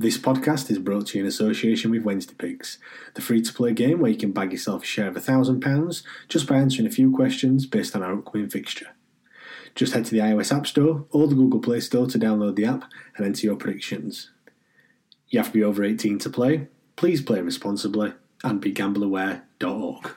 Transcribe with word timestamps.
This 0.00 0.16
podcast 0.16 0.70
is 0.70 0.78
brought 0.78 1.08
to 1.08 1.18
you 1.18 1.24
in 1.24 1.28
association 1.28 1.90
with 1.90 2.04
Wednesday 2.04 2.32
Picks, 2.32 2.78
the 3.12 3.20
free 3.20 3.42
to 3.42 3.52
play 3.52 3.74
game 3.74 4.00
where 4.00 4.10
you 4.10 4.16
can 4.16 4.32
bag 4.32 4.50
yourself 4.50 4.82
a 4.82 4.86
share 4.86 5.08
of 5.08 5.14
£1,000 5.14 6.02
just 6.26 6.46
by 6.46 6.56
answering 6.56 6.88
a 6.88 6.90
few 6.90 7.14
questions 7.14 7.66
based 7.66 7.94
on 7.94 8.02
our 8.02 8.14
upcoming 8.14 8.48
fixture. 8.48 8.86
Just 9.74 9.92
head 9.92 10.06
to 10.06 10.12
the 10.12 10.20
iOS 10.20 10.56
App 10.56 10.66
Store 10.66 11.04
or 11.10 11.28
the 11.28 11.34
Google 11.34 11.60
Play 11.60 11.80
Store 11.80 12.06
to 12.06 12.18
download 12.18 12.56
the 12.56 12.64
app 12.64 12.90
and 13.14 13.26
enter 13.26 13.46
your 13.46 13.56
predictions. 13.56 14.30
You 15.28 15.38
have 15.38 15.48
to 15.48 15.52
be 15.52 15.62
over 15.62 15.84
18 15.84 16.18
to 16.20 16.30
play, 16.30 16.68
please 16.96 17.20
play 17.20 17.42
responsibly, 17.42 18.14
and 18.42 18.62
begambleaware.org. 18.62 20.14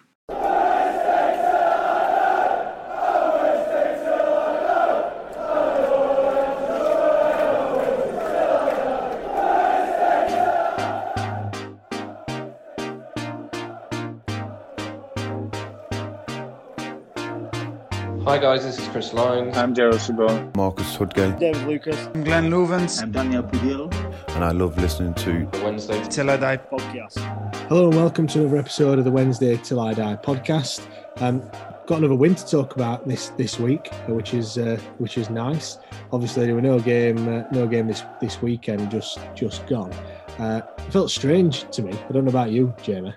Hi 18.33 18.39
guys, 18.39 18.63
this 18.63 18.79
is 18.79 18.87
Chris 18.87 19.13
Lyons. 19.13 19.55
I'm 19.55 19.75
Gerald 19.75 19.99
Sibon. 19.99 20.55
Marcus 20.55 20.97
Tudgay. 20.97 21.37
David 21.37 21.67
Lucas. 21.67 22.07
I'm 22.15 22.23
Glenn 22.23 22.49
Loovens. 22.49 22.99
I'm 22.99 23.11
Daniel 23.11 23.43
Pudillo. 23.43 23.93
And 24.29 24.43
I 24.43 24.49
love 24.49 24.75
listening 24.79 25.13
to 25.13 25.47
the 25.51 25.63
Wednesday 25.63 26.03
Till 26.05 26.31
I 26.31 26.37
Die 26.37 26.57
podcast. 26.57 27.19
Hello 27.67 27.89
and 27.89 27.95
welcome 27.95 28.25
to 28.25 28.39
another 28.39 28.57
episode 28.57 28.97
of 28.97 29.05
the 29.05 29.11
Wednesday 29.11 29.55
Till 29.57 29.79
I 29.79 29.93
Die 29.93 30.15
podcast. 30.23 30.83
Um, 31.17 31.41
got 31.85 31.99
another 31.99 32.15
win 32.15 32.33
to 32.33 32.43
talk 32.43 32.75
about 32.75 33.07
this 33.07 33.29
this 33.37 33.59
week, 33.59 33.93
which 34.07 34.33
is 34.33 34.57
uh, 34.57 34.79
which 34.97 35.19
is 35.19 35.29
nice. 35.29 35.77
Obviously, 36.11 36.47
there 36.47 36.55
were 36.55 36.61
no 36.61 36.79
game 36.79 37.27
uh, 37.29 37.43
no 37.51 37.67
game 37.67 37.85
this 37.85 38.01
this 38.19 38.41
weekend, 38.41 38.89
just 38.89 39.19
just 39.35 39.67
gone. 39.67 39.93
Uh, 40.39 40.61
it 40.79 40.91
felt 40.91 41.11
strange 41.11 41.69
to 41.69 41.83
me. 41.83 41.93
I 41.93 42.11
don't 42.11 42.25
know 42.25 42.31
about 42.31 42.49
you, 42.49 42.73
Jamie. 42.81 43.13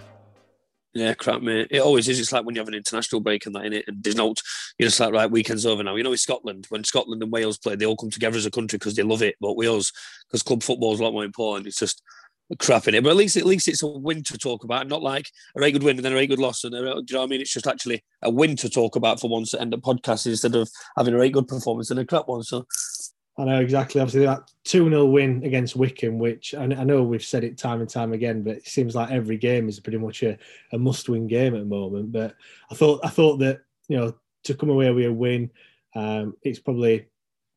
Yeah, 0.97 1.13
crap, 1.13 1.43
mate. 1.43 1.69
It 1.71 1.81
always 1.81 2.09
is. 2.09 2.19
It's 2.19 2.33
like 2.33 2.47
when 2.47 2.55
you 2.55 2.61
have 2.63 2.69
an 2.69 2.75
international 2.75 3.21
break 3.21 3.45
and 3.45 3.55
that 3.55 3.67
in 3.67 3.75
it, 3.75 3.85
and 3.87 4.03
there's 4.03 4.17
no, 4.17 4.33
you're 4.79 4.89
just 4.89 4.99
like, 4.99 5.13
right, 5.13 5.31
weekend's 5.31 5.67
over 5.67 5.83
now. 5.83 5.95
You 5.95 6.03
know, 6.03 6.13
in 6.13 6.17
Scotland, 6.17 6.65
when 6.71 6.85
Scotland 6.85 7.23
and 7.23 7.31
Wales 7.31 7.59
play, 7.59 7.77
they 7.77 7.85
all 7.85 7.99
come 7.99 8.09
together 8.09 8.39
as 8.39 8.47
a 8.47 8.51
country 8.51 8.79
because 8.79 8.97
they 8.97 9.03
love 9.03 9.21
it. 9.21 9.35
But 9.39 9.59
Wales, 9.59 9.93
because 10.27 10.43
club 10.43 10.63
football 10.63 10.95
is 10.95 11.01
a 11.01 11.05
lot 11.05 11.13
more 11.13 11.27
important, 11.27 11.67
it's 11.67 11.79
just 11.79 12.03
crap 12.59 12.89
in 12.89 12.95
it. 12.95 13.03
But 13.03 13.11
at 13.11 13.17
least, 13.17 13.37
at 13.37 13.45
least 13.45 13.69
it's 13.69 13.83
a 13.83 13.87
win 13.87 14.23
to 14.23 14.39
talk 14.39 14.65
about, 14.65 14.89
not 14.89 15.03
like 15.03 15.27
a 15.55 15.61
very 15.61 15.71
good 15.71 15.83
win 15.83 15.97
and 15.97 16.05
then 16.05 16.13
a 16.13 16.17
very 16.17 16.27
good 16.27 16.39
loss. 16.39 16.65
And 16.65 16.75
a, 16.75 16.79
do 16.79 16.85
you 16.87 16.93
know 17.13 17.19
what 17.19 17.27
I 17.27 17.27
mean? 17.27 17.43
It's 17.43 17.53
just 17.53 17.67
actually 17.67 18.03
a 18.23 18.31
win 18.31 18.57
to 18.57 18.71
talk 18.71 18.97
about 18.97 19.21
for 19.21 19.29
once 19.29 19.51
to 19.51 19.61
end 19.61 19.75
a 19.75 19.77
podcast 19.77 20.25
instead 20.25 20.55
of 20.55 20.71
having 20.97 21.13
a 21.13 21.19
very 21.19 21.29
good 21.29 21.47
performance 21.47 21.91
and 21.91 22.01
a 22.01 22.07
crap 22.07 22.27
one. 22.27 22.43
So 22.43 22.65
I 23.39 23.45
know 23.45 23.61
exactly. 23.61 24.01
Obviously, 24.01 24.25
that 24.25 24.51
2 24.65 24.89
0 24.89 25.05
win 25.07 25.45
against 25.45 25.77
Wycombe, 25.77 26.19
which 26.19 26.55
I, 26.55 26.67
know 26.67 27.03
we've 27.03 27.23
said 27.23 27.45
it 27.45 27.59
time 27.59 27.81
and 27.81 27.91
time 27.91 28.15
again, 28.15 28.43
but 28.43 28.57
it 28.57 28.67
seems 28.67 28.95
like 28.95 29.11
every 29.11 29.37
game 29.37 29.69
is 29.69 29.79
pretty 29.79 29.99
much 29.99 30.23
a, 30.23 30.39
a 30.73 30.79
must 30.79 31.09
win 31.09 31.27
game 31.27 31.55
at 31.55 31.61
the 31.61 31.67
moment. 31.67 32.13
But 32.13 32.35
I 32.71 32.75
thought 32.75 33.01
I 33.05 33.09
thought 33.09 33.39
that, 33.39 33.61
you 33.89 33.99
know, 33.99 34.15
to 34.45 34.55
come 34.55 34.71
away 34.71 34.91
with 34.91 35.07
a 35.07 35.13
win, 35.13 35.51
um, 35.95 36.35
it's 36.43 36.59
probably, 36.59 37.09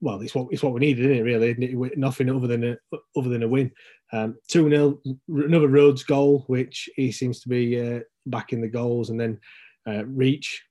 well, 0.02 0.20
it's 0.20 0.36
what 0.36 0.48
it's 0.52 0.64
what 0.64 0.74
we 0.74 0.82
needed, 0.82 1.06
isn't 1.06 1.18
it, 1.18 1.22
really? 1.22 1.52
It? 1.52 1.98
Nothing 1.98 2.30
other 2.30 2.48
than 2.48 2.64
a, 2.66 2.78
other 3.16 3.30
than 3.30 3.44
a 3.44 3.48
win. 3.48 3.72
Um, 4.12 4.36
2 4.50 4.66
um, 4.66 4.70
0, 4.70 5.02
another 5.46 5.70
Rhodes 5.70 6.04
goal, 6.04 6.44
which 6.48 6.90
he 6.98 7.10
seems 7.14 7.40
to 7.42 7.50
be 7.50 7.80
uh, 7.80 8.00
back 8.26 8.52
in 8.52 8.60
the 8.60 8.68
goals. 8.68 9.12
And 9.12 9.20
then 9.20 9.40
uh, 9.88 10.04
Reach, 10.06 10.62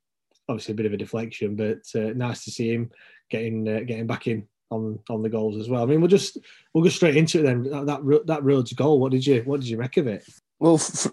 obviously 0.50 0.72
a 0.72 0.76
bit 0.76 0.86
of 0.86 0.92
a 0.92 0.98
deflection, 0.98 1.56
but 1.56 1.78
uh, 1.98 2.12
nice 2.14 2.44
to 2.44 2.50
see 2.50 2.74
him 2.74 2.90
getting 3.30 3.66
uh, 3.66 3.80
getting 3.80 4.06
back 4.06 4.26
in 4.26 4.46
on 4.70 4.98
on 5.08 5.22
the 5.22 5.28
goals 5.28 5.58
as 5.58 5.68
well. 5.68 5.82
I 5.82 5.86
mean, 5.86 6.00
we'll 6.00 6.08
just 6.08 6.38
we'll 6.72 6.84
go 6.84 6.90
straight 6.90 7.16
into 7.16 7.40
it 7.40 7.42
then. 7.42 7.62
That 7.86 8.22
that 8.26 8.44
Rhodes 8.44 8.72
goal. 8.72 9.00
What 9.00 9.12
did 9.12 9.26
you 9.26 9.42
what 9.42 9.60
did 9.60 9.68
you 9.68 9.78
make 9.78 9.96
of 9.96 10.06
it? 10.06 10.24
Well, 10.58 10.78
for, 10.78 11.10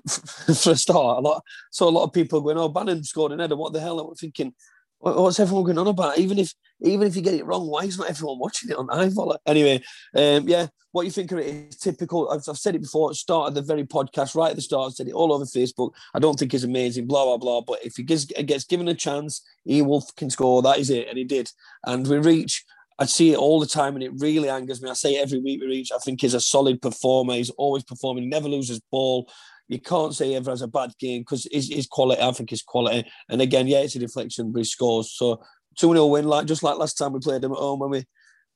for, 0.54 0.72
a 0.72 0.76
start, 0.76 1.20
a 1.20 1.22
lot 1.22 1.44
saw 1.72 1.90
a 1.90 1.92
lot 1.92 2.04
of 2.04 2.14
people 2.14 2.42
going, 2.42 2.58
"Oh, 2.58 2.70
Bannan 2.70 3.04
scored 3.04 3.32
an 3.32 3.40
header. 3.40 3.56
What 3.56 3.74
the 3.74 3.80
hell?" 3.80 4.00
I'm 4.00 4.16
thinking, 4.16 4.54
what's 5.00 5.40
everyone 5.40 5.66
going 5.66 5.78
on 5.78 5.88
about? 5.88 6.18
Even 6.18 6.40
if 6.40 6.54
even 6.82 7.08
if 7.08 7.16
you 7.16 7.22
get 7.22 7.34
it 7.34 7.46
wrong, 7.46 7.68
why 7.68 7.84
is 7.84 7.98
not 7.98 8.10
everyone 8.10 8.40
watching 8.40 8.70
it 8.70 8.78
on 8.78 8.88
iFollow? 8.88 9.38
Anyway, 9.46 9.82
um, 10.16 10.48
yeah, 10.48 10.68
what 10.92 11.06
you 11.06 11.12
think 11.12 11.32
of 11.32 11.40
it 11.40 11.48
is 11.48 11.78
typical. 11.78 12.30
I've, 12.30 12.44
I've 12.50 12.58
said 12.58 12.76
it 12.76 12.82
before. 12.82 13.12
At 13.12 13.16
start 13.16 13.50
of 13.50 13.56
the 13.56 13.62
very 13.62 13.86
podcast, 13.86 14.36
right 14.36 14.50
at 14.50 14.56
the 14.56 14.62
start, 14.62 14.92
I 14.92 14.94
said 14.94 15.08
it 15.08 15.14
all 15.14 15.32
over 15.32 15.46
Facebook. 15.46 15.92
I 16.14 16.20
don't 16.20 16.38
think 16.38 16.52
he's 16.52 16.64
amazing, 16.64 17.08
blah 17.08 17.24
blah 17.26 17.38
blah. 17.38 17.62
But 17.62 17.86
if 17.86 17.96
he 17.96 18.04
gets, 18.04 18.26
gets 18.26 18.66
given 18.66 18.88
a 18.88 18.94
chance, 18.96 19.42
he 19.64 19.82
will 19.82 20.06
can 20.18 20.30
score. 20.30 20.62
That 20.62 20.80
is 20.80 20.90
it, 20.90 21.08
and 21.08 21.18
he 21.18 21.24
did. 21.24 21.52
And 21.86 22.08
we 22.08 22.18
reach 22.18 22.66
I 22.98 23.06
see 23.06 23.34
it 23.34 23.38
all 23.38 23.60
the 23.60 23.66
time, 23.66 23.96
and 23.96 24.04
it 24.04 24.14
really 24.18 24.50
angers 24.50 24.82
me. 24.82 24.90
I 24.90 24.94
say 24.94 25.18
every 25.18 25.40
week 25.40 25.62
we 25.62 25.68
reach. 25.68 25.92
I 25.92 25.98
think 25.98 26.22
he's 26.22 26.34
a 26.34 26.40
solid 26.40 26.82
performer. 26.82 27.34
He's 27.34 27.50
always 27.52 27.84
performing. 27.84 28.30
Never 28.30 28.48
loses 28.48 28.80
ball. 28.92 29.30
You 29.68 29.80
can't 29.80 30.16
say 30.16 30.28
he 30.28 30.36
ever 30.36 30.52
has 30.52 30.62
a 30.62 30.68
bad 30.68 30.92
game 31.00 31.22
because 31.22 31.48
his, 31.52 31.70
his 31.70 31.88
quality. 31.88 32.22
I 32.22 32.32
think 32.32 32.52
his 32.52 32.62
quality. 32.62 33.06
And 33.30 33.42
again, 33.42 33.68
yeah, 33.68 33.80
it's 33.80 33.96
a 33.96 34.00
deflection, 34.00 34.52
but 34.52 34.60
he 34.60 34.64
scores. 34.64 35.12
So 35.12 35.44
two 35.78 35.92
0 35.92 36.06
win, 36.08 36.26
like 36.26 36.46
just 36.46 36.64
like 36.64 36.78
last 36.78 36.94
time 36.94 37.14
we 37.14 37.20
played 37.20 37.44
him 37.44 37.52
at 37.52 37.58
home 37.58 37.80
when 37.80 37.90
we 37.90 38.06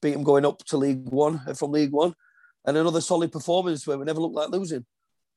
beat 0.02 0.14
him 0.14 0.24
going 0.24 0.46
up 0.46 0.64
to 0.66 0.78
League 0.78 1.10
One 1.10 1.42
uh, 1.48 1.54
from 1.54 1.72
League 1.72 1.92
One, 1.92 2.14
and 2.66 2.78
another 2.78 3.02
solid 3.02 3.32
performance 3.32 3.86
where 3.86 3.98
we 3.98 4.06
never 4.06 4.22
looked 4.22 4.36
like 4.36 4.50
losing. 4.50 4.86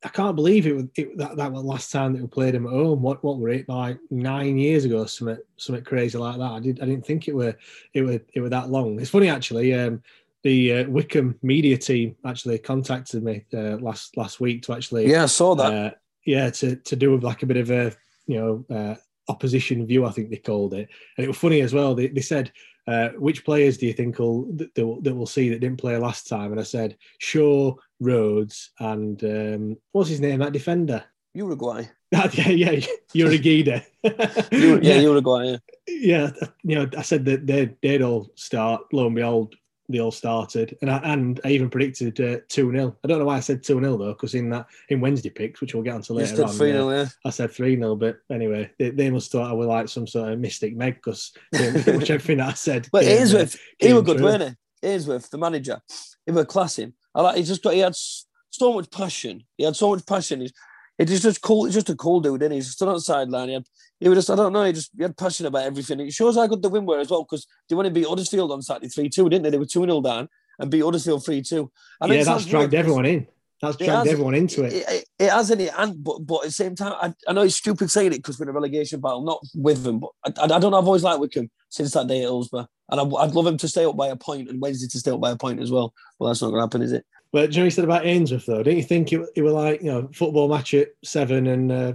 I 0.04 0.08
can't 0.08 0.34
believe 0.34 0.66
it, 0.66 0.90
it 0.96 1.18
that 1.18 1.36
that 1.36 1.52
was 1.52 1.62
last 1.62 1.92
time 1.92 2.12
that 2.12 2.22
we 2.22 2.28
played 2.28 2.54
him 2.54 2.66
at 2.66 2.72
home. 2.72 3.02
What 3.02 3.22
what 3.22 3.38
were 3.38 3.50
it 3.50 3.68
like 3.68 3.98
nine 4.10 4.58
years 4.58 4.84
ago? 4.84 5.06
Something 5.06 5.38
something 5.56 5.84
crazy 5.84 6.18
like 6.18 6.38
that. 6.38 6.52
I 6.52 6.60
did 6.60 6.80
I 6.80 6.86
didn't 6.86 7.06
think 7.06 7.28
it 7.28 7.34
were 7.34 7.56
it 7.94 8.02
were 8.02 8.20
it 8.34 8.40
were 8.40 8.48
that 8.48 8.70
long. 8.70 9.00
It's 9.00 9.10
funny 9.10 9.28
actually. 9.28 9.74
Um, 9.74 10.02
the 10.42 10.72
uh, 10.72 10.90
Wycombe 10.90 11.38
media 11.42 11.78
team 11.78 12.16
actually 12.24 12.58
contacted 12.58 13.22
me 13.22 13.44
uh, 13.54 13.76
last 13.76 14.16
last 14.16 14.40
week 14.40 14.62
to 14.62 14.72
actually 14.72 15.08
yeah 15.08 15.22
I 15.22 15.26
saw 15.26 15.54
that 15.54 15.72
uh, 15.72 15.90
yeah 16.26 16.50
to 16.50 16.74
to 16.74 16.96
do 16.96 17.16
like 17.18 17.44
a 17.44 17.46
bit 17.46 17.58
of 17.58 17.70
a 17.70 17.92
you 18.26 18.40
know 18.40 18.76
uh, 18.76 18.96
opposition 19.28 19.86
view 19.86 20.04
I 20.04 20.10
think 20.10 20.30
they 20.30 20.36
called 20.36 20.74
it 20.74 20.88
and 21.16 21.24
it 21.24 21.28
was 21.28 21.38
funny 21.38 21.60
as 21.60 21.72
well. 21.72 21.94
They, 21.94 22.08
they 22.08 22.22
said 22.22 22.50
uh, 22.86 23.10
which 23.10 23.44
players 23.44 23.78
do 23.78 23.86
you 23.86 23.92
think 23.92 24.18
will 24.18 24.44
that, 24.56 24.74
that 24.74 25.14
will 25.14 25.26
see 25.26 25.48
that 25.50 25.60
didn't 25.60 25.80
play 25.80 25.96
last 25.96 26.28
time? 26.28 26.50
And 26.52 26.60
I 26.60 26.64
said 26.64 26.96
Shaw, 27.18 27.74
Rhodes, 28.00 28.70
and 28.80 29.22
um, 29.24 29.76
what's 29.92 30.10
his 30.10 30.20
name? 30.20 30.40
That 30.40 30.52
defender. 30.52 31.04
Uruguay. 31.34 31.88
yeah, 32.32 32.50
yeah, 32.50 32.86
Uruguay. 33.14 33.82
You- 34.52 34.80
yeah, 34.82 35.00
Uruguay. 35.00 35.46
Yeah. 35.46 35.56
yeah, 35.88 36.30
you 36.62 36.74
know, 36.76 36.88
I 36.96 37.02
said 37.02 37.24
that 37.24 37.46
they'd, 37.46 37.74
they'd 37.80 38.02
all 38.02 38.28
start. 38.34 38.82
Lo 38.92 39.06
and 39.06 39.16
behold, 39.16 39.54
they 39.92 40.00
all 40.00 40.10
started, 40.10 40.76
and 40.82 40.90
I 40.90 40.98
and 40.98 41.40
I 41.44 41.50
even 41.50 41.70
predicted 41.70 42.20
uh, 42.20 42.38
two 42.48 42.70
0 42.72 42.96
I 43.04 43.08
don't 43.08 43.18
know 43.18 43.24
why 43.24 43.36
I 43.36 43.40
said 43.40 43.62
two 43.62 43.80
0 43.80 43.96
though, 43.96 44.12
because 44.12 44.34
in 44.34 44.50
that 44.50 44.66
in 44.88 45.00
Wednesday 45.00 45.30
picks, 45.30 45.60
which 45.60 45.74
we'll 45.74 45.82
get 45.82 45.94
onto 45.94 46.14
You 46.14 46.20
later 46.20 46.34
stood 46.34 46.44
on, 46.44 46.50
uh, 46.50 46.52
0 46.52 46.90
yeah. 46.90 47.06
I 47.24 47.30
said 47.30 47.50
three 47.50 47.76
0 47.76 47.96
But 47.96 48.18
anyway, 48.30 48.70
they, 48.78 48.90
they 48.90 49.10
must 49.10 49.30
thought 49.30 49.50
I 49.50 49.52
was 49.52 49.66
like 49.66 49.88
some 49.88 50.06
sort 50.06 50.32
of 50.32 50.38
mystic 50.38 50.76
Meg 50.76 50.96
because 50.96 51.32
much 51.52 52.10
everything 52.10 52.38
that 52.38 52.48
I 52.48 52.54
said. 52.54 52.88
But 52.90 53.04
came, 53.04 53.16
uh, 53.16 53.20
Ainsworth, 53.20 53.58
he 53.78 53.86
came 53.86 53.96
was 53.96 54.04
good, 54.04 54.20
weren't 54.20 54.42
he? 54.42 54.88
Ainsworth, 54.88 55.30
the 55.30 55.38
manager, 55.38 55.80
he 56.26 56.32
was 56.32 56.46
classing. 56.46 56.92
I 57.14 57.22
like. 57.22 57.36
He 57.36 57.42
just 57.42 57.62
got. 57.62 57.74
He 57.74 57.80
had 57.80 57.94
so 57.94 58.72
much 58.72 58.90
passion. 58.90 59.44
He 59.56 59.64
had 59.64 59.76
so 59.76 59.90
much 59.90 60.04
passion. 60.06 60.40
He's. 60.40 60.52
It 60.98 61.10
is 61.10 61.22
just 61.22 61.40
cool. 61.40 61.64
He's 61.64 61.74
just 61.74 61.90
a 61.90 61.96
cool 61.96 62.20
dude, 62.20 62.42
and 62.42 62.52
he? 62.52 62.58
He's 62.58 62.70
stood 62.70 62.88
on 62.88 62.94
the 62.94 63.00
sideline. 63.00 63.48
He 63.48 63.54
had. 63.54 63.64
He 63.98 64.08
was 64.08 64.18
just. 64.18 64.30
I 64.30 64.36
don't 64.36 64.52
know. 64.52 64.64
He 64.64 64.72
just. 64.72 64.90
He 64.96 65.02
had 65.02 65.16
passion 65.16 65.46
about 65.46 65.64
everything. 65.64 66.00
It 66.00 66.12
shows 66.12 66.36
how 66.36 66.46
good 66.46 66.62
the 66.62 66.68
win 66.68 66.84
were 66.84 66.98
as 66.98 67.10
well 67.10 67.24
because 67.24 67.46
they 67.68 67.74
went 67.74 67.86
to 67.86 67.90
beat 67.90 68.06
Huddersfield 68.06 68.52
on 68.52 68.62
Saturday 68.62 68.88
three 68.88 69.08
two, 69.08 69.28
didn't 69.28 69.44
they? 69.44 69.50
They 69.50 69.58
were 69.58 69.66
two 69.66 69.84
0 69.84 70.00
down 70.02 70.28
and 70.58 70.70
beat 70.70 70.82
Huddersfield 70.82 71.24
three 71.24 71.42
two. 71.42 71.70
Yeah, 72.06 72.24
that's 72.24 72.46
dragged 72.46 72.74
everyone 72.74 73.06
in. 73.06 73.26
That's 73.62 73.76
dragged 73.76 74.08
everyone 74.08 74.34
into 74.34 74.64
it. 74.64 74.72
It, 74.72 74.88
it, 74.88 75.04
it 75.20 75.30
has 75.30 75.50
in 75.50 75.60
it, 75.60 75.72
and 75.78 76.02
but 76.02 76.18
but 76.26 76.38
at 76.38 76.46
the 76.46 76.50
same 76.50 76.74
time, 76.74 76.94
I, 77.00 77.14
I 77.28 77.32
know 77.32 77.42
it's 77.42 77.54
stupid 77.54 77.90
saying 77.90 78.12
it 78.12 78.16
because 78.16 78.38
we're 78.38 78.46
in 78.46 78.50
a 78.50 78.52
relegation 78.52 79.00
battle, 79.00 79.22
not 79.22 79.40
with 79.54 79.84
them. 79.84 80.00
But 80.00 80.10
I, 80.26 80.44
I, 80.44 80.58
don't 80.58 80.72
know. 80.72 80.78
I've 80.78 80.86
always 80.86 81.04
liked 81.04 81.20
Wycombe 81.20 81.50
since 81.68 81.92
that 81.92 82.08
day 82.08 82.18
at 82.18 82.22
Hillsborough, 82.22 82.66
and 82.90 83.00
I, 83.00 83.04
I'd 83.04 83.34
love 83.34 83.46
him 83.46 83.56
to 83.58 83.68
stay 83.68 83.84
up 83.84 83.96
by 83.96 84.08
a 84.08 84.16
point 84.16 84.50
and 84.50 84.60
Wednesday 84.60 84.88
to 84.88 84.98
stay 84.98 85.12
up 85.12 85.20
by 85.20 85.30
a 85.30 85.36
point 85.36 85.60
as 85.60 85.70
well. 85.70 85.94
Well, 86.18 86.28
that's 86.28 86.42
not 86.42 86.48
going 86.48 86.58
to 86.58 86.64
happen, 86.64 86.82
is 86.82 86.92
it? 86.92 87.06
But 87.32 87.50
Johnny 87.50 87.70
said 87.70 87.84
about 87.84 88.04
Ainsworth 88.04 88.46
though, 88.46 88.62
don't 88.62 88.76
you 88.76 88.82
think 88.82 89.12
it, 89.12 89.26
it 89.34 89.42
were 89.42 89.50
like 89.50 89.82
you 89.82 89.90
know 89.90 90.08
football 90.12 90.48
match 90.48 90.74
at 90.74 90.88
seven 91.02 91.46
and 91.46 91.72
uh, 91.72 91.92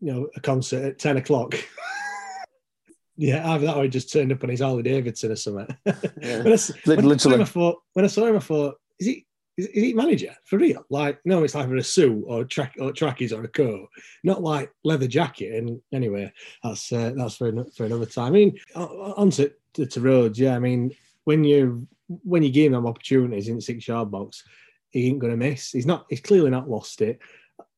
you 0.00 0.12
know 0.12 0.28
a 0.34 0.40
concert 0.40 0.84
at 0.84 0.98
ten 0.98 1.16
o'clock? 1.16 1.54
yeah, 3.16 3.48
either 3.52 3.66
that 3.66 3.76
or 3.76 3.84
he 3.84 3.88
just 3.88 4.12
turned 4.12 4.32
up 4.32 4.42
on 4.42 4.50
his 4.50 4.60
Harley 4.60 4.82
Davidson 4.82 5.32
or 5.32 5.36
something. 5.36 5.76
Yeah. 6.20 6.42
when, 6.42 6.52
I, 6.52 6.52
when 6.52 6.52
I 6.52 6.56
saw 6.56 6.84
him, 6.84 7.08
literally. 7.08 7.40
I 7.40 7.44
thought, 7.44 7.82
when 7.94 8.04
I 8.04 8.08
saw 8.08 8.26
him, 8.26 8.36
I 8.36 8.40
thought, 8.40 8.76
is 9.00 9.06
he 9.06 9.26
is, 9.56 9.66
is 9.66 9.82
he 9.82 9.92
manager 9.92 10.34
for 10.44 10.58
real? 10.58 10.84
Like, 10.88 11.20
no, 11.24 11.44
it's 11.44 11.54
either 11.54 11.76
a 11.76 11.82
suit 11.82 12.24
or 12.26 12.44
track 12.44 12.76
or 12.80 12.92
trackies 12.92 13.32
or 13.32 13.44
a 13.44 13.48
coat, 13.48 13.88
not 14.24 14.42
like 14.42 14.72
leather 14.84 15.06
jacket. 15.06 15.54
And 15.54 15.80
anyway, 15.92 16.32
that's 16.62 16.92
uh, 16.92 17.12
that's 17.16 17.36
for 17.36 17.52
for 17.76 17.84
another 17.84 18.06
time. 18.06 18.28
I 18.28 18.30
mean, 18.30 18.58
on 18.74 19.30
to, 19.30 19.52
to, 19.74 19.86
to 19.86 20.00
Rhodes, 20.00 20.38
yeah. 20.38 20.56
I 20.56 20.58
mean, 20.58 20.92
when 21.24 21.44
you 21.44 21.86
when 22.24 22.42
you 22.42 22.50
give 22.50 22.72
him 22.72 22.86
opportunities 22.86 23.48
in 23.48 23.56
the 23.56 23.62
six 23.62 23.86
yard 23.86 24.10
box, 24.10 24.44
he 24.92 25.08
ain't 25.08 25.18
going 25.18 25.32
to 25.32 25.36
miss. 25.36 25.70
He's 25.70 25.86
not. 25.86 26.06
He's 26.08 26.20
clearly 26.20 26.50
not 26.50 26.70
lost 26.70 27.00
it. 27.00 27.18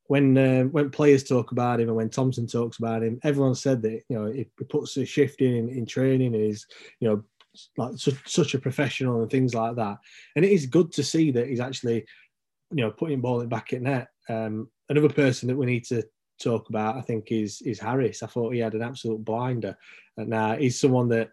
When 0.07 0.37
uh, 0.37 0.65
when 0.65 0.91
players 0.91 1.25
talk 1.25 1.53
about 1.53 1.81
him 1.81 1.89
and 1.89 1.97
when 1.97 2.11
Thompson 2.11 2.47
talks 2.47 2.79
about 2.79 3.03
him, 3.03 3.19
everyone 3.23 3.55
said 3.55 3.81
that 3.83 4.03
you 4.09 4.19
know 4.19 4.31
he 4.31 4.47
puts 4.69 4.97
a 4.97 5.07
shift 5.07 5.41
in 5.41 5.71
in 5.71 5.87
training. 5.87 6.35
And 6.35 6.45
is 6.45 6.67
you 7.01 7.09
know 7.09 7.25
like 7.77 7.97
such, 7.97 8.17
such 8.27 8.55
a 8.55 8.59
professional 8.59 9.23
and 9.23 9.31
things 9.31 9.55
like 9.55 9.77
that. 9.77 9.99
And 10.37 10.45
it 10.45 10.51
is 10.51 10.67
good 10.67 10.93
to 10.93 11.03
see 11.03 11.31
that 11.31 11.49
he's 11.49 11.61
actually 11.61 12.05
you 12.71 12.85
know 12.85 12.91
putting 12.91 13.21
ball 13.21 13.41
in 13.41 13.49
back 13.49 13.73
at 13.73 13.83
net. 13.83 14.09
Um, 14.29 14.69
another 14.89 15.09
person 15.09 15.49
that 15.49 15.57
we 15.57 15.67
need 15.67 15.85
to 15.87 16.03
talk 16.43 16.69
about, 16.69 16.97
I 16.97 17.01
think, 17.01 17.31
is 17.31 17.63
is 17.63 17.81
Harris. 17.81 18.23
I 18.23 18.27
thought 18.27 18.53
he 18.53 18.61
had 18.61 18.75
an 18.75 18.83
absolute 18.83 19.25
blinder, 19.25 19.77
and 20.17 20.35
uh, 20.35 20.57
he's 20.57 20.81
someone 20.81 21.09
that 21.11 21.31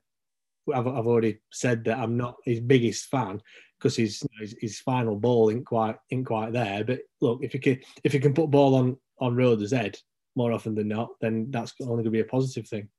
I've, 0.73 0.87
I've 0.87 1.07
already 1.07 1.39
said 1.51 1.83
that 1.85 1.97
I'm 1.97 2.15
not 2.17 2.35
his 2.45 2.59
biggest 2.59 3.07
fan 3.07 3.41
because 3.81 3.95
his, 3.95 4.23
his 4.39 4.55
his 4.59 4.79
final 4.79 5.15
ball 5.15 5.49
ain't 5.49 5.65
quite 5.65 5.95
ain't 6.11 6.25
quite 6.25 6.53
there. 6.53 6.83
But 6.83 6.99
look, 7.19 7.39
if 7.41 7.53
you 7.53 7.59
can 7.59 7.79
if 8.03 8.13
you 8.13 8.19
can 8.19 8.33
put 8.33 8.51
ball 8.51 8.75
on 8.75 8.97
on 9.19 9.35
Rhodes' 9.35 9.71
head 9.71 9.97
more 10.35 10.51
often 10.51 10.75
than 10.75 10.87
not, 10.87 11.09
then 11.19 11.47
that's 11.49 11.73
only 11.81 11.95
going 11.95 12.05
to 12.05 12.11
be 12.11 12.19
a 12.19 12.25
positive 12.25 12.67
thing. 12.67 12.89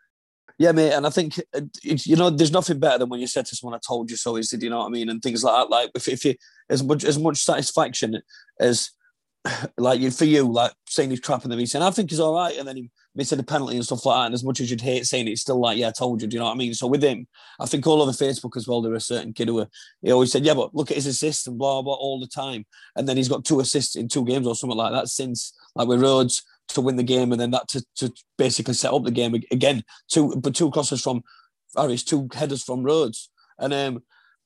Yeah, 0.59 0.73
mate, 0.73 0.93
and 0.93 1.07
I 1.07 1.11
think 1.11 1.39
uh, 1.55 1.63
you 1.83 2.17
know, 2.17 2.31
there's 2.31 2.53
nothing 2.53 2.79
better 2.79 2.99
than 2.99 3.09
when 3.09 3.21
you 3.21 3.27
said 3.27 3.47
to 3.47 3.57
someone, 3.57 3.77
"I 3.77 3.81
told 3.87 4.11
you 4.11 4.17
so." 4.17 4.37
Is 4.37 4.53
it? 4.53 4.63
You 4.63 4.71
know 4.71 4.79
what 4.79 4.87
I 4.87 4.91
mean? 4.91 5.09
And 5.09 5.23
things 5.23 5.45
like 5.45 5.55
that. 5.55 5.71
Like 5.71 5.91
if, 5.95 6.09
if 6.09 6.25
you 6.25 6.35
as 6.69 6.83
much 6.83 7.05
as 7.05 7.19
much 7.19 7.39
satisfaction 7.39 8.21
as 8.61 8.91
like 9.79 10.01
you 10.01 10.11
for 10.11 10.25
you, 10.25 10.51
like 10.51 10.73
saying 10.89 11.11
he's 11.11 11.21
trapping 11.21 11.51
them, 11.51 11.59
he's 11.59 11.73
saying, 11.73 11.83
"I 11.83 11.91
think 11.91 12.11
he's 12.11 12.21
all 12.21 12.35
right," 12.35 12.57
and 12.57 12.67
then 12.67 12.77
he 12.77 12.91
missing 13.15 13.39
a 13.39 13.43
penalty 13.43 13.77
and 13.77 13.85
stuff 13.85 14.07
like 14.07 14.17
that. 14.17 14.27
And 14.27 14.35
as 14.35 14.45
much 14.45 14.61
as 14.61 14.71
you'd 14.71 14.81
hate 14.81 15.07
saying 15.07 15.29
it, 15.29 15.33
it's 15.33 15.43
still 15.43 15.61
like, 15.61 15.79
"Yeah, 15.79 15.89
I 15.89 15.93
told 15.93 16.23
you." 16.23 16.29
Do 16.29 16.35
you 16.35 16.39
know 16.39 16.47
what 16.47 16.53
I 16.53 16.57
mean? 16.57 16.75
So 16.75 16.87
with 16.87 17.03
him, 17.03 17.27
I 17.61 17.67
think 17.67 17.87
all 17.87 18.03
over 18.03 18.13
Facebook 18.13 18.57
as 18.57 18.67
well, 18.67 18.81
there 18.81 18.93
was 18.93 19.05
a 19.05 19.15
certain 19.15 19.33
kid 19.33 19.49
who 19.49 19.67
he 20.01 20.11
always 20.11 20.33
said, 20.33 20.45
"Yeah, 20.45 20.55
but 20.55 20.75
look 20.75 20.91
at 20.91 20.97
his 20.97 21.07
assists 21.07 21.47
and 21.47 21.59
blah 21.59 21.83
blah 21.83 21.95
all 21.95 22.21
the 22.21 22.27
time," 22.27 22.65
and 22.97 23.09
then 23.09 23.17
he's 23.17 23.29
got 23.29 23.45
two 23.45 23.61
assists 23.61 23.97
in 23.97 24.09
two 24.09 24.25
games 24.25 24.47
or 24.47 24.55
something 24.55 24.79
like 24.79 24.93
that 24.93 25.09
since 25.09 25.53
like 25.75 25.89
with 25.89 26.03
Rhodes 26.03 26.43
to 26.69 26.81
win 26.81 26.97
the 26.97 27.03
game 27.03 27.33
and 27.33 27.41
then 27.41 27.51
that 27.51 27.69
to, 27.69 27.85
to 27.97 28.13
basically 28.39 28.75
set 28.75 28.93
up 28.93 29.05
the 29.05 29.11
game 29.11 29.35
again. 29.51 29.83
Two 30.09 30.35
but 30.37 30.55
two 30.55 30.71
crosses 30.71 31.03
from 31.03 31.23
Harris, 31.77 32.05
two 32.05 32.29
headers 32.35 32.63
from 32.63 32.83
Rhodes. 32.83 33.31
And 33.59 33.73
um 33.73 34.03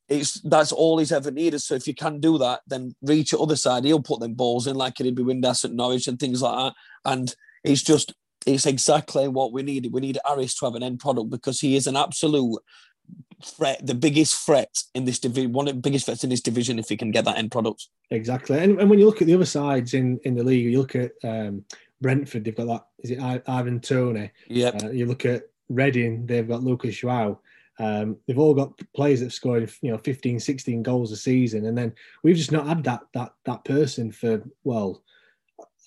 it's 0.09 0.41
that's 0.43 0.73
all 0.73 0.99
he's 0.99 1.13
ever 1.13 1.31
needed. 1.31 1.61
So 1.61 1.75
if 1.75 1.87
you 1.87 1.95
can 1.95 2.21
do 2.21 2.39
that, 2.39 2.61
then 2.67 2.95
reach 3.03 3.31
the 3.31 3.39
other 3.39 3.57
side. 3.57 3.85
He'll 3.85 4.03
put 4.03 4.21
them 4.21 4.35
balls 4.35 4.67
in 4.67 4.77
like 4.77 4.95
did 4.95 5.19
with 5.19 5.27
Windass 5.27 5.65
at 5.65 5.73
Norwich 5.73 6.07
and 6.07 6.19
things 6.19 6.43
like 6.43 6.57
that. 6.57 6.75
And 7.05 7.35
it's 7.65 7.83
just 7.83 8.15
it's 8.47 8.67
exactly 8.67 9.29
what 9.29 9.53
we 9.53 9.63
needed. 9.63 9.93
We 9.93 10.01
need 10.01 10.19
Harris 10.25 10.55
to 10.57 10.67
have 10.67 10.77
an 10.77 10.83
end 10.83 11.01
product 11.01 11.31
because 11.31 11.61
he 11.61 11.77
is 11.77 11.87
an 11.87 11.97
absolute 11.97 12.63
threat, 13.45 13.85
the 13.85 13.95
biggest 13.95 14.37
threat 14.47 14.83
in 14.95 15.05
this 15.05 15.19
division, 15.19 15.53
one 15.53 15.69
of 15.69 15.75
the 15.75 15.81
biggest 15.81 16.07
threats 16.07 16.25
in 16.25 16.31
this 16.31 16.41
division 16.41 16.79
if 16.79 16.89
he 16.89 16.97
can 16.97 17.11
get 17.11 17.25
that 17.25 17.39
end 17.39 17.51
product. 17.51 17.89
Exactly. 18.11 18.59
And, 18.59 18.81
and 18.81 18.89
when 18.89 18.99
you 18.99 19.07
look 19.07 19.21
at 19.21 19.27
the 19.27 19.35
other 19.35 19.45
sides 19.45 19.95
in, 19.95 20.19
in 20.25 20.35
the 20.35 20.45
league, 20.45 20.65
you 20.65 20.79
look 20.79 20.95
at 20.95 21.13
um, 21.25 21.65
Brentford, 22.01 22.45
they've 22.45 22.57
got 22.57 22.67
that, 22.67 22.87
is 23.01 23.11
it 23.11 23.21
I- 23.21 23.43
Ivan 23.47 23.81
Toney? 23.81 24.31
Yep. 24.49 24.85
Uh, 24.85 24.91
you 24.91 25.07
look 25.07 25.27
at 25.27 25.43
Reading, 25.69 26.27
they've 26.27 26.47
got 26.47 26.63
Lucas 26.63 26.97
Joao. 26.97 27.41
Um, 27.79 28.17
they've 28.27 28.39
all 28.39 28.55
got 28.55 28.81
players 28.95 29.21
that 29.21 29.27
have 29.27 29.33
scored, 29.33 29.71
you 29.83 29.91
know, 29.91 29.99
15, 29.99 30.39
16 30.39 30.83
goals 30.83 31.13
a 31.13 31.17
season. 31.17 31.67
And 31.67 31.77
then 31.77 31.93
we've 32.23 32.37
just 32.37 32.53
not 32.53 32.67
had 32.67 32.85
that 32.85 33.03
that 33.13 33.33
that 33.45 33.65
person 33.65 34.13
for, 34.13 34.43
well, 34.65 35.03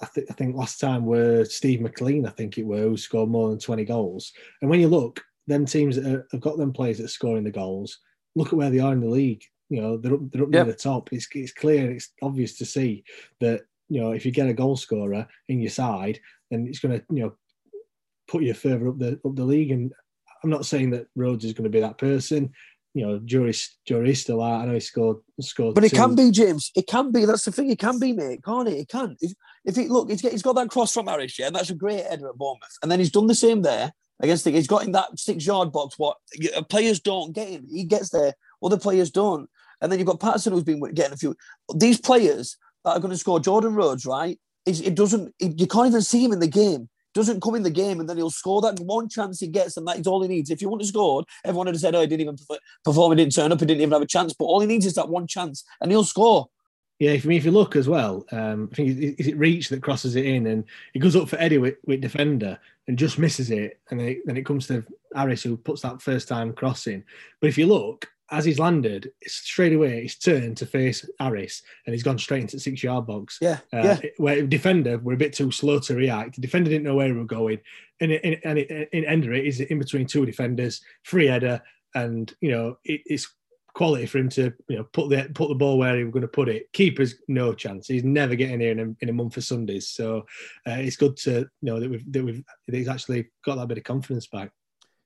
I, 0.02 0.08
th- 0.14 0.28
I 0.30 0.34
think 0.34 0.56
last 0.56 0.80
time 0.80 1.06
were 1.06 1.44
Steve 1.46 1.82
McLean, 1.82 2.26
I 2.26 2.30
think 2.32 2.58
it 2.58 2.66
were, 2.66 2.82
who 2.82 2.98
scored 2.98 3.30
more 3.30 3.50
than 3.50 3.60
20 3.60 3.84
goals. 3.86 4.32
And 4.62 4.70
when 4.70 4.80
you 4.80 4.88
look, 4.88 5.22
them 5.48 5.66
teams 5.66 5.96
that 5.96 6.06
are, 6.06 6.28
have 6.32 6.42
got 6.42 6.58
them 6.58 6.72
players 6.72 6.98
that 6.98 7.06
are 7.06 7.10
scoring 7.10 7.44
the 7.44 7.52
goals, 7.52 8.00
look 8.36 8.48
at 8.48 8.54
where 8.54 8.70
they 8.70 8.80
are 8.80 8.94
in 8.94 9.02
the 9.02 9.10
league. 9.10 9.44
You 9.70 9.82
know, 9.82 9.98
they're 9.98 10.14
up, 10.14 10.22
they're 10.32 10.44
up 10.44 10.50
Yep. 10.54 10.66
near 10.66 10.74
the 10.74 10.80
top. 10.80 11.12
It's, 11.12 11.28
it's 11.34 11.52
clear 11.54 11.92
it's 11.92 12.12
obvious 12.22 12.58
to 12.58 12.66
see 12.66 13.04
that, 13.40 13.62
you 13.90 14.00
know, 14.02 14.12
if 14.12 14.26
you 14.26 14.32
get 14.32 14.48
a 14.48 14.54
goal 14.54 14.78
scorer 14.78 15.28
in 15.48 15.60
your 15.60 15.72
side, 15.72 16.20
then 16.50 16.66
it's 16.68 16.80
going 16.80 17.00
to, 17.00 17.06
you 17.14 17.24
know, 17.24 17.34
put 18.28 18.44
you 18.44 18.54
further 18.54 18.90
up 18.90 19.00
the 19.00 19.20
up 19.26 19.36
the 19.36 19.44
league. 19.44 19.72
And 19.72 19.92
I'm 20.44 20.50
not 20.50 20.66
saying 20.66 20.92
that 20.92 21.08
Rhodes 21.16 21.44
is 21.46 21.54
going 21.54 21.64
to 21.66 21.70
be 21.70 21.82
that 21.82 21.98
person. 21.98 22.52
You 22.94 23.06
know, 23.06 23.20
jury's 23.26 23.78
jury's 23.86 24.22
still 24.22 24.42
out. 24.42 24.62
I 24.62 24.66
know 24.66 24.74
he 24.74 24.80
scored 24.80 25.18
scored. 25.42 25.76
But 25.76 25.84
it 25.84 25.90
two. 25.90 25.98
can 25.98 26.16
be, 26.16 26.32
James. 26.32 26.72
It 26.76 26.88
can 26.88 27.12
be. 27.12 27.26
That's 27.26 27.46
the 27.46 27.52
thing. 27.52 27.70
It 27.70 27.80
can 27.80 28.00
be, 28.00 28.14
mate. 28.14 28.44
Can't 28.44 28.68
it? 28.68 28.78
It 28.78 28.88
can. 28.90 29.16
If, 29.22 29.34
if 29.66 29.76
he 29.76 29.88
look, 29.88 30.10
he's, 30.10 30.22
he's 30.22 30.42
got 30.42 30.56
that 30.56 30.70
cross 30.70 30.94
from 30.94 31.08
Harris, 31.08 31.38
yeah, 31.38 31.48
and 31.48 31.56
that's 31.56 31.70
a 31.70 31.76
great 31.76 32.06
header 32.06 32.30
at 32.30 32.38
Bournemouth. 32.38 32.78
And 32.82 32.92
then 32.92 33.00
he's 33.00 33.12
done 33.12 33.28
the 33.28 33.36
same 33.36 33.62
there 33.62 33.94
against 34.20 34.44
the. 34.44 34.52
He's 34.52 34.68
got 34.68 34.86
in 34.86 34.92
that 34.94 35.18
six 35.20 35.46
yard 35.46 35.72
box. 35.72 35.98
What 35.98 36.18
uh, 36.56 36.62
players 36.64 37.00
don't 37.00 37.34
get 37.34 37.50
in. 37.50 37.68
He 37.70 37.84
gets 37.84 38.10
there. 38.10 38.34
Other 38.64 38.78
players 38.78 39.12
don't. 39.12 39.50
And 39.82 39.92
then 39.92 40.00
you've 40.00 40.08
got 40.08 40.20
Paterson 40.20 40.54
who's 40.54 40.64
been 40.64 40.80
getting 40.94 41.14
a 41.14 41.18
few. 41.18 41.36
These 41.76 42.02
players 42.02 42.58
that 42.84 42.92
are 42.92 43.00
going 43.00 43.12
to 43.12 43.18
score 43.18 43.40
Jordan 43.40 43.76
Rhodes, 43.76 44.06
right? 44.06 44.40
Is 44.66 44.82
it 44.82 44.96
doesn't. 44.96 45.34
It, 45.40 45.60
you 45.60 45.68
can't 45.68 45.88
even 45.88 46.02
see 46.02 46.24
him 46.24 46.34
in 46.34 46.40
the 46.40 46.48
game. 46.48 46.90
Doesn't 47.16 47.42
come 47.42 47.56
in 47.56 47.64
the 47.64 47.72
game, 47.72 48.00
and 48.00 48.08
then 48.08 48.18
he'll 48.18 48.30
score 48.30 48.62
that 48.62 48.80
one 48.82 49.10
chance 49.10 49.40
he 49.40 49.48
gets, 49.48 49.78
and 49.78 49.88
that 49.88 49.98
is 49.98 50.06
all 50.06 50.22
he 50.22 50.28
needs. 50.28 50.52
If 50.52 50.60
he 50.60 50.68
wouldn't 50.68 50.84
have 50.84 50.90
scored, 50.90 51.26
everyone 51.44 51.66
would 51.66 51.74
have 51.74 51.82
said, 51.82 51.96
"Oh, 51.96 52.02
he 52.02 52.08
didn't 52.08 52.22
even 52.22 52.38
perform. 52.86 53.12
He 53.14 53.24
didn't 53.24 53.34
turn 53.34 53.52
up. 53.52 53.60
He 53.60 53.66
didn't 53.66 53.82
even 53.82 53.94
have 53.94 54.02
a 54.02 54.08
chance." 54.08 54.34
But 54.38 54.46
all 54.46 54.60
he 54.60 54.68
needs 54.68 54.86
is 54.86 54.94
that 54.94 55.10
one 55.10 55.26
chance, 55.26 55.64
and 55.82 55.92
he'll 55.92 56.04
score. 56.04 56.50
Yeah, 57.00 57.12
if, 57.12 57.26
I 57.26 57.30
mean, 57.30 57.38
if 57.38 57.46
you 57.46 57.52
look 57.52 57.76
as 57.78 57.88
well, 57.88 58.26
um, 58.34 58.70
I 58.72 58.76
think 58.76 58.90
is 59.18 59.28
it 59.28 59.38
Reach 59.38 59.70
that 59.70 59.82
crosses 59.82 60.16
it 60.18 60.26
in, 60.26 60.48
and 60.48 60.66
it 60.94 61.00
goes 61.00 61.16
up 61.16 61.30
for 61.30 61.38
Eddie 61.38 61.58
with, 61.58 61.76
with 61.86 62.02
defender 62.02 62.60
and 62.88 62.98
just 62.98 63.18
misses 63.18 63.52
it, 63.52 63.80
and 63.90 64.00
then 64.00 64.08
it, 64.10 64.18
then 64.26 64.38
it 64.38 64.46
comes 64.46 64.68
to 64.68 64.84
Harris 65.16 65.42
who 65.42 65.56
puts 65.56 65.82
that 65.82 66.02
first 66.02 66.28
time 66.28 66.52
crossing. 66.54 67.04
But 67.40 67.48
if 67.48 67.58
you 67.58 67.68
look, 67.68 68.10
as 68.32 68.46
he's 68.46 68.60
landed, 68.60 69.12
straight 69.26 69.74
away 69.74 70.02
he's 70.02 70.16
turned 70.16 70.58
to 70.58 70.66
face 70.66 71.08
Harris, 71.20 71.64
and 71.86 71.94
he's 71.94 72.04
gone 72.04 72.20
straight 72.20 72.42
into 72.42 72.58
the 72.58 72.62
six 72.62 72.84
yard 72.84 73.08
box. 73.08 73.38
Yeah, 73.42 73.60
Uh, 73.74 73.98
yeah. 74.04 74.10
Where 74.18 74.46
defender 74.46 74.98
were 74.98 75.14
a 75.14 75.18
bit 75.18 75.34
too 75.34 75.52
slow 75.52 75.80
to 75.80 75.96
react. 75.96 76.36
The 76.36 76.42
defender 76.42 76.70
didn't 76.70 76.84
know 76.84 76.96
where 76.96 77.08
he 77.08 77.14
was 77.14 77.28
going, 77.28 77.60
and 78.02 78.12
it, 78.12 78.22
and, 78.26 78.38
and 78.44 78.60
it, 78.60 78.90
in 78.92 79.06
Ender 79.06 79.34
it 79.34 79.46
is 79.46 79.62
in 79.62 79.80
between 79.80 80.06
two 80.06 80.26
defenders, 80.26 80.82
free 81.04 81.28
header, 81.28 81.62
and 81.96 82.36
you 82.42 82.52
know 82.52 82.78
it, 82.84 83.02
it's 83.06 83.30
quality 83.80 84.06
for 84.06 84.18
him 84.18 84.28
to 84.28 84.52
you 84.68 84.76
know 84.76 84.84
put 84.92 85.10
the 85.10 85.32
put 85.34 85.48
the 85.48 85.56
ball 85.56 85.78
where 85.78 85.96
he 85.96 86.04
was 86.04 86.12
going 86.12 86.22
to 86.22 86.28
put 86.28 86.50
it. 86.50 86.70
Keeper's 86.74 87.16
no 87.30 87.54
chance. 87.54 87.88
He's 87.88 88.04
never 88.04 88.36
getting 88.36 88.60
here 88.60 88.74
in 88.74 88.80
a, 88.80 88.96
in 89.00 89.08
a 89.08 89.14
month 89.14 89.36
for 89.36 89.42
Sundays. 89.42 89.88
So 89.88 90.26
uh, 90.68 90.80
it's 90.80 90.98
good 90.98 91.16
to 91.20 91.48
know 91.62 91.80
that 91.80 91.90
we've 91.90 92.12
that 92.12 92.22
we've 92.22 92.44
that 92.68 92.76
he's 92.76 92.90
actually 92.90 93.30
got 93.46 93.56
that 93.56 93.70
bit 93.70 93.78
of 93.78 93.86
confidence 93.86 94.28
back. 94.28 94.52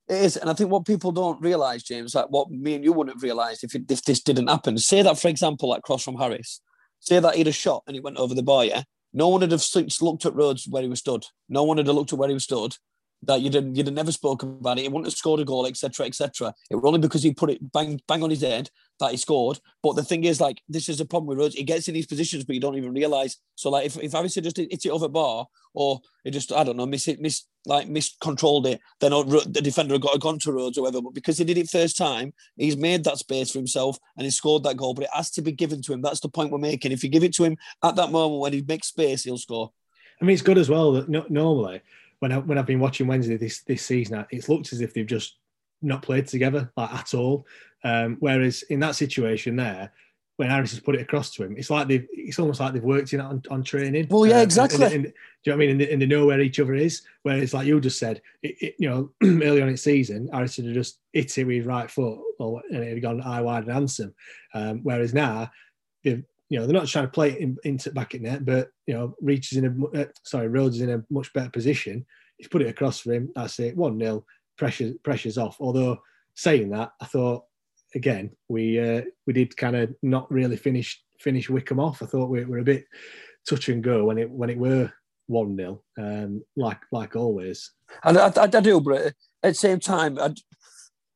It 0.10 0.16
is, 0.16 0.38
and 0.38 0.50
I 0.50 0.54
think 0.54 0.72
what 0.72 0.88
people 0.88 1.12
don't 1.12 1.40
realise, 1.40 1.84
James, 1.84 2.16
like 2.16 2.26
what 2.30 2.50
me 2.50 2.74
and 2.74 2.84
you 2.84 2.94
wouldn't 2.94 3.16
have 3.16 3.22
realised 3.22 3.64
if 3.64 3.76
if 3.76 4.02
this 4.02 4.24
didn't 4.24 4.48
happen. 4.48 4.80
Say 4.80 5.04
that, 5.04 5.20
for 5.20 5.28
example, 5.28 5.70
like 5.70 5.84
cross 5.84 6.04
from 6.04 6.18
Harris. 6.18 6.60
Say 7.00 7.20
that 7.20 7.36
he'd 7.36 7.46
have 7.46 7.56
shot 7.56 7.84
and 7.86 7.96
he 7.96 8.02
went 8.02 8.18
over 8.18 8.34
the 8.34 8.42
bar, 8.42 8.66
yeah. 8.66 8.84
no 9.14 9.28
one 9.28 9.42
would 9.42 9.52
have 9.52 9.64
looked 10.02 10.26
at 10.26 10.34
Rhodes 10.34 10.68
where 10.68 10.82
he 10.82 10.90
was 10.90 11.00
stood. 11.00 11.26
No 11.48 11.64
one 11.64 11.78
would 11.78 11.86
have 11.86 11.96
looked 11.96 12.14
at 12.14 12.18
where 12.18 12.30
he 12.30 12.34
was 12.34 12.46
stood. 12.46 12.76
That 13.26 13.42
you'd 13.42 13.54
have, 13.54 13.66
you'd 13.74 13.88
have 13.88 13.96
never 13.96 14.12
spoken 14.12 14.58
about 14.60 14.78
it. 14.78 14.82
He 14.82 14.88
wouldn't 14.90 15.06
have 15.06 15.14
scored 15.14 15.40
a 15.40 15.46
goal, 15.46 15.66
etc., 15.66 16.06
etc. 16.06 16.54
It 16.70 16.76
was 16.76 16.84
only 16.86 17.00
because 17.00 17.24
he 17.24 17.34
put 17.34 17.50
it 17.50 17.72
bang 17.72 18.00
bang 18.08 18.22
on 18.24 18.30
his 18.30 18.42
head 18.42 18.70
that 19.00 19.12
he 19.12 19.18
scored. 19.18 19.60
But 19.82 19.94
the 19.94 20.04
thing 20.04 20.24
is, 20.24 20.42
like, 20.42 20.62
this 20.68 20.90
is 20.90 21.00
a 21.00 21.06
problem 21.06 21.28
with 21.28 21.38
Rhodes. 21.38 21.56
He 21.56 21.64
gets 21.64 21.88
in 21.88 21.94
these 21.94 22.06
positions, 22.06 22.44
but 22.44 22.54
you 22.54 22.62
don't 22.62 22.78
even 22.78 22.94
realise. 22.94 23.38
So, 23.56 23.70
like, 23.70 23.86
if, 23.86 23.98
if 23.98 24.12
Harrison 24.12 24.44
just 24.44 24.58
hit 24.58 24.86
it 24.86 24.90
over 24.90 25.08
bar, 25.08 25.48
or 25.74 26.02
it 26.24 26.32
just, 26.32 26.52
I 26.52 26.64
don't 26.64 26.78
know, 26.78 26.86
miss 26.86 27.08
it, 27.08 27.20
miss, 27.20 27.44
like, 27.66 27.88
miscontrolled 27.88 28.68
it, 28.68 28.80
then 29.00 29.12
the 29.12 29.62
defender 29.64 29.98
got 29.98 30.16
a 30.16 30.20
gone 30.20 30.40
to 30.40 30.52
Rhodes 30.52 30.78
or 30.78 30.84
whatever. 30.84 31.02
But 31.02 31.14
because 31.14 31.38
he 31.38 31.46
did 31.46 31.58
it 31.58 31.70
first 31.70 31.98
time, 31.98 32.34
he's 32.58 32.78
made 32.78 33.04
that 33.06 33.18
space 33.18 33.52
for 33.52 33.60
himself 33.60 33.98
and 34.18 34.26
he 34.26 34.32
scored 34.32 34.64
that 34.64 34.78
goal. 34.78 34.94
But 34.94 35.06
it 35.06 35.10
has 35.14 35.32
to 35.32 35.42
be 35.42 35.52
given 35.52 35.82
to 35.84 35.94
him. 35.94 36.02
That's 36.02 36.20
the 36.20 36.30
point 36.30 36.52
we're 36.52 36.60
making. 36.60 36.92
If 36.92 37.04
you 37.04 37.10
give 37.10 37.24
it 37.24 37.34
to 37.36 37.44
him 37.44 37.58
at 37.84 37.96
that 37.96 38.12
moment 38.12 38.42
when 38.42 38.54
he 38.54 38.62
makes 38.62 38.88
space, 38.88 39.24
he'll 39.24 39.38
score. 39.38 39.72
I 40.22 40.26
mean, 40.26 40.34
it's 40.34 40.44
good 40.44 40.58
as 40.58 40.70
well 40.70 40.94
that 40.94 41.10
no, 41.10 41.26
normally 41.30 41.82
when 42.24 42.32
I, 42.32 42.38
when 42.38 42.58
I've 42.58 42.66
been 42.66 42.80
watching 42.80 43.06
Wednesday 43.06 43.36
this 43.36 43.64
this 43.64 43.86
season, 43.86 44.26
it's 44.32 44.48
looked 44.48 44.72
as 44.72 44.80
if 44.80 44.94
they've 44.94 45.06
just 45.06 45.40
not 45.82 46.02
played 46.02 46.26
together 46.26 46.72
like 46.78 46.94
at 46.94 47.14
all. 47.14 47.46
Um, 47.84 48.16
whereas 48.22 48.64
in 48.70 48.80
that 48.80 48.96
situation 48.96 49.58
there, 49.58 49.92
when 50.38 50.50
Harris 50.50 50.72
has 50.72 50.80
put 50.80 50.96
it 50.96 51.02
across 51.02 51.32
to 51.32 51.44
him, 51.44 51.56
it's 51.58 51.70
like 51.70 51.90
they've 51.90 52.08
it's 52.14 52.40
almost 52.40 52.62
like 52.62 52.72
they've 52.72 52.82
worked 52.82 53.12
in 53.12 53.20
on, 53.20 53.44
on 53.52 53.62
training. 53.62 54.08
Well, 54.10 54.26
yeah, 54.26 54.40
exactly. 54.40 54.86
And, 54.86 54.94
and, 54.94 55.06
and, 55.08 55.14
do 55.14 55.52
you 55.52 55.52
know 55.52 55.58
what 55.58 55.64
I 55.64 55.66
mean? 55.66 55.70
And 55.72 55.82
they, 55.82 55.92
and 55.92 56.02
they, 56.02 56.06
know 56.06 56.26
where 56.26 56.40
each 56.40 56.62
other 56.62 56.76
is. 56.76 57.02
Whereas, 57.24 57.54
like 57.54 57.68
you 57.68 57.82
just 57.82 58.00
said, 58.00 58.22
it, 58.42 58.56
it, 58.62 58.76
you 58.80 58.90
know, 58.90 59.12
early 59.46 59.62
on 59.62 59.68
in 59.68 59.76
season, 59.76 60.30
Harris 60.32 60.56
had 60.56 60.74
just 60.74 61.00
hit 61.12 61.38
it 61.38 61.44
with 61.44 61.58
his 61.58 61.66
right 61.66 61.92
foot, 61.92 62.22
or 62.40 62.64
and 62.72 62.86
it 62.86 62.94
had 62.94 63.02
gone 63.02 63.20
eye 63.20 63.42
wide 63.42 63.66
and 63.66 63.74
handsome. 63.74 64.16
Um, 64.54 64.80
whereas 64.82 65.14
now, 65.14 65.52
they've 66.06 66.24
you 66.54 66.60
know 66.60 66.68
they're 66.68 66.80
not 66.80 66.88
trying 66.88 67.06
to 67.06 67.12
play 67.12 67.32
it 67.32 67.40
in, 67.40 67.58
into 67.64 67.92
back 67.92 68.14
at 68.14 68.22
net, 68.22 68.46
but 68.46 68.70
you 68.86 68.94
know, 68.94 69.16
reaches 69.20 69.58
in 69.58 69.66
a 69.66 70.00
uh, 70.02 70.06
sorry, 70.24 70.48
Rhodes 70.48 70.76
is 70.76 70.84
in 70.84 70.92
a 70.92 71.04
much 71.10 71.34
better 71.34 71.50
position. 71.50 72.06
He's 72.38 72.48
put 72.48 72.62
it 72.62 72.68
across 72.68 73.00
for 73.00 73.12
him. 73.12 73.32
That's 73.34 73.58
it, 73.58 73.76
one 73.76 73.98
0 73.98 74.24
Pressure 74.56 74.94
pressure's 75.04 75.40
off. 75.40 75.58
Although 75.60 75.98
saying 76.36 76.70
that, 76.70 76.92
I 77.02 77.06
thought 77.06 77.46
again 77.96 78.30
we 78.50 78.80
uh, 78.80 79.02
we 79.26 79.34
did 79.34 79.58
kind 79.58 79.76
of 79.76 79.96
not 80.04 80.32
really 80.32 80.56
finish 80.56 81.02
finish 81.20 81.50
Wycombe 81.50 81.80
off. 81.80 82.04
I 82.04 82.06
thought 82.06 82.30
we 82.30 82.46
were 82.46 82.60
a 82.60 82.64
bit 82.64 82.86
touch 83.50 83.70
and 83.70 83.84
go 83.84 84.06
when 84.06 84.20
it 84.20 84.30
when 84.30 84.52
it 84.52 84.58
were 84.60 84.94
one 85.26 85.58
0 85.58 85.82
um, 85.98 86.44
like 86.56 86.82
like 86.92 87.16
always. 87.16 87.72
And 88.04 88.16
I, 88.16 88.28
I, 88.28 88.44
I, 88.44 88.48
do, 88.48 88.80
but 88.80 89.02
at 89.02 89.16
the 89.42 89.54
same 89.56 89.80
time, 89.80 90.20
I'd, 90.20 90.38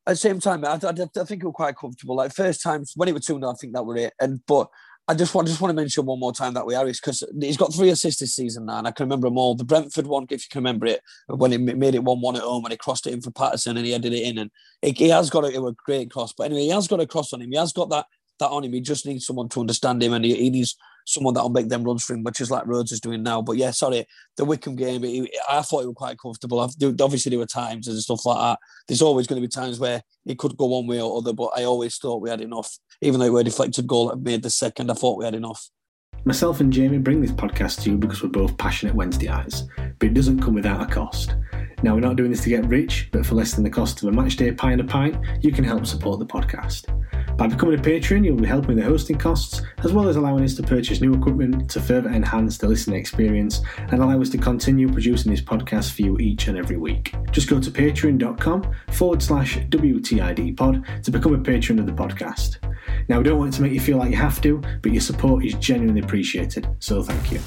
at 0.04 0.12
the 0.12 0.16
same 0.16 0.40
time, 0.40 0.64
I, 0.64 0.80
I, 0.82 0.90
I 1.20 1.24
think 1.24 1.44
we 1.44 1.46
were 1.46 1.52
quite 1.52 1.76
comfortable. 1.76 2.16
Like 2.16 2.34
first 2.34 2.60
time 2.60 2.84
when 2.96 3.08
it 3.08 3.14
was 3.14 3.24
two 3.24 3.38
0 3.38 3.48
I 3.48 3.54
think 3.54 3.74
that 3.74 3.86
were 3.86 3.98
it. 3.98 4.14
And 4.20 4.40
but 4.48 4.68
I 5.08 5.14
just 5.14 5.34
want 5.34 5.48
just 5.48 5.60
want 5.62 5.70
to 5.70 5.74
mention 5.74 6.04
one 6.04 6.20
more 6.20 6.34
time 6.34 6.52
that 6.52 6.66
we 6.66 6.74
Harris 6.74 7.00
because 7.00 7.24
he's 7.40 7.56
got 7.56 7.74
three 7.74 7.88
assists 7.88 8.20
this 8.20 8.34
season 8.34 8.66
now, 8.66 8.78
and 8.78 8.86
I 8.86 8.90
can 8.90 9.04
remember 9.04 9.26
them 9.26 9.38
all. 9.38 9.54
The 9.54 9.64
Brentford 9.64 10.06
one, 10.06 10.26
if 10.28 10.44
you 10.44 10.48
can 10.50 10.60
remember 10.60 10.84
it, 10.84 11.00
when 11.28 11.50
he 11.50 11.56
made 11.56 11.94
it 11.94 12.04
one 12.04 12.20
one 12.20 12.36
at 12.36 12.42
home, 12.42 12.66
and 12.66 12.72
he 12.72 12.76
crossed 12.76 13.06
it 13.06 13.14
in 13.14 13.22
for 13.22 13.30
Paterson, 13.30 13.78
and 13.78 13.86
he 13.86 13.92
headed 13.92 14.12
it 14.12 14.22
in, 14.22 14.36
and 14.36 14.50
he 14.82 15.08
has 15.08 15.30
got 15.30 15.44
a, 15.44 15.48
it 15.48 15.62
was 15.62 15.72
a 15.72 15.76
great 15.86 16.10
cross. 16.10 16.34
But 16.36 16.44
anyway, 16.44 16.62
he 16.62 16.68
has 16.68 16.86
got 16.86 17.00
a 17.00 17.06
cross 17.06 17.32
on 17.32 17.40
him. 17.40 17.50
He 17.50 17.56
has 17.56 17.72
got 17.72 17.88
that 17.88 18.04
that 18.38 18.50
on 18.50 18.64
him. 18.64 18.72
He 18.74 18.82
just 18.82 19.06
needs 19.06 19.26
someone 19.26 19.48
to 19.48 19.60
understand 19.60 20.02
him, 20.02 20.12
and 20.12 20.26
he, 20.26 20.34
he 20.34 20.50
needs 20.50 20.76
someone 21.06 21.32
that'll 21.32 21.48
make 21.48 21.70
them 21.70 21.84
runs 21.84 22.04
for 22.04 22.12
him, 22.12 22.22
which 22.22 22.40
is 22.40 22.50
like 22.50 22.66
Rhodes 22.66 22.92
is 22.92 23.00
doing 23.00 23.22
now. 23.22 23.40
But 23.40 23.56
yeah, 23.56 23.70
sorry, 23.70 24.06
the 24.36 24.44
Wycombe 24.44 24.76
game, 24.76 25.02
he, 25.04 25.30
I 25.48 25.62
thought 25.62 25.80
he 25.80 25.86
was 25.86 25.96
quite 25.96 26.18
comfortable. 26.18 26.60
Obviously, 26.60 27.30
there 27.30 27.38
were 27.38 27.46
times 27.46 27.88
and 27.88 27.98
stuff 27.98 28.26
like 28.26 28.38
that. 28.38 28.58
There's 28.86 29.02
always 29.02 29.26
going 29.26 29.40
to 29.40 29.48
be 29.48 29.50
times 29.50 29.80
where 29.80 30.02
it 30.26 30.38
could 30.38 30.56
go 30.56 30.66
one 30.66 30.86
way 30.86 31.00
or 31.00 31.16
other, 31.16 31.32
but 31.32 31.52
I 31.56 31.64
always 31.64 31.96
thought 31.96 32.20
we 32.20 32.28
had 32.28 32.42
enough. 32.42 32.76
Even 33.00 33.20
though 33.20 33.36
a 33.36 33.44
deflected 33.44 33.86
goal 33.86 34.08
that 34.08 34.20
made 34.20 34.42
the 34.42 34.50
second, 34.50 34.90
I 34.90 34.94
thought 34.94 35.18
we 35.18 35.24
had 35.24 35.34
enough. 35.34 35.70
Myself 36.24 36.60
and 36.60 36.72
Jamie 36.72 36.98
bring 36.98 37.20
this 37.20 37.30
podcast 37.30 37.82
to 37.82 37.90
you 37.90 37.96
because 37.96 38.22
we're 38.22 38.28
both 38.28 38.58
passionate 38.58 38.96
Wednesdayites, 38.96 39.68
but 39.98 40.08
it 40.08 40.14
doesn't 40.14 40.42
come 40.42 40.54
without 40.54 40.82
a 40.82 40.86
cost. 40.92 41.36
Now, 41.84 41.94
we're 41.94 42.00
not 42.00 42.16
doing 42.16 42.30
this 42.32 42.42
to 42.42 42.48
get 42.48 42.66
rich, 42.66 43.08
but 43.12 43.24
for 43.24 43.36
less 43.36 43.54
than 43.54 43.62
the 43.62 43.70
cost 43.70 44.02
of 44.02 44.08
a 44.08 44.12
matchday 44.12 44.56
pie 44.56 44.72
and 44.72 44.80
a 44.80 44.84
pint, 44.84 45.16
you 45.42 45.52
can 45.52 45.62
help 45.62 45.86
support 45.86 46.18
the 46.18 46.26
podcast. 46.26 46.86
By 47.36 47.46
becoming 47.46 47.78
a 47.78 47.82
patron, 47.82 48.24
you'll 48.24 48.36
be 48.36 48.48
helping 48.48 48.74
with 48.74 48.78
the 48.78 48.90
hosting 48.90 49.16
costs, 49.16 49.62
as 49.84 49.92
well 49.92 50.08
as 50.08 50.16
allowing 50.16 50.42
us 50.42 50.56
to 50.56 50.62
purchase 50.64 51.00
new 51.00 51.14
equipment 51.14 51.70
to 51.70 51.80
further 51.80 52.10
enhance 52.10 52.58
the 52.58 52.66
listening 52.66 52.98
experience 52.98 53.60
and 53.78 54.02
allow 54.02 54.20
us 54.20 54.28
to 54.30 54.38
continue 54.38 54.92
producing 54.92 55.30
this 55.30 55.40
podcast 55.40 55.92
for 55.92 56.02
you 56.02 56.18
each 56.18 56.48
and 56.48 56.58
every 56.58 56.76
week. 56.76 57.14
Just 57.30 57.48
go 57.48 57.60
to 57.60 57.70
patreon.com 57.70 58.74
forward 58.90 59.22
slash 59.22 59.58
WTID 59.58 60.56
pod 60.56 60.84
to 61.04 61.12
become 61.12 61.34
a 61.34 61.38
patron 61.38 61.78
of 61.78 61.86
the 61.86 61.92
podcast. 61.92 62.56
Now, 63.08 63.18
we 63.18 63.24
don't 63.24 63.38
want 63.38 63.54
to 63.54 63.62
make 63.62 63.72
you 63.72 63.80
feel 63.80 63.96
like 63.96 64.10
you 64.10 64.16
have 64.16 64.40
to, 64.42 64.60
but 64.82 64.92
your 64.92 65.00
support 65.00 65.44
is 65.44 65.54
genuinely 65.54 66.02
appreciated, 66.02 66.68
so 66.78 67.02
thank 67.02 67.32
you. 67.32 67.40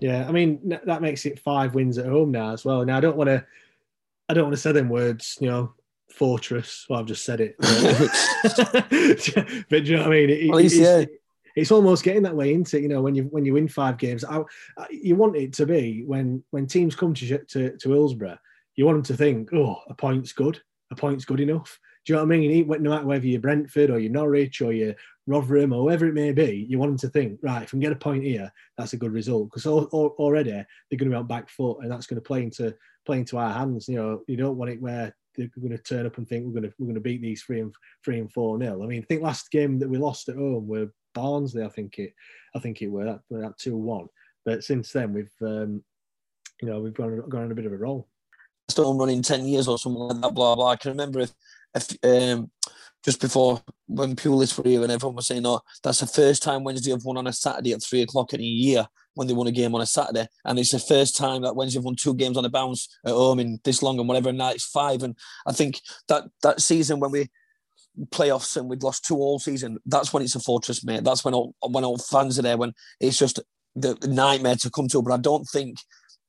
Yeah, 0.00 0.26
I 0.28 0.32
mean 0.32 0.78
that 0.84 1.00
makes 1.00 1.24
it 1.24 1.38
five 1.38 1.74
wins 1.74 1.98
at 1.98 2.06
home 2.06 2.30
now 2.30 2.52
as 2.52 2.64
well. 2.64 2.84
Now 2.84 2.98
I 2.98 3.00
don't 3.00 3.16
want 3.16 3.28
to, 3.28 3.44
I 4.28 4.34
don't 4.34 4.44
want 4.44 4.54
to 4.54 4.60
say 4.60 4.72
them 4.72 4.88
words, 4.88 5.38
you 5.40 5.48
know, 5.48 5.74
fortress. 6.10 6.86
Well, 6.88 7.00
I've 7.00 7.06
just 7.06 7.24
said 7.24 7.40
it, 7.40 7.56
but 9.70 9.84
do 9.84 9.90
you 9.90 9.96
know 9.96 10.02
what 10.02 10.08
I 10.08 10.10
mean? 10.10 10.30
It, 10.30 10.50
At 10.50 10.56
least, 10.56 10.76
yeah. 10.76 11.04
It's 11.56 11.70
almost 11.70 12.04
getting 12.04 12.22
that 12.24 12.36
way 12.36 12.52
into 12.52 12.78
you 12.78 12.88
know 12.88 13.00
when 13.00 13.14
you 13.14 13.24
when 13.24 13.46
you 13.46 13.54
win 13.54 13.68
five 13.68 13.96
games. 13.96 14.24
I, 14.24 14.42
I, 14.76 14.86
you 14.90 15.16
want 15.16 15.36
it 15.36 15.54
to 15.54 15.66
be 15.66 16.04
when 16.04 16.44
when 16.50 16.66
teams 16.66 16.94
come 16.94 17.14
to 17.14 17.38
to 17.38 17.76
to 17.78 17.90
Hillsborough, 17.90 18.38
you 18.74 18.84
want 18.84 18.96
them 18.96 19.02
to 19.04 19.16
think, 19.16 19.52
oh, 19.54 19.80
a 19.88 19.94
point's 19.94 20.34
good, 20.34 20.60
a 20.90 20.94
point's 20.94 21.24
good 21.24 21.40
enough. 21.40 21.80
Do 22.06 22.12
you 22.12 22.18
know 22.20 22.24
what 22.24 22.34
I 22.34 22.38
mean? 22.38 22.68
No 22.68 22.90
matter 22.90 23.06
whether 23.06 23.26
you're 23.26 23.40
Brentford 23.40 23.90
or 23.90 23.98
you're 23.98 24.12
Norwich 24.12 24.60
or 24.60 24.72
you're 24.72 24.94
Rotherham 25.26 25.72
or 25.72 25.82
whoever 25.82 26.06
it 26.06 26.14
may 26.14 26.30
be, 26.30 26.64
you 26.68 26.78
want 26.78 26.92
them 26.92 26.98
to 26.98 27.08
think, 27.08 27.40
right, 27.42 27.64
if 27.64 27.72
we 27.72 27.78
can 27.78 27.80
get 27.80 27.92
a 27.92 27.96
point 27.96 28.22
here, 28.22 28.52
that's 28.78 28.92
a 28.92 28.96
good 28.96 29.12
result. 29.12 29.50
Because 29.50 29.66
already 29.66 30.52
they're 30.52 30.66
going 30.92 31.10
to 31.10 31.14
be 31.16 31.16
on 31.16 31.26
back 31.26 31.50
foot 31.50 31.78
and 31.82 31.90
that's 31.90 32.06
going 32.06 32.20
to 32.20 32.26
play 32.26 32.44
into 32.44 32.72
play 33.04 33.18
into 33.18 33.38
our 33.38 33.52
hands. 33.52 33.88
You 33.88 33.96
know, 33.96 34.22
you 34.28 34.36
don't 34.36 34.56
want 34.56 34.70
it 34.70 34.80
where 34.80 35.12
they're 35.36 35.50
going 35.58 35.76
to 35.76 35.78
turn 35.78 36.06
up 36.06 36.16
and 36.16 36.28
think 36.28 36.46
we're 36.46 36.60
going 36.60 36.70
to 36.70 36.72
we're 36.78 36.86
going 36.86 36.94
to 36.94 37.00
beat 37.00 37.22
these 37.22 37.42
three 37.42 37.58
and 37.58 37.74
three 38.04 38.20
and 38.20 38.32
four 38.32 38.56
nil. 38.56 38.84
I 38.84 38.86
mean, 38.86 39.02
I 39.02 39.04
think 39.06 39.22
last 39.22 39.50
game 39.50 39.80
that 39.80 39.88
we 39.88 39.98
lost 39.98 40.28
at 40.28 40.36
home 40.36 40.68
were 40.68 40.92
Barnsley. 41.12 41.64
I 41.64 41.68
think 41.68 41.98
it 41.98 42.14
I 42.54 42.60
think 42.60 42.82
it 42.82 42.88
were 42.88 43.04
that, 43.04 43.20
that 43.30 43.58
two 43.58 43.76
one. 43.76 44.06
But 44.44 44.62
since 44.62 44.92
then 44.92 45.12
we've 45.12 45.32
um, 45.42 45.82
you 46.62 46.68
know 46.68 46.78
we've 46.78 46.94
gone 46.94 47.28
gone 47.28 47.42
on 47.42 47.50
a 47.50 47.56
bit 47.56 47.66
of 47.66 47.72
a 47.72 47.76
roll. 47.76 48.06
Still 48.68 48.96
running 48.96 49.22
ten 49.22 49.44
years 49.44 49.66
or 49.66 49.76
something 49.76 50.02
like 50.02 50.20
that. 50.20 50.34
Blah 50.34 50.54
blah. 50.54 50.68
I 50.68 50.76
can 50.76 50.92
remember 50.92 51.18
if 51.18 51.32
if 51.74 51.96
um, 52.04 52.50
just 53.04 53.20
before 53.20 53.62
when 53.86 54.16
Pulis 54.16 54.56
were 54.56 54.68
here 54.68 54.82
and 54.82 54.92
everyone 54.92 55.16
was 55.16 55.26
saying, 55.26 55.46
"Oh, 55.46 55.60
that's 55.82 56.00
the 56.00 56.06
first 56.06 56.42
time 56.42 56.64
Wednesday 56.64 56.90
have 56.90 57.04
won 57.04 57.16
on 57.16 57.26
a 57.26 57.32
Saturday 57.32 57.72
at 57.72 57.82
three 57.82 58.02
o'clock 58.02 58.34
in 58.34 58.40
a 58.40 58.44
year." 58.44 58.86
When 59.14 59.26
they 59.26 59.32
won 59.32 59.46
a 59.46 59.52
game 59.52 59.74
on 59.74 59.80
a 59.80 59.86
Saturday, 59.86 60.26
and 60.44 60.58
it's 60.58 60.72
the 60.72 60.78
first 60.78 61.16
time 61.16 61.40
that 61.40 61.56
Wednesday 61.56 61.78
have 61.78 61.86
won 61.86 61.96
two 61.96 62.14
games 62.14 62.36
on 62.36 62.44
a 62.44 62.50
bounce 62.50 62.86
at 63.06 63.12
home 63.12 63.40
in 63.40 63.58
this 63.64 63.82
long 63.82 63.98
and 63.98 64.06
whatever. 64.06 64.28
And 64.28 64.36
now 64.36 64.50
it's 64.50 64.66
five, 64.66 65.02
and 65.02 65.16
I 65.46 65.52
think 65.52 65.80
that 66.08 66.24
that 66.42 66.60
season 66.60 67.00
when 67.00 67.12
we 67.12 67.30
playoffs 68.10 68.58
and 68.58 68.68
we'd 68.68 68.82
lost 68.82 69.06
two 69.06 69.16
all 69.16 69.38
season, 69.38 69.78
that's 69.86 70.12
when 70.12 70.22
it's 70.22 70.34
a 70.34 70.40
fortress, 70.40 70.84
mate. 70.84 71.02
That's 71.02 71.24
when 71.24 71.32
all 71.32 71.54
when 71.66 71.82
all 71.82 71.96
fans 71.96 72.38
are 72.38 72.42
there. 72.42 72.58
When 72.58 72.74
it's 73.00 73.18
just 73.18 73.40
the 73.74 73.96
nightmare 74.06 74.56
to 74.56 74.70
come 74.70 74.88
to. 74.88 75.02
But 75.02 75.14
I 75.14 75.18
don't 75.18 75.44
think 75.44 75.78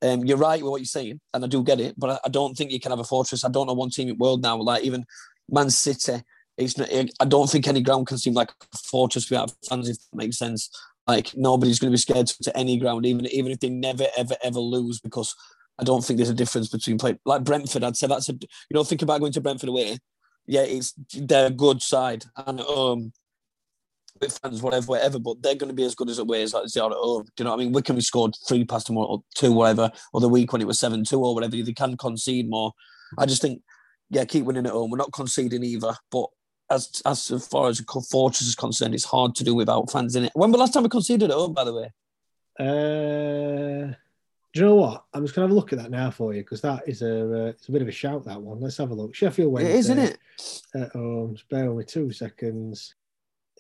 um, 0.01 0.25
you're 0.25 0.38
right 0.38 0.62
with 0.62 0.70
what 0.70 0.82
you're 0.82 0.86
saying, 0.86 1.20
and 1.34 1.44
I 1.44 1.48
do 1.48 1.63
get 1.63 1.80
it. 1.80 1.96
But 1.98 2.12
I, 2.12 2.20
I, 2.25 2.30
don't 2.30 2.56
think 2.56 2.72
you 2.72 2.80
can 2.80 2.92
have 2.92 3.00
a 3.00 3.04
fortress. 3.04 3.44
I 3.44 3.50
don't 3.50 3.68
know 3.68 3.74
one 3.74 3.89
team 3.89 4.10
in 4.10 4.18
the 4.18 4.24
world 4.24 4.42
now, 4.42 4.58
like 4.58 4.84
even 4.84 5.06
Man 5.50 5.70
City. 5.70 6.22
It's 6.58 6.77
not, 6.77 6.89
I 6.92 7.25
don't 7.25 7.50
think 7.50 7.68
any 7.68 7.82
ground 7.82 8.08
can 8.08 8.18
seem 8.18 8.34
like 8.34 8.50
a 8.74 8.77
fortress 8.77 9.30
without 9.30 9.54
fans, 9.68 9.89
if 9.89 9.98
that 9.98 10.18
makes 10.18 10.38
sense. 10.38 10.70
Like 11.08 11.36
nobody's 11.36 11.80
going 11.80 11.92
to 11.92 11.94
be 11.94 12.00
scared 12.00 12.27
to 12.27 12.58
any 12.58 12.77
ground, 12.77 13.06
even 13.06 13.25
even 13.27 13.51
if 13.51 13.60
they 13.60 13.70
never 13.70 14.06
ever 14.18 14.36
ever 14.44 14.60
lose, 14.60 15.00
because 15.00 15.36
I 15.80 15.84
don't 15.84 16.04
think 16.04 16.18
there's 16.18 16.30
a 16.30 16.36
difference 16.36 16.70
between 16.70 16.98
play 16.98 17.18
like 17.25 17.44
Brentford. 17.44 17.84
I'd 17.84 17.96
say 17.96 18.08
that's 18.08 18.30
a 18.30 18.34
you 18.34 18.74
know 18.74 18.84
think 18.84 19.01
about 19.01 19.20
going 19.20 19.32
to 19.34 19.42
Brentford 19.42 19.70
away. 19.70 20.00
Yeah, 20.46 20.62
it's 20.62 20.94
they're 21.13 21.48
a 21.48 21.51
good 21.51 21.82
side, 21.82 22.25
and 22.36 22.62
um, 22.62 23.13
with 24.20 24.40
fans, 24.42 24.62
whatever, 24.62 24.88
whatever, 24.88 25.20
but 25.20 25.42
they're 25.42 25.56
going 25.56 25.70
to 25.70 25.76
be 25.76 25.86
as 25.86 25.96
good 25.96 26.10
as 26.10 26.20
away 26.20 26.44
as 26.44 26.52
they 26.52 26.82
are 26.82 26.92
at 26.92 26.98
home. 26.98 27.24
Do 27.24 27.32
you 27.38 27.46
know 27.46 27.52
what 27.52 27.62
I 27.62 27.64
mean? 27.64 27.74
Wycombe 27.74 28.02
scored 28.02 28.36
three 28.48 28.66
past 28.66 28.88
them 28.88 28.98
or 28.98 29.24
two, 29.36 29.52
whatever, 29.52 29.92
or 30.14 30.22
the 30.22 30.30
week 30.30 30.52
when 30.52 30.62
it 30.62 30.68
was 30.68 30.80
seven 30.80 31.04
two 31.04 31.24
or 31.24 31.34
whatever. 31.34 31.56
They 31.56 31.74
can 31.74 31.98
concede 31.98 32.50
more. 32.50 32.74
I 33.18 33.26
just 33.26 33.42
think 33.42 33.62
yeah, 34.10 34.26
keep 34.26 34.46
winning 34.46 34.66
at 34.66 34.72
home. 34.72 34.92
We're 34.92 34.98
not 34.98 35.14
conceding 35.14 35.64
either. 35.64 35.94
But 36.12 36.28
as 36.70 37.02
as 37.06 37.48
far 37.48 37.70
as 37.70 37.80
Fortress 37.80 38.48
is 38.48 38.56
concerned, 38.56 38.94
it's 38.94 39.06
hard 39.06 39.36
to 39.36 39.44
do 39.44 39.56
without 39.56 39.92
fans 39.92 40.16
in 40.16 40.26
it. 40.26 40.32
When 40.34 40.52
was 40.52 40.58
the 40.58 40.60
last 40.60 40.74
time 40.74 40.84
we 40.84 40.90
conceded 40.90 41.30
at 41.30 41.36
home, 41.36 41.54
by 41.54 41.64
the 41.64 41.74
way? 41.74 41.94
Uh, 42.60 43.94
do 44.54 44.62
you 44.62 44.66
know 44.66 44.76
what? 44.76 45.06
I'm 45.14 45.24
just 45.24 45.36
gonna 45.36 45.48
have 45.48 45.52
a 45.52 45.60
look 45.60 45.74
at 45.74 45.80
that 45.80 45.92
now 45.92 46.10
for 46.10 46.34
you 46.34 46.42
because 46.42 46.62
that 46.62 46.84
is 46.88 47.02
a 47.02 47.46
uh, 47.46 47.48
it's 47.50 47.68
a 47.68 47.72
bit 47.72 47.82
of 47.82 47.88
a 47.88 47.92
shout. 47.92 48.26
That 48.26 48.42
one. 48.42 48.60
Let's 48.60 48.78
have 48.78 48.92
a 48.92 48.96
look. 48.96 49.14
Sheffield 49.14 49.52
Wednesday. 49.52 49.74
It 49.74 49.78
is, 49.78 49.90
isn't 49.90 50.00
it? 50.00 50.20
At 50.76 50.92
home. 50.92 51.38
Spare 51.38 51.72
me 51.72 51.84
two 51.84 52.12
seconds. 52.12 52.96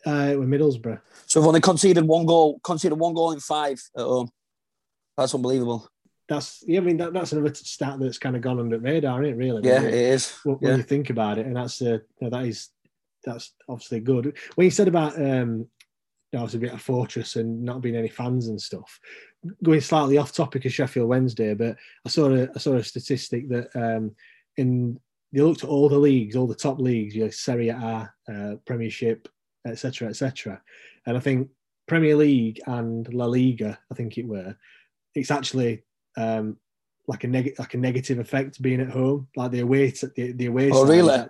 Uh, 0.07 0.35
we're 0.37 0.45
Middlesbrough. 0.45 1.01
So 1.25 1.39
we've 1.39 1.47
only 1.47 1.61
conceded 1.61 2.05
one 2.05 2.25
goal. 2.25 2.59
Conceded 2.63 2.97
one 2.97 3.13
goal 3.13 3.31
in 3.31 3.39
five 3.39 3.81
at 3.95 4.03
home. 4.03 4.29
That's 5.17 5.35
unbelievable 5.35 5.89
that's 6.27 6.63
yeah. 6.67 6.79
I 6.79 6.83
mean 6.83 6.97
that, 6.97 7.13
that's 7.13 7.31
another 7.31 7.53
stat 7.53 7.99
that's 7.99 8.17
kind 8.17 8.35
of 8.35 8.41
gone 8.41 8.59
under 8.59 8.77
the 8.77 8.83
radar, 8.83 9.23
isn't 9.23 9.33
it? 9.33 9.37
Really? 9.37 9.67
Yeah, 9.67 9.81
it 9.81 9.93
is. 9.93 10.37
When, 10.43 10.57
yeah. 10.61 10.75
you 10.75 10.83
think 10.83 11.09
about 11.09 11.37
it, 11.37 11.45
and 11.45 11.55
that's 11.55 11.81
uh, 11.81 11.99
you 12.19 12.21
know, 12.21 12.29
that 12.31 12.45
is 12.45 12.69
that's 13.23 13.53
obviously 13.69 14.01
good. 14.01 14.37
When 14.55 14.65
you 14.65 14.71
said 14.71 14.87
about 14.87 15.19
um, 15.19 15.67
was 16.33 16.55
a 16.55 16.59
bit 16.59 16.71
of 16.71 16.77
a 16.77 16.79
fortress 16.79 17.35
and 17.35 17.63
not 17.63 17.81
being 17.81 17.95
any 17.95 18.09
fans 18.09 18.47
and 18.47 18.61
stuff. 18.61 18.99
Going 19.63 19.81
slightly 19.81 20.17
off 20.17 20.33
topic 20.33 20.65
of 20.65 20.73
Sheffield 20.73 21.07
Wednesday, 21.07 21.53
but 21.53 21.77
I 22.05 22.09
saw 22.09 22.33
a, 22.33 22.49
I 22.53 22.59
saw 22.59 22.73
a 22.73 22.83
statistic 22.83 23.49
that 23.49 23.69
um, 23.75 24.11
in 24.57 24.99
they 25.31 25.41
looked 25.41 25.63
at 25.63 25.69
all 25.69 25.89
the 25.89 25.97
leagues, 25.97 26.35
all 26.35 26.47
the 26.47 26.55
top 26.55 26.79
leagues, 26.79 27.15
you 27.15 27.23
know, 27.23 27.29
Serie 27.29 27.69
A, 27.69 28.11
uh, 28.31 28.55
Premiership, 28.65 29.27
etc., 29.71 30.09
etc. 30.09 30.61
And 31.05 31.17
I 31.17 31.19
think 31.19 31.49
Premier 31.87 32.15
League 32.15 32.59
and 32.67 33.11
La 33.13 33.25
Liga, 33.25 33.79
I 33.91 33.95
think 33.95 34.17
it 34.17 34.27
were, 34.27 34.55
it's 35.15 35.31
actually 35.31 35.83
um, 36.17 36.57
like 37.07 37.23
a 37.23 37.27
neg- 37.27 37.55
like 37.59 37.73
a 37.73 37.77
negative 37.77 38.19
effect 38.19 38.61
being 38.61 38.81
at 38.81 38.89
home, 38.89 39.27
like 39.35 39.51
the 39.51 39.61
away 39.61 39.91
t- 39.91 40.07
the, 40.15 40.31
the 40.33 40.45
away. 40.47 40.69
Oh, 40.71 40.85
really? 40.85 41.25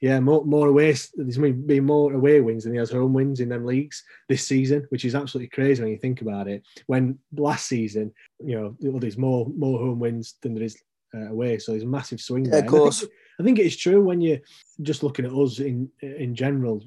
yeah, 0.00 0.18
more 0.18 0.44
more 0.44 0.68
away. 0.68 0.94
There's 1.14 1.38
been 1.38 1.84
more 1.84 2.12
away 2.12 2.40
wins 2.40 2.64
than 2.64 2.72
he 2.72 2.78
has 2.78 2.90
home 2.90 3.12
wins 3.12 3.40
in 3.40 3.48
them 3.50 3.64
leagues 3.66 4.02
this 4.28 4.46
season, 4.46 4.86
which 4.88 5.04
is 5.04 5.14
absolutely 5.14 5.50
crazy 5.50 5.82
when 5.82 5.92
you 5.92 5.98
think 5.98 6.22
about 6.22 6.48
it. 6.48 6.62
When 6.86 7.18
last 7.36 7.66
season, 7.66 8.12
you 8.44 8.58
know, 8.58 8.76
well, 8.80 8.98
there's 8.98 9.18
more 9.18 9.46
more 9.56 9.78
home 9.78 9.98
wins 10.00 10.34
than 10.42 10.54
there 10.54 10.64
is 10.64 10.76
uh, 11.14 11.28
away, 11.30 11.58
so 11.58 11.72
there's 11.72 11.84
a 11.84 11.86
massive 11.86 12.20
swing. 12.20 12.46
Yeah, 12.46 12.50
there. 12.52 12.60
of 12.60 12.64
And 12.66 12.68
I 12.68 12.72
think- 12.72 12.82
course. 12.82 13.04
I 13.38 13.42
think 13.42 13.58
it's 13.58 13.76
true 13.76 14.02
when 14.04 14.20
you're 14.20 14.40
just 14.82 15.02
looking 15.02 15.24
at 15.24 15.32
us 15.32 15.60
in 15.60 15.88
in 16.02 16.34
general, 16.34 16.82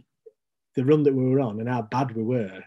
the 0.76 0.86
run 0.86 1.04
that 1.04 1.14
we 1.14 1.26
were 1.26 1.40
on 1.40 1.60
and 1.60 1.70
how 1.70 1.82
bad 1.84 2.16
we 2.16 2.24
were. 2.24 2.62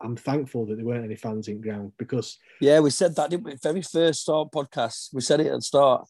I'm 0.00 0.16
thankful 0.16 0.64
that 0.66 0.76
there 0.76 0.84
weren't 0.84 1.04
any 1.04 1.16
fans 1.16 1.48
in 1.48 1.60
ground 1.60 1.92
because 1.98 2.38
Yeah, 2.60 2.80
we 2.80 2.90
said 2.90 3.16
that, 3.16 3.30
didn't 3.30 3.44
we? 3.46 3.54
Very 3.56 3.82
first 3.82 4.22
start 4.22 4.52
podcast. 4.52 5.12
We 5.12 5.20
said 5.22 5.40
it 5.40 5.48
at 5.48 5.54
the 5.54 5.62
start. 5.62 6.06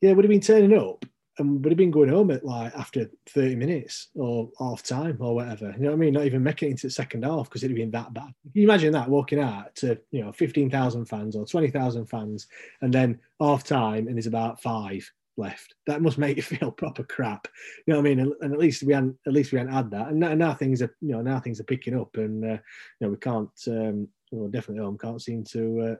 yeah, 0.00 0.12
would 0.12 0.24
have 0.24 0.30
been 0.30 0.40
turning 0.40 0.78
up 0.78 1.04
and 1.38 1.64
would 1.64 1.72
have 1.72 1.78
been 1.78 1.90
going 1.90 2.10
home 2.10 2.30
at 2.30 2.44
like 2.44 2.72
after 2.76 3.10
30 3.30 3.56
minutes 3.56 4.08
or 4.14 4.50
half 4.60 4.82
time 4.82 5.16
or 5.18 5.34
whatever. 5.34 5.72
You 5.76 5.84
know 5.84 5.88
what 5.88 5.94
I 5.94 5.98
mean? 5.98 6.12
Not 6.14 6.26
even 6.26 6.42
making 6.42 6.68
it 6.68 6.72
into 6.72 6.86
the 6.86 6.92
second 6.92 7.24
half 7.24 7.48
because 7.48 7.64
it'd 7.64 7.76
have 7.76 7.82
been 7.82 7.90
that 7.92 8.12
bad. 8.14 8.32
Can 8.42 8.52
you 8.52 8.64
imagine 8.64 8.92
that 8.92 9.08
walking 9.08 9.40
out 9.40 9.74
to, 9.76 9.98
you 10.12 10.22
know, 10.22 10.30
15,000 10.30 11.06
fans 11.06 11.34
or 11.34 11.44
20,000 11.46 12.06
fans 12.06 12.46
and 12.82 12.92
then 12.92 13.18
half 13.40 13.64
time 13.64 14.06
and 14.06 14.16
there's 14.16 14.26
about 14.26 14.60
five 14.62 15.10
left. 15.36 15.74
That 15.86 16.02
must 16.02 16.18
make 16.18 16.36
you 16.36 16.42
feel 16.42 16.70
proper 16.70 17.04
crap. 17.04 17.48
You 17.86 17.94
know 17.94 18.00
what 18.00 18.06
I 18.06 18.10
mean? 18.10 18.20
And, 18.20 18.32
and 18.40 18.52
at 18.52 18.58
least 18.58 18.82
we 18.82 18.92
hadn't, 18.92 19.16
at 19.26 19.32
least 19.32 19.52
we 19.52 19.58
hadn't 19.58 19.72
had 19.72 19.90
that. 19.90 20.08
And 20.08 20.20
now, 20.20 20.34
now 20.34 20.54
things 20.54 20.82
are, 20.82 20.94
you 21.00 21.12
know, 21.12 21.22
now 21.22 21.40
things 21.40 21.60
are 21.60 21.64
picking 21.64 21.98
up 21.98 22.16
and, 22.16 22.44
uh, 22.44 22.48
you 22.48 22.58
know, 23.00 23.08
we 23.10 23.16
can't, 23.16 23.50
um, 23.68 24.08
well, 24.30 24.48
definitely 24.48 24.84
home 24.84 24.98
can't 24.98 25.22
seem 25.22 25.44
to, 25.44 25.80
uh, 25.80 25.94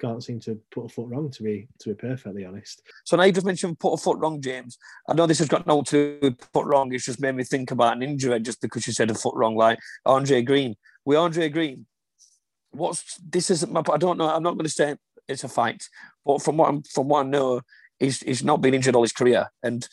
can't 0.00 0.22
seem 0.22 0.38
to 0.40 0.60
put 0.70 0.84
a 0.84 0.88
foot 0.88 1.08
wrong 1.08 1.30
to 1.30 1.42
be, 1.42 1.68
to 1.80 1.88
be 1.88 1.94
perfectly 1.94 2.44
honest. 2.44 2.82
So 3.04 3.16
now 3.16 3.24
you 3.24 3.32
just 3.32 3.46
mentioned 3.46 3.80
put 3.80 3.94
a 3.94 3.96
foot 3.96 4.18
wrong, 4.18 4.40
James. 4.40 4.78
I 5.08 5.14
know 5.14 5.26
this 5.26 5.40
has 5.40 5.48
got 5.48 5.66
nothing 5.66 5.84
to 5.84 6.18
do 6.20 6.36
foot 6.52 6.66
wrong. 6.66 6.92
It's 6.92 7.04
just 7.04 7.20
made 7.20 7.34
me 7.34 7.44
think 7.44 7.70
about 7.70 7.96
an 7.96 8.02
injury 8.02 8.38
just 8.40 8.60
because 8.60 8.86
you 8.86 8.92
said 8.92 9.10
a 9.10 9.14
foot 9.14 9.34
wrong, 9.34 9.56
like 9.56 9.78
Andre 10.06 10.42
Green. 10.42 10.76
We 11.04 11.16
Andre 11.16 11.48
Green. 11.48 11.86
What's 12.70 13.16
this 13.16 13.50
isn't 13.50 13.72
my 13.72 13.82
I 13.92 13.96
don't 13.96 14.18
know. 14.18 14.28
I'm 14.28 14.42
not 14.42 14.54
going 14.54 14.66
to 14.66 14.70
say 14.70 14.96
it's 15.26 15.44
a 15.44 15.48
fact, 15.48 15.88
but 16.24 16.42
from 16.42 16.56
what 16.56 16.68
I'm 16.68 16.82
from 16.82 17.08
what 17.08 17.26
I 17.26 17.28
know, 17.28 17.60
he's 17.98 18.20
he's 18.20 18.44
not 18.44 18.60
been 18.60 18.74
injured 18.74 18.94
all 18.94 19.02
his 19.02 19.12
career, 19.12 19.48
and 19.62 19.88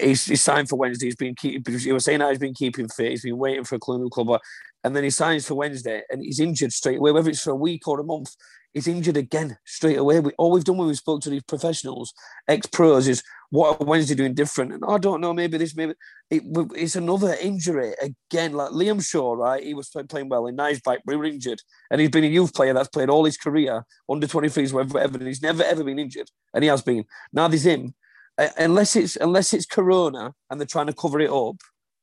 he's, 0.00 0.24
he's 0.26 0.42
signed 0.42 0.68
for 0.68 0.76
Wednesday. 0.76 1.06
He's 1.06 1.16
been 1.16 1.34
keep 1.34 1.68
you 1.68 1.92
were 1.92 2.00
saying 2.00 2.20
how 2.20 2.30
he's 2.30 2.38
been 2.38 2.54
keeping 2.54 2.88
fit. 2.88 3.10
He's 3.10 3.22
been 3.22 3.38
waiting 3.38 3.64
for 3.64 3.76
a 3.76 3.98
new 3.98 4.10
club, 4.10 4.40
and 4.84 4.94
then 4.94 5.04
he 5.04 5.10
signs 5.10 5.46
for 5.46 5.54
Wednesday, 5.54 6.02
and 6.10 6.22
he's 6.22 6.40
injured 6.40 6.72
straight 6.72 6.98
away. 6.98 7.12
Whether 7.12 7.30
it's 7.30 7.42
for 7.42 7.50
a 7.50 7.56
week 7.56 7.86
or 7.88 8.00
a 8.00 8.04
month, 8.04 8.34
he's 8.72 8.88
injured 8.88 9.16
again 9.16 9.58
straight 9.64 9.98
away. 9.98 10.20
We, 10.20 10.32
all 10.38 10.52
we've 10.52 10.64
done 10.64 10.78
when 10.78 10.88
we 10.88 10.94
spoke 10.94 11.22
to 11.22 11.30
these 11.30 11.42
professionals, 11.42 12.12
ex 12.48 12.66
pros, 12.66 13.08
is 13.08 13.22
what 13.50 13.80
are 13.80 13.84
Wednesday 13.84 14.14
doing 14.14 14.34
different? 14.34 14.72
And 14.72 14.84
I 14.88 14.98
don't 14.98 15.20
know, 15.20 15.32
maybe 15.32 15.58
this, 15.58 15.76
maybe 15.76 15.94
it, 16.30 16.42
it's 16.74 16.96
another 16.96 17.36
injury 17.40 17.94
again. 18.00 18.52
Like 18.52 18.70
Liam 18.70 19.04
Shaw, 19.04 19.34
right? 19.34 19.62
He 19.62 19.74
was 19.74 19.90
playing 20.08 20.28
well 20.28 20.46
in 20.46 20.56
nice 20.56 20.80
but 20.80 21.00
he 21.08 21.16
was 21.16 21.32
injured, 21.32 21.60
and 21.90 22.00
he's 22.00 22.10
been 22.10 22.24
a 22.24 22.28
youth 22.28 22.54
player 22.54 22.72
that's 22.72 22.88
played 22.88 23.10
all 23.10 23.24
his 23.24 23.36
career 23.36 23.84
under 24.08 24.26
23s, 24.26 24.72
whatever, 24.72 24.94
whatever. 24.94 25.18
And 25.18 25.26
he's 25.26 25.42
never 25.42 25.62
ever 25.62 25.84
been 25.84 25.98
injured, 25.98 26.30
and 26.54 26.62
he 26.64 26.70
has 26.70 26.82
been. 26.82 27.04
Now 27.32 27.48
there's 27.48 27.66
him. 27.66 27.94
Uh, 28.38 28.48
unless 28.56 28.96
it's 28.96 29.16
unless 29.16 29.52
it's 29.52 29.66
Corona 29.66 30.32
and 30.48 30.58
they're 30.58 30.66
trying 30.66 30.86
to 30.86 30.94
cover 30.94 31.20
it 31.20 31.30
up. 31.30 31.56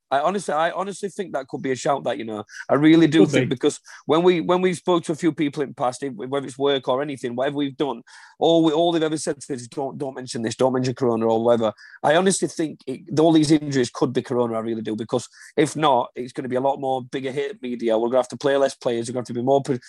I 0.10 0.20
honestly, 0.20 0.54
I 0.54 0.72
honestly 0.72 1.10
think 1.10 1.34
that 1.34 1.48
could 1.48 1.62
be 1.62 1.72
a 1.72 1.76
shout. 1.76 2.04
That 2.04 2.18
you 2.18 2.24
know, 2.26 2.44
I 2.70 2.76
really 2.76 3.08
do 3.08 3.22
Could 3.22 3.32
think 3.32 3.50
be. 3.50 3.56
because 3.56 3.80
when 4.06 4.24
we 4.24 4.42
when 4.42 4.62
we 4.62 4.74
spoke 4.74 5.04
to 5.06 5.12
a 5.12 5.16
few 5.16 5.34
people 5.34 5.64
in 5.64 5.70
the 5.70 5.76
past, 5.76 6.04
whether 6.16 6.46
it's 6.46 6.58
work 6.58 6.88
or 6.88 7.02
anything, 7.02 7.36
whatever 7.36 7.58
we've 7.58 7.76
done, 7.76 8.04
all 8.40 8.64
we 8.64 8.72
all 8.72 8.92
they've 8.92 9.04
ever 9.04 9.18
said 9.18 9.40
to 9.42 9.54
us 9.54 9.62
is 9.62 9.68
don't 9.68 9.98
don't 9.98 10.16
mention 10.16 10.42
this, 10.42 10.56
don't 10.56 10.74
mention 10.74 10.96
Corona 10.96 11.28
or 11.28 11.44
whatever. 11.44 11.74
I 12.04 12.16
honestly 12.16 12.48
think 12.48 12.80
it, 12.88 13.20
all 13.20 13.32
these 13.32 13.52
injuries 13.52 13.90
could 13.90 14.14
be 14.14 14.22
Corona. 14.22 14.56
I 14.56 14.60
really 14.60 14.82
do 14.82 14.96
because 14.96 15.28
if 15.58 15.76
not, 15.76 16.12
it's 16.16 16.34
going 16.34 16.44
to 16.44 16.50
be 16.50 16.56
a 16.56 16.62
lot 16.62 16.80
more 16.80 17.04
bigger 17.04 17.32
hit 17.32 17.62
media. 17.62 17.98
We're 17.98 18.08
going 18.08 18.12
to 18.14 18.18
have 18.20 18.28
to 18.30 18.38
play 18.38 18.56
less 18.58 18.76
players. 18.76 19.10
We're 19.10 19.14
going 19.14 19.26
to 19.26 19.32
have 19.32 19.36
to 19.36 19.42
be 19.42 19.46
more. 19.46 19.62
Pre- 19.62 19.80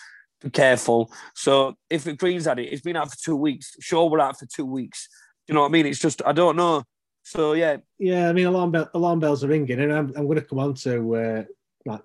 careful. 0.53 1.11
So 1.35 1.77
if 1.91 2.05
the 2.05 2.13
Green's 2.13 2.47
at 2.47 2.61
it, 2.61 2.73
it's 2.73 2.83
been 2.83 2.95
out 2.97 3.11
for 3.11 3.17
two 3.17 3.35
weeks. 3.35 3.75
Sure, 3.81 4.09
we're 4.09 4.21
out 4.21 4.39
for 4.39 4.47
two 4.47 4.65
weeks. 4.65 5.09
You 5.49 5.55
know 5.55 5.63
what 5.63 5.69
I 5.69 5.73
mean? 5.73 5.87
It's 5.87 5.99
just 5.99 6.23
I 6.25 6.33
don't 6.33 6.57
know. 6.57 6.85
So 7.29 7.53
yeah, 7.53 7.77
Yeah, 7.99 8.31
I 8.31 8.33
mean, 8.33 8.47
alarm, 8.47 8.71
bell, 8.71 8.89
alarm 8.95 9.21
bells 9.21 9.45
are 9.45 9.49
ringing, 9.49 9.79
and 9.81 9.93
I'm, 9.93 10.15
I'm 10.17 10.25
going 10.25 10.41
to 10.41 10.45
come 10.45 10.59
on 10.59 10.73
to 10.75 11.15
uh, 11.15 11.45
like 11.85 12.01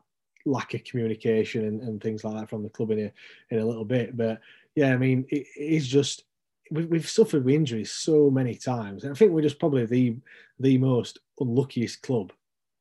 lack 0.45 0.73
of 0.73 0.83
communication 0.83 1.63
and, 1.63 1.81
and 1.81 2.03
things 2.03 2.25
like 2.25 2.35
that 2.35 2.49
from 2.49 2.61
the 2.61 2.69
club 2.69 2.91
in 2.91 2.99
a, 2.99 3.11
in 3.49 3.59
a 3.59 3.65
little 3.65 3.85
bit. 3.85 4.17
But 4.17 4.41
yeah, 4.75 4.93
I 4.93 4.97
mean, 4.97 5.25
it, 5.29 5.47
it's 5.55 5.87
just 5.87 6.25
we, 6.71 6.83
we've 6.83 7.09
suffered 7.09 7.45
with 7.45 7.55
injuries 7.55 7.91
so 7.93 8.29
many 8.29 8.55
times. 8.55 9.05
And 9.05 9.13
I 9.13 9.15
think 9.15 9.31
we're 9.31 9.41
just 9.41 9.59
probably 9.59 9.85
the 9.85 10.17
the 10.59 10.77
most 10.77 11.19
unluckiest 11.39 12.01
club 12.01 12.33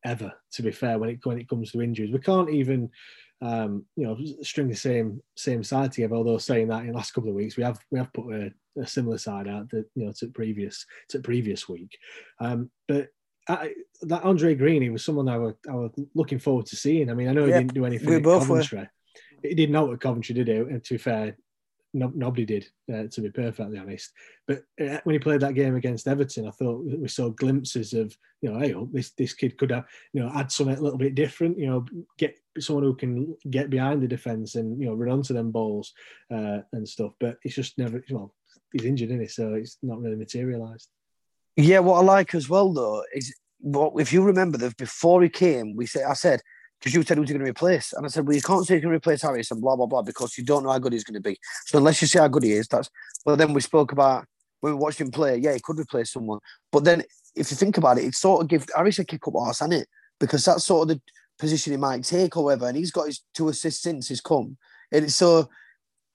ever. 0.05 0.33
To 0.55 0.63
be 0.63 0.73
fair, 0.73 0.99
when 0.99 1.11
it 1.11 1.21
when 1.23 1.39
it 1.39 1.49
comes 1.49 1.71
to 1.71 1.81
injuries, 1.81 2.11
we 2.11 2.19
can't 2.19 2.51
even. 2.51 2.91
Um, 3.43 3.87
you 3.97 4.07
know, 4.07 4.17
string 4.43 4.69
the 4.69 4.77
same 4.77 5.21
same 5.37 5.65
side 5.65 5.91
together. 5.93 6.15
Although 6.15 6.39
saying 6.39 6.69
that 6.69 6.83
in 6.83 6.89
the 6.89 6.93
last 6.95 7.13
couple 7.13 7.31
of 7.31 7.35
weeks, 7.35 7.57
we 7.57 7.65
have 7.65 7.81
we 7.91 7.99
have 7.99 8.13
put 8.13 8.33
a, 8.33 8.53
a 8.81 8.87
similar 8.87 9.19
side 9.19 9.49
out 9.49 9.69
that 9.71 9.85
you 9.97 10.07
know 10.07 10.13
to 10.19 10.29
previous 10.29 10.87
to 11.09 11.19
previous 11.19 11.69
week. 11.69 11.99
Um, 12.39 12.71
but 12.87 13.09
I, 13.49 13.73
that 14.03 14.23
Andre 14.23 14.55
Green, 14.55 14.83
he 14.83 14.91
was 14.91 15.05
someone 15.05 15.29
I 15.29 15.39
was, 15.39 15.55
I 15.69 15.75
was 15.75 15.91
looking 16.15 16.39
forward 16.39 16.67
to 16.67 16.77
seeing. 16.77 17.11
I 17.11 17.15
mean, 17.15 17.29
I 17.29 17.33
know 17.33 17.47
he 17.47 17.53
didn't 17.53 17.75
do 17.75 17.85
anything 17.85 18.09
we 18.09 18.17
at 18.17 18.23
both 18.23 18.49
were. 18.49 18.63
Coventry. 18.63 18.89
He 19.43 19.55
did 19.55 19.71
not 19.71 19.87
know 19.87 19.93
at 19.95 20.01
Coventry, 20.01 20.35
did 20.35 20.49
he? 20.49 20.55
And 20.55 20.85
to 20.85 20.95
be 20.95 20.99
fair, 20.99 21.37
no, 21.95 22.11
nobody 22.15 22.45
did, 22.45 22.67
uh, 22.93 23.05
to 23.11 23.21
be 23.21 23.31
perfectly 23.31 23.79
honest. 23.79 24.13
But 24.47 24.65
uh, 24.81 24.99
when 25.05 25.15
he 25.15 25.19
played 25.19 25.41
that 25.41 25.55
game 25.55 25.77
against 25.77 26.09
Everton, 26.09 26.49
I 26.49 26.51
thought 26.51 26.85
we 26.85 27.09
saw 27.09 27.29
glimpses 27.29 27.93
of, 27.93 28.17
you 28.41 28.51
know, 28.51 28.59
hey, 28.59 28.75
oh, 28.75 28.89
this 28.93 29.11
this 29.11 29.35
kid 29.35 29.59
could 29.59 29.71
have, 29.71 29.85
you 30.13 30.23
know, 30.23 30.33
add 30.35 30.51
something 30.51 30.77
a 30.77 30.81
little 30.81 30.99
bit 30.99 31.15
different. 31.15 31.59
You 31.59 31.67
know, 31.67 31.87
get 32.19 32.37
someone 32.59 32.85
who 32.85 32.95
can 32.95 33.37
get 33.51 33.71
behind 33.71 34.03
the 34.03 34.09
defence 34.09 34.55
and 34.55 34.81
you 34.81 34.87
know 34.87 34.95
run 34.95 35.13
onto 35.13 35.35
them 35.35 35.51
balls 35.51 35.93
uh, 36.31 36.59
and 36.73 36.89
stuff. 36.89 37.13
But 37.21 37.39
it's 37.45 37.55
just 37.55 37.79
never. 37.79 38.03
Well, 38.11 38.35
he's 38.73 38.85
injured, 38.85 39.11
isn't 39.11 39.21
he? 39.21 39.29
So 39.29 39.55
it's 39.55 39.79
not 39.83 40.01
really 40.01 40.17
materialised. 40.17 40.89
Yeah, 41.57 41.81
what 41.81 42.01
I 42.01 42.05
like 42.05 42.35
as 42.35 42.49
well 42.49 42.73
though 42.73 43.05
is 43.15 43.35
what 43.59 43.93
if 43.99 44.13
you 44.13 44.23
remember 44.23 44.59
that 44.59 44.77
before 44.77 45.23
he 45.23 45.29
came, 45.29 45.77
we 45.77 45.87
said 45.87 46.05
I 46.05 46.15
said 46.15 46.41
because 46.83 46.95
you 46.95 47.03
said 47.05 47.17
who's 47.17 47.29
he 47.29 47.35
going 47.35 47.45
to 47.45 47.51
replace, 47.51 47.93
and 47.93 48.05
I 48.05 48.09
said, 48.09 48.27
well, 48.27 48.35
you 48.35 48.43
can't 48.43 48.67
say 48.67 48.75
he's 48.75 48.83
going 48.83 48.91
to 48.91 48.97
replace 48.97 49.23
Harris 49.23 49.53
and 49.53 49.61
blah 49.61 49.77
blah 49.77 49.87
blah 49.87 50.03
because 50.03 50.37
you 50.37 50.43
don't 50.43 50.65
know 50.65 50.71
how 50.71 50.81
good 50.81 50.93
he's 50.93 51.05
going 51.05 51.15
to 51.15 51.21
be. 51.21 51.39
So 51.67 51.79
unless 51.79 52.03
you 52.03 52.09
see 52.09 52.19
how 52.19 52.27
good 52.27 52.43
he 52.43 52.53
is, 52.53 52.67
that's. 52.67 52.91
Well, 53.25 53.37
then 53.37 53.53
we 53.53 53.61
spoke 53.61 53.93
about 53.93 54.27
when 54.61 54.73
we 54.73 54.79
watched 54.79 55.01
him 55.01 55.13
play. 55.13 55.39
Yeah, 55.39 55.55
he 55.55 55.61
could 55.61 55.79
replace 55.79 56.11
someone, 56.11 56.41
but 56.73 56.83
then 56.83 57.05
if 57.37 57.51
you 57.51 57.57
think 57.57 57.79
about 57.79 57.99
it, 57.99 58.05
it 58.05 58.15
sort 58.15 58.43
of 58.43 58.49
gives 58.49 58.67
Harris 58.75 58.99
a 58.99 59.05
kick 59.05 59.29
up 59.29 59.37
arse, 59.37 59.61
hasn't 59.61 59.81
it? 59.81 59.89
Because 60.19 60.45
that's 60.45 60.65
sort 60.65 60.83
of 60.83 60.97
the 60.97 61.03
position 61.39 61.73
he 61.73 61.77
might 61.77 62.03
take, 62.03 62.37
or 62.37 62.45
whatever, 62.45 62.67
and 62.67 62.77
he's 62.77 62.91
got 62.91 63.07
his 63.07 63.23
two 63.33 63.49
assists 63.49 63.83
since 63.83 64.09
he's 64.09 64.21
come, 64.21 64.57
and 64.91 65.13
so. 65.13 65.49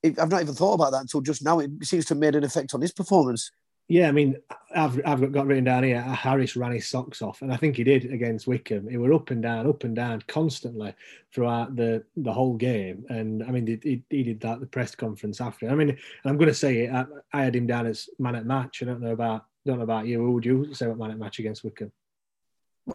I've 0.05 0.29
not 0.29 0.41
even 0.41 0.53
thought 0.53 0.75
about 0.75 0.91
that 0.91 1.01
until 1.01 1.21
just 1.21 1.43
now. 1.43 1.59
It 1.59 1.71
seems 1.81 2.05
to 2.05 2.13
have 2.13 2.19
made 2.19 2.35
an 2.35 2.43
effect 2.43 2.73
on 2.75 2.81
his 2.81 2.93
performance. 2.93 3.51
Yeah, 3.89 4.09
I 4.09 4.11
mean, 4.11 4.35
I've 4.75 4.99
I've 5.05 5.31
got 5.31 5.47
written 5.47 5.63
down 5.63 5.83
here. 5.83 6.01
Harris 6.01 6.57
ran 6.57 6.73
his 6.73 6.87
socks 6.87 7.21
off, 7.21 7.41
and 7.41 7.53
I 7.53 7.57
think 7.57 7.77
he 7.77 7.85
did 7.85 8.11
against 8.11 8.45
Wycombe. 8.45 8.89
He 8.89 8.97
were 8.97 9.13
up 9.13 9.31
and 9.31 9.41
down, 9.41 9.65
up 9.65 9.85
and 9.85 9.95
down 9.95 10.23
constantly 10.27 10.93
throughout 11.33 11.77
the 11.77 12.03
the 12.17 12.33
whole 12.33 12.55
game. 12.55 13.05
And 13.09 13.43
I 13.43 13.47
mean, 13.47 13.65
he, 13.65 14.03
he, 14.09 14.23
did 14.23 14.41
that 14.41 14.55
at 14.55 14.59
the 14.59 14.65
press 14.65 14.93
conference 14.93 15.39
after. 15.39 15.69
I 15.69 15.75
mean, 15.75 15.89
and 15.89 15.99
I'm 16.25 16.37
going 16.37 16.49
to 16.49 16.53
say 16.53 16.79
it. 16.79 16.93
I, 16.93 17.05
I 17.31 17.43
had 17.43 17.55
him 17.55 17.65
down 17.65 17.85
as 17.85 18.09
man 18.19 18.35
at 18.35 18.45
match. 18.45 18.83
I 18.83 18.85
don't 18.85 19.01
know 19.01 19.13
about 19.13 19.45
don't 19.65 19.77
know 19.77 19.83
about 19.83 20.05
you. 20.05 20.19
Who 20.19 20.31
would 20.31 20.45
you 20.45 20.73
say 20.73 20.87
man 20.87 21.11
at 21.11 21.19
match 21.19 21.39
against 21.39 21.63
Wycombe? 21.63 21.93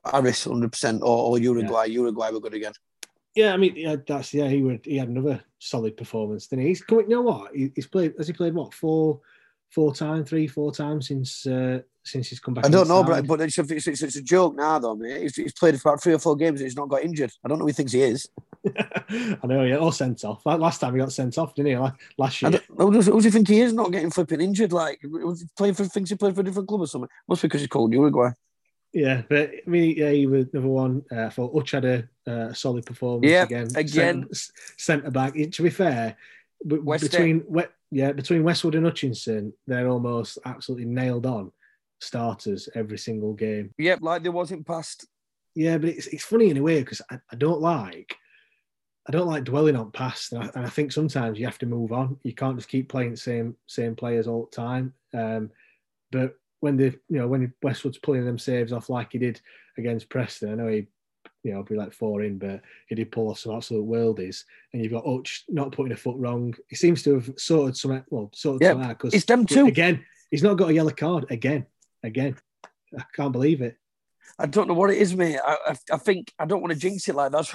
Harris, 0.05 0.45
hundred 0.45 0.73
percent, 0.73 1.03
or, 1.03 1.39
Uruguay. 1.39 1.87
Uruguay 1.87 2.31
were 2.31 2.41
good 2.41 2.55
again. 2.55 2.73
Yeah, 3.35 3.55
I 3.55 3.57
mean, 3.57 3.75
yeah, 3.77 3.97
that's 4.07 4.35
yeah. 4.35 4.49
He 4.49 4.63
would. 4.63 4.85
He 4.85 4.99
had 4.99 5.09
another 5.09 5.43
solid 5.59 5.97
performance. 5.97 6.49
Then 6.49 6.59
he? 6.59 6.69
he's 6.69 6.83
coming. 6.83 7.09
You 7.09 7.17
know 7.17 7.23
what? 7.23 7.55
He, 7.55 7.73
he's 7.75 7.87
played. 7.87 8.13
Has 8.19 8.27
he 8.27 8.35
played 8.35 8.55
what 8.55 8.75
four, 8.75 9.21
four 9.73 9.95
times, 9.95 10.29
three, 10.29 10.47
four 10.47 10.73
times 10.73 11.09
since 11.09 11.47
uh, 11.47 11.81
since 12.05 12.29
he's 12.29 12.41
come 12.41 12.55
back? 12.55 12.67
I 12.67 12.69
don't 12.69 12.89
know, 12.89 13.03
but, 13.03 13.27
but 13.27 13.41
it's, 13.41 13.59
a, 13.59 13.63
it's, 13.63 13.87
it's, 13.87 14.17
a 14.17 14.23
joke 14.23 14.55
now, 14.55 14.79
though, 14.79 14.95
mate. 14.95 15.23
He's, 15.23 15.37
he's 15.37 15.53
played 15.53 15.75
about 15.75 16.03
three 16.03 16.15
or 16.15 16.19
four 16.19 16.37
games 16.37 16.61
and 16.61 16.67
he's 16.67 16.77
not 16.77 16.89
got 16.89 17.03
injured. 17.03 17.33
I 17.45 17.49
don't 17.49 17.59
know 17.59 17.65
who 17.65 17.69
he 17.69 17.73
thinks 17.73 17.93
he 17.93 18.03
is. 18.03 18.29
I 18.77 19.39
know, 19.45 19.65
yeah, 19.65 19.77
or 19.77 19.93
sent 19.93 20.25
off. 20.25 20.45
Like, 20.45 20.61
Last 20.61 20.81
time 20.81 20.95
he 20.95 21.01
got 21.01 21.13
sent 21.13 21.39
off, 21.39 21.55
didn't 21.55 21.71
he? 21.71 21.77
Like, 21.77 21.95
Last 22.19 22.43
year. 22.43 22.61
who, 22.77 22.93
does, 22.93 23.07
who 23.07 23.15
does 23.15 23.25
he 23.25 23.31
think 23.31 23.49
he 23.49 23.61
is 23.61 23.73
not 23.73 23.93
getting 23.93 24.11
flipping 24.11 24.41
injured? 24.41 24.73
Like, 24.73 25.01
was 25.05 25.41
he 25.41 25.49
playing 25.57 25.75
for, 25.75 25.85
thinks 25.85 26.11
he 26.11 26.17
played 26.17 26.35
for 26.35 26.43
a 26.43 26.45
different 26.45 26.69
club 26.69 26.83
or 26.83 26.87
something? 26.87 27.11
Must 27.29 27.43
be 27.43 27.49
because 27.49 27.61
he's 27.61 27.69
called 27.69 27.93
Uruguay. 27.93 28.31
Yeah, 28.93 29.23
but 29.29 29.51
I 29.67 29.71
mean, 29.71 29.97
yeah, 29.97 30.11
he 30.11 30.27
was 30.27 30.53
number 30.53 30.69
one. 30.69 31.03
Uh, 31.11 31.25
I 31.25 31.29
thought 31.31 31.55
Hutch 31.55 31.71
had 31.71 31.85
a, 31.87 32.09
uh, 32.27 32.53
solid 32.53 32.85
performance 32.85 33.31
Yep, 33.31 33.47
again. 33.47 33.69
again. 33.75 34.29
centre 34.77 35.11
back. 35.11 35.35
To 35.35 35.63
be 35.63 35.71
fair, 35.71 36.17
West 36.65 37.11
between 37.11 37.43
we, 37.49 37.65
yeah 37.93 38.13
between 38.13 38.43
Westwood 38.43 38.75
and 38.75 38.85
Hutchinson, 38.85 39.53
they're 39.67 39.89
almost 39.89 40.39
absolutely 40.45 40.87
nailed 40.87 41.27
on 41.27 41.53
starters 42.01 42.69
every 42.75 42.99
single 42.99 43.35
game. 43.35 43.73
Yep, 43.79 44.01
like 44.03 44.23
there 44.23 44.33
wasn't 44.33 44.67
past. 44.67 45.07
Yeah, 45.55 45.79
but 45.79 45.91
it's 45.91 46.09
it's 46.09 46.25
funny 46.25 46.51
in 46.51 46.57
a 46.57 46.63
way 46.63 46.81
because 46.81 47.03
I, 47.11 47.19
I 47.31 47.37
don't 47.37 47.61
like 47.61 48.17
I 49.09 49.13
don't 49.13 49.27
like 49.27 49.45
dwelling 49.45 49.77
on 49.77 49.91
past, 49.91 50.33
and 50.33 50.45
I, 50.45 50.51
and 50.55 50.65
I 50.65 50.69
think 50.69 50.93
sometimes 50.93 51.39
you 51.39 51.45
have 51.45 51.59
to 51.59 51.67
move 51.67 51.93
on. 51.93 52.19
You 52.23 52.35
can't 52.35 52.57
just 52.57 52.69
keep 52.69 52.89
playing 52.89 53.13
the 53.13 53.17
same 53.17 53.57
same 53.67 53.97
players 53.97 54.27
all 54.27 54.49
the 54.51 54.57
time. 54.57 54.95
Um, 55.13 55.51
but 56.11 56.35
when 56.61 56.77
the 56.77 56.95
you 57.09 57.19
know 57.19 57.27
when 57.27 57.53
Westwood's 57.63 57.99
pulling 57.99 58.25
them 58.25 58.39
saves 58.39 58.73
off 58.73 58.89
like 58.89 59.13
he 59.13 59.19
did 59.19 59.41
against 59.77 60.09
Preston, 60.09 60.53
I 60.53 60.55
know 60.55 60.69
he 60.69 60.87
you 61.43 61.53
know 61.53 61.63
be 61.63 61.75
like 61.75 61.93
four 61.93 62.23
in, 62.23 62.39
but 62.39 62.61
he 62.89 62.95
did 62.95 63.11
pull 63.13 63.31
off 63.31 63.39
some 63.41 63.55
absolute 63.57 63.87
worldies. 63.87 64.45
And 64.73 64.83
you've 64.83 64.93
got 64.93 65.07
Hutch 65.07 65.45
not 65.49 65.73
putting 65.73 65.93
a 65.93 65.97
foot 65.97 66.17
wrong. 66.19 66.55
He 66.69 66.77
seems 66.77 67.03
to 67.03 67.15
have 67.15 67.31
sorted 67.37 67.77
some 67.77 68.05
well 68.11 68.31
sorted 68.35 68.63
Yep, 68.63 68.73
some 68.75 68.83
out 68.83 68.89
because 68.99 69.15
it's 69.15 69.25
them 69.25 69.47
two. 69.47 69.67
again. 69.67 70.05
He's 70.31 70.43
not 70.43 70.55
got 70.57 70.71
a 70.71 70.75
yellow 70.75 70.91
card 70.93 71.27
again, 71.31 71.67
again. 72.03 72.37
I 72.99 73.05
can't 73.15 73.33
believe 73.33 73.61
it. 73.61 73.77
I 74.39 74.47
don't 74.47 74.67
know 74.67 74.75
what 74.75 74.91
it 74.91 74.97
is, 74.97 75.15
mate. 75.15 75.39
I, 75.45 75.57
I, 75.69 75.77
I 75.93 75.97
think 75.99 76.33
I 76.39 76.47
don't 76.47 76.63
want 76.63 76.73
to 76.73 76.79
jinx 76.79 77.07
it 77.09 77.15
like 77.15 77.33
that, 77.33 77.53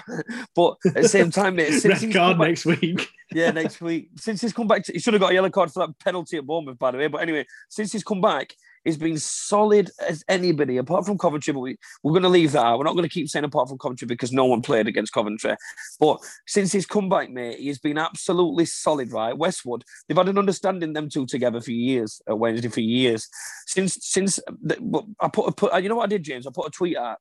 but 0.56 0.78
at 0.86 0.94
the 0.94 1.10
same 1.10 1.32
time, 1.32 1.56
mate, 1.56 1.72
since 1.72 2.04
Red 2.04 2.14
card 2.14 2.38
back- 2.38 2.48
next 2.50 2.66
week. 2.66 3.10
yeah, 3.34 3.50
next 3.52 3.82
week. 3.82 4.10
Since 4.18 4.42
he's 4.42 4.54
come 4.54 4.68
back, 4.68 4.84
to, 4.84 4.94
he 4.94 5.00
should 5.00 5.14
have 5.14 5.22
got 5.22 5.32
a 5.32 5.34
yellow 5.34 5.50
card 5.50 5.72
for 5.72 5.86
that 5.86 5.98
penalty 6.00 6.38
at 6.38 6.46
Bournemouth, 6.46 6.78
by 6.78 6.92
the 6.92 6.98
way. 7.00 7.08
But 7.08 7.24
anyway, 7.24 7.46
since 7.68 7.92
he's 7.92 8.04
come 8.04 8.22
back, 8.22 8.54
he's 8.88 8.98
been 8.98 9.18
solid 9.18 9.92
as 10.08 10.24
anybody, 10.30 10.78
apart 10.78 11.06
from 11.06 11.18
Coventry. 11.18 11.54
But 11.54 11.60
we, 11.60 11.78
we're 12.02 12.14
going 12.14 12.24
to 12.24 12.30
leave 12.30 12.54
that 12.54 12.66
out. 12.66 12.78
We're 12.80 12.86
not 12.86 12.94
going 12.94 13.04
to 13.04 13.10
keep 13.10 13.28
saying 13.28 13.44
apart 13.44 13.68
from 13.68 13.78
Coventry 13.78 14.08
because 14.08 14.32
no 14.32 14.46
one 14.46 14.62
played 14.62 14.88
against 14.88 15.14
Coventry. 15.14 15.56
But 16.00 16.20
since 16.48 16.72
he's 16.72 16.86
come 16.86 17.10
back, 17.10 17.30
mate, 17.30 17.60
he's 17.60 17.80
been 17.80 17.98
absolutely 17.98 18.66
solid, 18.66 19.12
right? 19.12 19.38
Westwood, 19.38 19.84
they've 20.08 20.18
had 20.18 20.30
an 20.30 20.38
understanding 20.38 20.94
them 20.94 21.10
two 21.10 21.26
together 21.26 21.60
for 21.60 21.72
years 21.72 22.22
at 22.28 22.40
Wednesday 22.40 22.70
for 22.70 22.82
years. 22.82 23.28
Since 23.68 23.98
since 24.02 24.40
the, 24.62 25.04
I 25.20 25.28
put, 25.28 25.48
I 25.48 25.52
put 25.52 25.84
you 25.84 25.90
know 25.90 25.98
what 25.98 26.06
I 26.06 26.08
did, 26.08 26.24
James? 26.24 26.48
I 26.48 26.52
put 26.54 26.68
a 26.68 26.72
tweet 26.72 26.98
out 26.98 27.18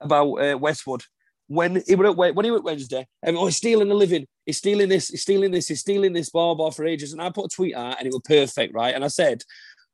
about 0.00 0.32
uh, 0.34 0.56
Westwood 0.58 1.02
when 1.52 1.82
he 1.86 1.94
were 1.94 2.06
at 2.06 2.16
when 2.16 2.44
he 2.44 2.50
were 2.50 2.58
at 2.58 2.64
Wednesday, 2.64 3.06
and 3.22 3.36
oh, 3.36 3.44
he's 3.46 3.56
stealing 3.56 3.88
the 3.88 3.94
living, 3.94 4.26
he's 4.46 4.56
stealing 4.56 4.88
this, 4.88 5.08
he's 5.08 5.20
stealing 5.20 5.50
this, 5.50 5.68
he's 5.68 5.80
stealing 5.80 6.14
this, 6.14 6.30
blah 6.30 6.54
blah 6.54 6.70
for 6.70 6.86
ages. 6.86 7.12
And 7.12 7.20
I 7.20 7.28
put 7.28 7.52
a 7.52 7.54
tweet 7.54 7.74
out, 7.74 7.98
and 7.98 8.06
it 8.06 8.12
was 8.12 8.22
perfect, 8.24 8.72
right? 8.74 8.94
And 8.94 9.04
I 9.04 9.08
said, 9.08 9.42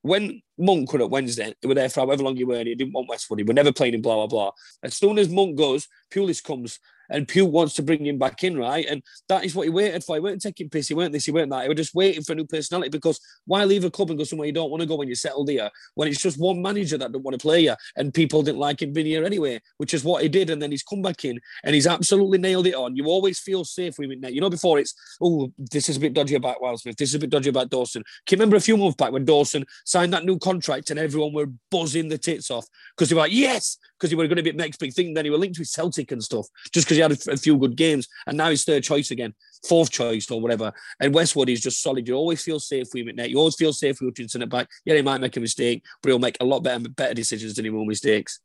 when 0.08 0.42
Monk 0.58 0.92
were 0.92 1.02
at 1.02 1.10
Wednesday, 1.10 1.54
he 1.60 1.68
were 1.68 1.74
there 1.74 1.88
for 1.88 2.00
however 2.00 2.22
long 2.24 2.36
you 2.36 2.46
were, 2.46 2.56
and 2.56 2.68
he 2.68 2.74
didn't 2.74 2.94
want 2.94 3.08
Westwood, 3.08 3.38
he 3.38 3.44
were 3.44 3.54
never 3.54 3.72
playing 3.72 3.94
in 3.94 4.02
blah 4.02 4.14
blah 4.14 4.26
blah. 4.26 4.50
As 4.82 4.96
soon 4.96 5.18
as 5.18 5.28
Monk 5.28 5.56
goes, 5.56 5.86
Pulis 6.10 6.42
comes. 6.42 6.80
And 7.08 7.26
Pugh 7.26 7.46
wants 7.46 7.74
to 7.74 7.82
bring 7.82 8.04
him 8.04 8.18
back 8.18 8.44
in, 8.44 8.56
right? 8.56 8.86
And 8.88 9.02
that 9.28 9.44
is 9.44 9.54
what 9.54 9.64
he 9.64 9.70
waited 9.70 10.04
for. 10.04 10.16
He 10.16 10.20
weren't 10.20 10.42
taking 10.42 10.68
piss. 10.68 10.88
He 10.88 10.94
weren't 10.94 11.12
this. 11.12 11.24
He 11.24 11.32
weren't 11.32 11.50
that. 11.50 11.62
He 11.62 11.68
was 11.68 11.76
just 11.76 11.94
waiting 11.94 12.22
for 12.22 12.32
a 12.32 12.36
new 12.36 12.46
personality 12.46 12.90
because 12.90 13.20
why 13.46 13.64
leave 13.64 13.84
a 13.84 13.90
club 13.90 14.10
and 14.10 14.18
go 14.18 14.24
somewhere 14.24 14.46
you 14.46 14.52
don't 14.52 14.70
want 14.70 14.80
to 14.80 14.86
go 14.86 14.96
when 14.96 15.08
you're 15.08 15.14
settled 15.14 15.48
here? 15.48 15.70
When 15.94 16.08
it's 16.08 16.20
just 16.20 16.38
one 16.38 16.60
manager 16.60 16.98
that 16.98 17.12
don't 17.12 17.22
want 17.22 17.38
to 17.38 17.42
play 17.42 17.60
you, 17.60 17.74
and 17.96 18.12
people 18.12 18.42
didn't 18.42 18.58
like 18.58 18.82
him 18.82 18.92
being 18.92 19.06
here 19.06 19.24
anyway, 19.24 19.60
which 19.78 19.94
is 19.94 20.04
what 20.04 20.22
he 20.22 20.28
did. 20.28 20.50
And 20.50 20.60
then 20.60 20.70
he's 20.70 20.82
come 20.82 21.02
back 21.02 21.24
in 21.24 21.40
and 21.64 21.74
he's 21.74 21.86
absolutely 21.86 22.38
nailed 22.38 22.66
it 22.66 22.74
on. 22.74 22.96
You 22.96 23.06
always 23.06 23.38
feel 23.38 23.64
safe 23.64 23.98
with 23.98 24.10
him. 24.10 24.24
You 24.24 24.40
know, 24.40 24.50
before 24.50 24.78
it's 24.78 24.94
oh, 25.20 25.52
this 25.58 25.88
is 25.88 25.96
a 25.96 26.00
bit 26.00 26.14
dodgy 26.14 26.34
about 26.34 26.60
Wildsmith. 26.60 26.96
This 26.96 27.10
is 27.10 27.14
a 27.14 27.18
bit 27.18 27.30
dodgy 27.30 27.50
about 27.50 27.70
Dawson. 27.70 28.02
Can 28.26 28.36
you 28.36 28.40
remember 28.40 28.56
a 28.56 28.60
few 28.60 28.76
months 28.76 28.96
back 28.96 29.12
when 29.12 29.24
Dawson 29.24 29.64
signed 29.84 30.12
that 30.12 30.24
new 30.24 30.38
contract 30.38 30.90
and 30.90 30.98
everyone 30.98 31.32
were 31.32 31.50
buzzing 31.70 32.08
the 32.08 32.18
tits 32.18 32.50
off 32.50 32.66
because 32.96 33.08
they 33.08 33.14
were 33.14 33.22
like, 33.22 33.32
yes, 33.32 33.78
because 33.98 34.10
he 34.10 34.16
were 34.16 34.26
going 34.26 34.36
to 34.36 34.42
be 34.42 34.52
next 34.52 34.78
big 34.78 34.92
thing. 34.92 35.14
Then 35.14 35.24
he 35.24 35.30
were 35.30 35.38
linked 35.38 35.58
with 35.58 35.68
Celtic 35.68 36.12
and 36.12 36.22
stuff 36.22 36.46
just 36.72 36.86
because 36.86 36.97
he 36.98 37.02
had 37.02 37.12
a, 37.12 37.32
a 37.32 37.36
few 37.36 37.56
good 37.56 37.76
games. 37.76 38.08
And 38.26 38.36
now 38.36 38.50
he's 38.50 38.64
third 38.64 38.82
choice 38.82 39.10
again, 39.10 39.34
fourth 39.66 39.90
choice 39.90 40.30
or 40.30 40.40
whatever. 40.40 40.72
And 41.00 41.14
Westwood 41.14 41.48
is 41.48 41.60
just 41.60 41.82
solid. 41.82 42.06
You 42.06 42.14
always 42.14 42.42
feel 42.42 42.60
safe 42.60 42.88
with 42.92 43.02
him 43.02 43.08
at 43.08 43.16
net. 43.16 43.30
You 43.30 43.38
always 43.38 43.56
feel 43.56 43.72
safe 43.72 44.00
with 44.00 44.10
Hutchinson 44.10 44.42
at 44.42 44.50
back. 44.50 44.68
Yeah, 44.84 44.96
he 44.96 45.02
might 45.02 45.20
make 45.20 45.36
a 45.36 45.40
mistake, 45.40 45.84
but 46.02 46.10
he'll 46.10 46.18
make 46.18 46.36
a 46.40 46.44
lot 46.44 46.60
better, 46.60 46.88
better 46.88 47.14
decisions 47.14 47.54
than 47.54 47.64
he 47.64 47.70
will 47.70 47.84
mistakes. 47.84 48.40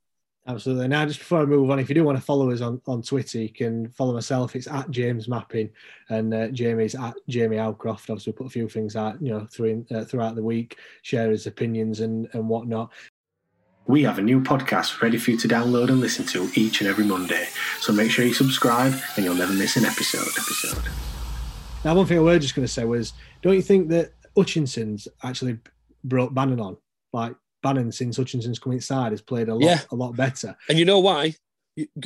Absolutely. 0.45 0.89
Now, 0.89 1.05
just 1.05 1.19
before 1.19 1.39
I 1.39 1.45
move 1.45 1.71
on, 1.71 1.79
if 1.79 1.87
you 1.87 1.95
do 1.95 2.03
want 2.03 2.17
to 2.17 2.23
follow 2.23 2.51
us 2.51 2.59
on, 2.59 2.81
on 2.85 3.01
Twitter, 3.01 3.39
you 3.39 3.49
can 3.49 3.87
follow 3.91 4.13
myself. 4.13 4.57
It's 4.57 4.67
at 4.67 4.91
James 4.91 5.29
Mapping, 5.29 5.69
and 6.09 6.33
uh, 6.33 6.47
Jamie's 6.49 6.95
at 6.95 7.15
Jamie 7.29 7.55
Alcroft. 7.55 8.09
Obviously, 8.09 8.33
we 8.33 8.37
put 8.37 8.47
a 8.47 8.49
few 8.49 8.67
things 8.67 8.97
out, 8.97 9.21
you 9.21 9.31
know, 9.31 9.47
through, 9.49 9.85
uh, 9.89 10.03
throughout 10.03 10.35
the 10.35 10.43
week, 10.43 10.79
share 11.01 11.31
his 11.31 11.47
opinions 11.47 12.01
and 12.01 12.27
and 12.33 12.49
whatnot. 12.49 12.91
We 13.85 14.03
have 14.03 14.17
a 14.17 14.21
new 14.21 14.39
podcast 14.39 15.01
ready 15.01 15.17
for 15.17 15.31
you 15.31 15.37
to 15.37 15.47
download 15.47 15.89
and 15.89 15.99
listen 15.99 16.25
to 16.27 16.49
each 16.55 16.79
and 16.79 16.89
every 16.89 17.03
Monday. 17.03 17.47
So 17.81 17.91
make 17.91 18.11
sure 18.11 18.23
you 18.23 18.33
subscribe 18.33 18.93
and 19.17 19.25
you'll 19.25 19.35
never 19.35 19.51
miss 19.51 19.75
an 19.75 19.83
episode. 19.83 20.27
Episode. 20.41 20.89
Now, 21.83 21.95
one 21.95 22.05
thing 22.05 22.17
I 22.17 22.21
was 22.21 22.39
just 22.39 22.55
going 22.55 22.65
to 22.65 22.71
say 22.71 22.85
was, 22.85 23.11
don't 23.41 23.55
you 23.55 23.61
think 23.61 23.89
that 23.89 24.13
Hutchinson's 24.37 25.09
actually 25.23 25.57
brought 26.05 26.33
Bannan 26.33 26.61
on? 26.61 26.77
Like 27.11 27.35
Bannan, 27.61 27.91
since 27.93 28.15
Hutchinson's 28.15 28.57
come 28.57 28.71
inside, 28.71 29.11
has 29.11 29.21
played 29.21 29.49
a 29.49 29.53
lot, 29.55 29.63
Yeah. 29.65 29.81
a 29.91 29.95
lot 29.95 30.15
better. 30.15 30.55
And 30.69 30.79
you 30.79 30.85
know 30.85 30.99
why? 30.99 31.35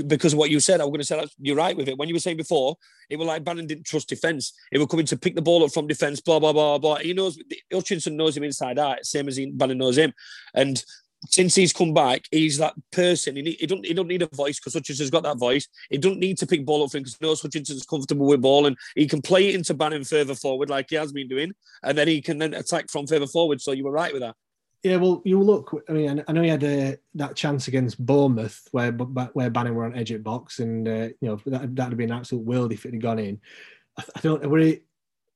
Because 0.07 0.33
of 0.33 0.39
what 0.39 0.49
you 0.49 0.59
said, 0.59 0.81
I'm 0.81 0.87
going 0.87 0.99
to 0.99 1.05
say 1.05 1.19
that 1.19 1.29
you're 1.37 1.55
right 1.55 1.77
with 1.77 1.89
it. 1.89 1.97
When 1.99 2.07
you 2.07 2.15
were 2.15 2.19
saying 2.19 2.37
before, 2.37 2.75
it 3.11 3.17
was 3.17 3.27
like 3.27 3.43
Bannan 3.43 3.67
didn't 3.67 3.85
trust 3.85 4.09
defence. 4.09 4.51
It 4.71 4.79
was 4.79 4.87
coming 4.87 5.05
to 5.05 5.17
pick 5.17 5.35
the 5.35 5.41
ball 5.43 5.63
up 5.63 5.71
from 5.71 5.85
defence, 5.85 6.21
blah, 6.21 6.39
blah, 6.39 6.53
blah, 6.53 6.79
blah. 6.79 6.95
He 6.95 7.13
knows, 7.13 7.37
Hutchinson 7.71 8.17
knows 8.17 8.35
him 8.35 8.43
inside 8.43 8.79
out, 8.79 9.05
same 9.05 9.27
as 9.27 9.37
he, 9.37 9.51
Bannan 9.51 9.77
knows 9.77 9.97
him. 9.97 10.11
And 10.55 10.83
since 11.25 11.55
he's 11.55 11.73
come 11.73 11.93
back, 11.93 12.25
he's 12.31 12.57
that 12.57 12.73
person. 12.91 13.35
He, 13.35 13.41
need, 13.41 13.57
he 13.59 13.65
don't 13.65 13.85
he 13.85 13.93
don't 13.93 14.07
need 14.07 14.21
a 14.21 14.35
voice 14.35 14.59
because 14.59 14.73
Hutchinson's 14.73 15.09
got 15.09 15.23
that 15.23 15.37
voice. 15.37 15.67
He 15.89 15.97
don't 15.97 16.19
need 16.19 16.37
to 16.39 16.47
pick 16.47 16.65
ball 16.65 16.83
up 16.83 16.91
for 16.91 16.97
him 16.97 17.03
because 17.03 17.19
knows 17.21 17.41
Hutchinson's 17.41 17.85
comfortable 17.85 18.27
with 18.27 18.41
ball 18.41 18.67
and 18.67 18.77
he 18.95 19.07
can 19.07 19.21
play 19.21 19.49
it 19.49 19.55
into 19.55 19.73
Bannan 19.73 20.03
further 20.03 20.35
forward 20.35 20.69
like 20.69 20.87
he 20.89 20.95
has 20.95 21.11
been 21.11 21.27
doing, 21.27 21.53
and 21.83 21.97
then 21.97 22.07
he 22.07 22.21
can 22.21 22.37
then 22.37 22.53
attack 22.53 22.89
from 22.89 23.07
further 23.07 23.27
forward. 23.27 23.61
So 23.61 23.71
you 23.71 23.83
were 23.83 23.91
right 23.91 24.13
with 24.13 24.21
that. 24.21 24.35
Yeah, 24.83 24.97
well, 24.97 25.21
you 25.25 25.41
look. 25.41 25.83
I 25.89 25.91
mean, 25.91 26.23
I 26.27 26.31
know 26.31 26.43
he 26.43 26.49
had 26.49 26.63
uh, 26.63 26.95
that 27.15 27.35
chance 27.35 27.67
against 27.67 28.03
Bournemouth 28.03 28.67
where 28.71 28.91
where 28.91 29.49
Bannan 29.49 29.73
were 29.73 29.85
on 29.85 29.95
edge 29.95 30.11
at 30.11 30.23
box, 30.23 30.59
and 30.59 30.87
uh, 30.87 31.09
you 31.19 31.29
know 31.29 31.39
that 31.47 31.75
that'd 31.75 31.97
been 31.97 32.11
an 32.11 32.19
absolute 32.19 32.45
world 32.45 32.71
if 32.71 32.85
it 32.85 32.93
had 32.93 33.01
gone 33.01 33.19
in. 33.19 33.41
I, 33.97 34.03
I 34.15 34.19
don't. 34.21 34.47
Were 34.47 34.75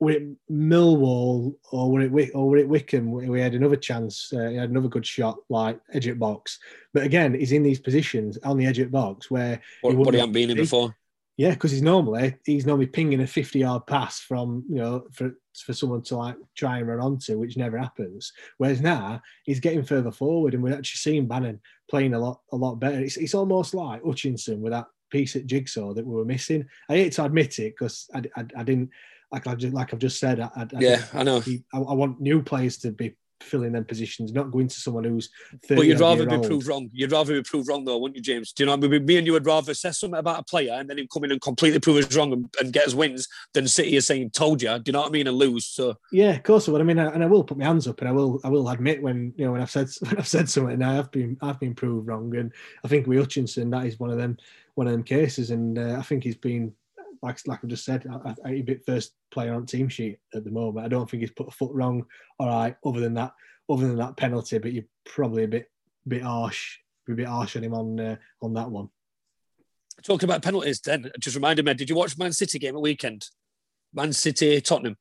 were 0.02 0.12
it 0.12 0.24
Millwall 0.52 1.54
or 1.72 1.92
were 1.92 2.02
it 2.02 2.32
or 2.34 2.50
were 2.50 2.58
it 2.58 2.68
Wycombe? 2.68 3.12
We 3.12 3.40
had 3.40 3.54
another 3.54 3.76
chance. 3.76 4.34
Uh, 4.34 4.50
he 4.50 4.56
had 4.56 4.72
another 4.72 4.88
good 4.88 5.06
shot, 5.06 5.38
like 5.48 5.80
edge 5.94 6.08
at 6.08 6.18
box. 6.18 6.58
But 6.92 7.04
again, 7.04 7.36
he's 7.36 7.52
in 7.52 7.62
these 7.62 7.80
positions 7.80 8.38
on 8.44 8.58
the 8.58 8.66
edge 8.66 8.80
at 8.80 8.92
box 8.92 9.30
where 9.30 9.62
But, 9.84 9.96
wouldn't 9.96 10.16
he 10.16 10.20
hadn't 10.20 10.34
been 10.34 10.50
in 10.50 10.58
be. 10.58 10.64
before. 10.64 10.96
Yeah, 11.38 11.52
because 11.52 11.72
he's 11.72 11.84
normally 11.84 12.36
he's 12.46 12.66
normally 12.66 12.88
pinging 12.88 13.22
a 13.22 13.28
fifty 13.28 13.60
yard 13.60 13.86
pass 13.86 14.20
from 14.20 14.66
you 14.68 14.78
know 14.78 15.06
for 15.12 15.38
for 15.56 15.74
someone 15.74 16.02
to 16.04 16.18
like 16.18 16.36
try 16.56 16.80
and 16.80 16.88
run 16.88 17.00
onto, 17.00 17.38
which 17.38 17.56
never 17.56 17.78
happens. 17.78 18.34
Whereas 18.58 18.82
now 18.82 19.22
he's 19.44 19.60
getting 19.60 19.84
further 19.84 20.12
forward, 20.12 20.56
and 20.56 20.64
we're 20.64 20.74
actually 20.74 20.98
seeing 20.98 21.28
Bannan 21.28 21.62
playing 21.90 22.16
a 22.16 22.20
lot 22.20 22.42
a 22.52 22.56
lot 22.56 22.80
better. 22.80 23.00
It's 23.00 23.18
it's 23.18 23.36
almost 23.36 23.76
like 23.76 24.04
Hutchinson 24.04 24.62
with 24.62 24.74
that 24.74 24.88
piece 25.12 25.36
at 25.36 25.46
jigsaw 25.46 25.94
that 25.94 26.06
we 26.06 26.16
were 26.16 26.26
missing. 26.26 26.66
I 26.90 26.96
hate 26.96 27.14
to 27.14 27.26
admit 27.26 27.60
it 27.60 27.76
because 27.78 28.08
I, 28.14 28.24
I, 28.36 28.46
I 28.58 28.64
didn't 28.64 28.90
like 29.32 29.48
I've 29.48 29.58
just, 29.58 29.74
like 29.74 29.94
I've 29.94 30.00
just 30.00 30.20
said. 30.20 30.40
I, 30.40 30.50
I, 30.56 30.68
Yeah, 30.80 31.04
I 31.14 31.24
know. 31.24 31.44
I, 31.74 31.78
I 31.78 31.94
want 31.94 32.20
new 32.20 32.42
players 32.42 32.78
to 32.80 32.92
be 32.92 33.16
filling 33.42 33.72
them 33.72 33.86
positions, 33.86 34.32
not 34.32 34.52
going 34.52 34.68
to 34.68 34.76
someone 34.80 35.04
who's. 35.04 35.30
30 35.68 35.76
But 35.76 35.88
you'd 35.88 36.00
rather 36.00 36.26
be 36.26 36.36
old. 36.36 36.46
proved 36.46 36.68
wrong. 36.68 36.90
You'd 36.94 37.12
rather 37.12 37.34
be 37.34 37.44
proved 37.44 37.68
wrong, 37.68 37.86
though, 37.86 37.98
wouldn't 37.98 38.18
you, 38.18 38.22
James? 38.22 38.52
Do 38.54 38.64
you 38.64 38.66
know? 38.66 38.76
what 38.76 38.86
I 38.86 38.88
mean? 38.88 39.06
Me 39.06 39.18
and 39.18 39.28
you 39.28 39.34
would 39.34 39.46
rather 39.46 39.74
say 39.74 39.92
something 39.92 40.20
about 40.20 40.40
a 40.40 40.44
player 40.44 40.74
and 40.74 40.90
then 40.90 41.00
him 41.00 41.08
come 41.12 41.24
in 41.24 41.32
and 41.32 41.42
completely 41.42 41.80
prove 41.80 42.06
us 42.06 42.16
wrong 42.16 42.32
and, 42.34 42.54
and 42.60 42.74
get 42.74 42.88
us 42.88 42.94
wins 42.94 43.28
than 43.54 43.68
sit 43.68 43.88
here 43.88 44.02
saying 44.02 44.32
"told 44.32 44.62
you." 44.62 44.70
Do 44.78 44.84
you 44.86 44.94
know 44.94 45.02
what 45.02 45.10
I 45.10 45.12
mean? 45.12 45.28
And 45.28 45.38
lose. 45.38 45.66
So 45.66 45.98
Yeah, 46.12 46.32
of 46.32 46.44
course 46.44 46.68
I 46.68 46.72
would. 46.72 46.82
I 46.82 46.84
mean, 46.84 47.00
I, 47.00 47.12
and 47.12 47.24
I 47.24 47.28
will 47.28 47.44
put 47.44 47.58
my 47.58 47.66
hands 47.66 47.88
up, 47.88 48.00
and 48.00 48.08
I 48.08 48.12
will, 48.12 48.40
I 48.44 48.50
will 48.50 48.70
admit 48.70 49.02
when 49.02 49.34
you 49.36 49.46
know 49.46 49.54
when 49.54 49.62
I've 49.62 49.72
said 49.72 49.90
when 50.02 50.18
I've 50.18 50.28
said 50.28 50.50
something, 50.50 50.74
and 50.74 50.86
I 50.86 50.96
have 50.96 51.12
been, 51.12 51.38
I've 51.42 51.60
been 51.60 51.76
proved 51.76 52.08
wrong, 52.08 52.36
and 52.36 52.52
I 52.84 52.88
think 52.88 53.08
with 53.08 53.20
Hutchinson, 53.20 53.70
that 53.72 53.86
is 53.86 54.00
one 54.00 54.12
of 54.12 54.18
them, 54.18 54.38
one 54.76 54.88
of 54.88 54.94
them 54.94 55.04
cases, 55.04 55.52
and 55.52 55.78
uh, 55.78 55.96
I 55.98 56.02
think 56.02 56.24
he's 56.24 56.38
been, 56.38 56.74
like, 57.22 57.40
like 57.46 57.60
I've 57.64 57.70
just 57.70 57.86
said, 57.86 58.06
I, 58.46 58.62
bit 58.62 58.86
first 58.86 59.14
player 59.32 59.54
on 59.54 59.66
team 59.66 59.90
sheet 59.90 60.20
at 60.34 60.44
the 60.44 60.52
moment. 60.52 60.86
I 60.86 60.90
don't 60.90 61.10
think 61.10 61.22
he's 61.22 61.32
put 61.32 61.48
a 61.48 61.52
foot 61.52 61.72
wrong. 61.74 62.06
All 62.40 62.48
right, 62.48 62.76
other 62.86 63.00
than 63.00 63.14
that, 63.16 63.34
other 63.70 63.88
than 63.88 63.98
that 63.98 64.18
penalty, 64.18 64.58
but 64.58 64.74
you're 64.74 64.86
probably 65.06 65.44
a 65.44 65.48
bit, 65.48 65.72
bit 66.08 66.24
harsh, 66.24 66.80
a 67.08 67.14
bit 67.14 67.28
harsh 67.28 67.56
on 67.56 67.64
him 67.64 67.74
on 67.74 68.00
uh, 68.00 68.16
on 68.42 68.54
that 68.54 68.72
one. 68.72 68.90
talking 70.04 70.28
about 70.28 70.42
penalties, 70.42 70.82
then 70.82 71.06
it 71.06 71.20
just 71.20 71.36
reminded 71.36 71.66
me. 71.66 71.74
Did 71.74 71.90
you 71.90 71.96
watch 71.96 72.18
Man 72.18 72.34
City 72.34 72.60
game 72.60 72.76
at 72.76 72.82
weekend? 72.82 73.30
Man 73.94 74.14
City 74.14 74.60
Tottenham. 74.62 74.98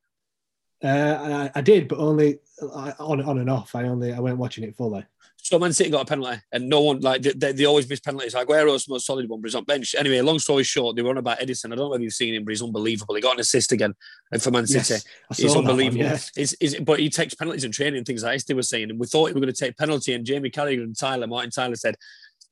Uh, 0.83 1.48
I, 1.54 1.59
I 1.59 1.61
did, 1.62 1.88
but 1.88 1.98
only 1.98 2.38
uh, 2.62 2.92
on 2.98 3.22
on 3.22 3.38
and 3.38 3.50
off. 3.50 3.74
I 3.74 3.85
only 3.85 4.12
I 4.12 4.20
weren't 4.20 4.38
watching 4.38 4.64
it 4.64 4.76
fully. 4.76 5.04
So 5.50 5.58
Man 5.58 5.72
City 5.72 5.90
got 5.90 6.02
a 6.02 6.04
penalty, 6.04 6.38
and 6.52 6.68
no 6.68 6.80
one 6.80 7.00
like 7.00 7.22
they, 7.22 7.50
they, 7.50 7.64
always 7.64 7.88
miss 7.88 7.98
penalties. 7.98 8.34
Like 8.34 8.46
Aguero's 8.46 8.84
the 8.84 8.92
most 8.92 9.04
solid 9.04 9.28
one, 9.28 9.40
but 9.40 9.48
he's 9.48 9.56
on 9.56 9.64
bench. 9.64 9.96
Anyway, 9.98 10.20
long 10.20 10.38
story 10.38 10.62
short, 10.62 10.94
they 10.94 11.02
were 11.02 11.10
on 11.10 11.16
about 11.18 11.40
Ederson. 11.40 11.72
I 11.72 11.74
don't 11.74 11.88
know 11.90 11.94
if 11.94 12.00
you've 12.02 12.12
seen 12.12 12.34
him, 12.36 12.44
but 12.44 12.50
he's 12.52 12.62
unbelievable. 12.62 13.16
He 13.16 13.20
got 13.20 13.34
an 13.34 13.40
assist 13.40 13.72
again 13.72 13.94
for 14.38 14.52
Man 14.52 14.68
City. 14.68 14.94
Yes, 14.94 15.04
He's 15.36 15.52
that 15.52 15.58
one, 15.58 15.66
unbelievable. 15.68 16.04
yeah. 16.04 16.12
It's- 16.36 16.54
it's- 16.60 16.80
but 16.80 17.00
he 17.00 17.10
takes 17.10 17.34
penalties 17.34 17.64
in 17.64 17.72
training, 17.72 18.04
things 18.04 18.22
like 18.22 18.34
this. 18.36 18.44
They 18.44 18.54
were 18.54 18.62
saying, 18.62 18.90
and 18.90 19.00
we 19.00 19.08
thought 19.08 19.26
he 19.26 19.32
were 19.34 19.40
going 19.40 19.52
to 19.52 19.60
take 19.64 19.76
penalty. 19.76 20.14
And 20.14 20.24
Jamie 20.24 20.50
Carragher 20.50 20.84
and 20.84 20.96
Tyler, 20.96 21.26
Martin 21.26 21.50
Tyler 21.50 21.74
said, 21.74 21.96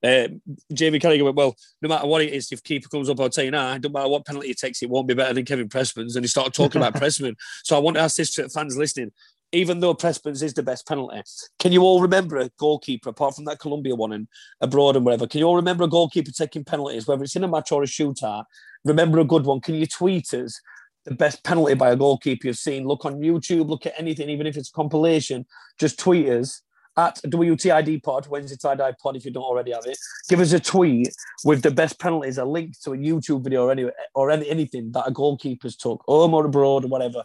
Uh, 0.03 0.27
Jamie 0.73 0.99
Carragher 0.99 1.23
went, 1.23 1.37
well, 1.37 1.55
no 1.83 1.89
matter 1.89 2.09
what 2.09 2.23
it 2.23 2.33
is, 2.33 2.51
if 2.51 2.65
keeper 2.65 2.89
comes 2.89 3.09
up, 3.09 3.21
I'll 3.21 3.31
tell 3.31 3.45
you 3.45 3.53
now, 3.53 3.77
no 3.79 3.89
matter 3.91 4.09
what 4.09 4.27
penalty 4.27 4.49
he 4.49 4.55
takes, 4.55 4.83
it 4.83 4.91
won't 4.91 5.07
be 5.07 5.15
better 5.15 5.35
than 5.35 5.45
Kevin 5.45 5.69
Pressman's. 5.69 6.17
And 6.17 6.25
he 6.25 6.29
started 6.29 6.53
talking 6.53 6.81
about 6.83 6.95
Pressman. 7.01 7.37
So 7.63 7.77
I 7.77 7.79
want 7.79 7.97
to 7.97 8.03
ask 8.03 8.17
this 8.17 8.33
to 8.35 8.49
fans 8.49 8.77
listening. 8.77 9.13
Even 9.53 9.81
though 9.81 9.95
Pressman's 9.95 10.43
is 10.43 10.53
the 10.53 10.63
best 10.63 10.87
penalty, 10.87 11.23
can 11.59 11.73
you 11.73 11.83
all 11.83 12.03
remember 12.03 12.37
a 12.37 12.51
goalkeeper, 12.59 13.09
apart 13.11 13.35
from 13.35 13.47
that 13.47 13.59
Colombia 13.59 13.95
one 13.95 14.13
and 14.13 14.29
abroad 14.61 14.95
and 14.95 15.07
wherever, 15.07 15.27
can 15.27 15.39
you 15.39 15.47
all 15.47 15.57
remember 15.57 15.85
a 15.85 15.89
goalkeeper 15.89 16.31
taking 16.31 16.65
penalties, 16.65 17.07
whether 17.07 17.23
it's 17.23 17.35
in 17.35 17.45
a 17.45 17.49
match 17.49 17.73
or 17.73 17.83
a 17.83 17.87
shootout? 17.87 18.45
Remember 18.85 19.19
a 19.21 19.25
good 19.25 19.45
one. 19.45 19.61
Can 19.61 19.75
you 19.75 19.87
tweet 19.87 20.35
us 20.35 20.61
the 21.05 21.15
best 21.15 21.43
penalty 21.45 21.75
by 21.75 21.91
a 21.91 21.97
goalkeeper 21.97 22.49
you've 22.49 22.59
seen? 22.59 22.87
Look 22.87 23.07
on 23.07 23.21
YouTube, 23.21 23.69
look 23.69 23.87
at 23.87 23.95
anything, 23.97 24.29
even 24.29 24.47
if 24.47 24.57
it's 24.57 24.69
a 24.69 24.73
compilation, 24.73 25.47
just 25.79 25.99
tweet 25.99 26.29
us 26.29 26.63
at 26.99 27.17
WTID 27.23 28.03
Pod, 28.03 28.27
Wednesday 28.27 28.57
Tie 28.61 28.75
Dye 28.75 28.95
Pod, 29.01 29.17
if 29.17 29.25
you 29.25 29.31
don't 29.31 29.45
already 29.45 29.71
have 29.71 29.87
it. 29.87 29.97
Give 30.29 30.41
us 30.41 30.53
a 30.53 30.61
tweet 30.61 31.09
with 31.45 31.63
the 31.63 31.71
best 31.71 31.99
penalties, 32.01 32.39
a 32.39 32.45
link 32.45 32.79
to 32.81 32.93
a 32.93 32.97
YouTube 32.97 33.45
video 33.45 33.67
or, 33.67 33.73
any, 33.73 33.89
or 34.15 34.31
any, 34.31 34.49
anything 34.51 34.91
that 34.93 35.07
a 35.07 35.13
goalkeeper's 35.13 35.77
took, 35.77 36.03
home 36.07 36.35
or 36.35 36.45
abroad 36.45 36.85
or 36.85 36.89
whatever. 36.89 37.23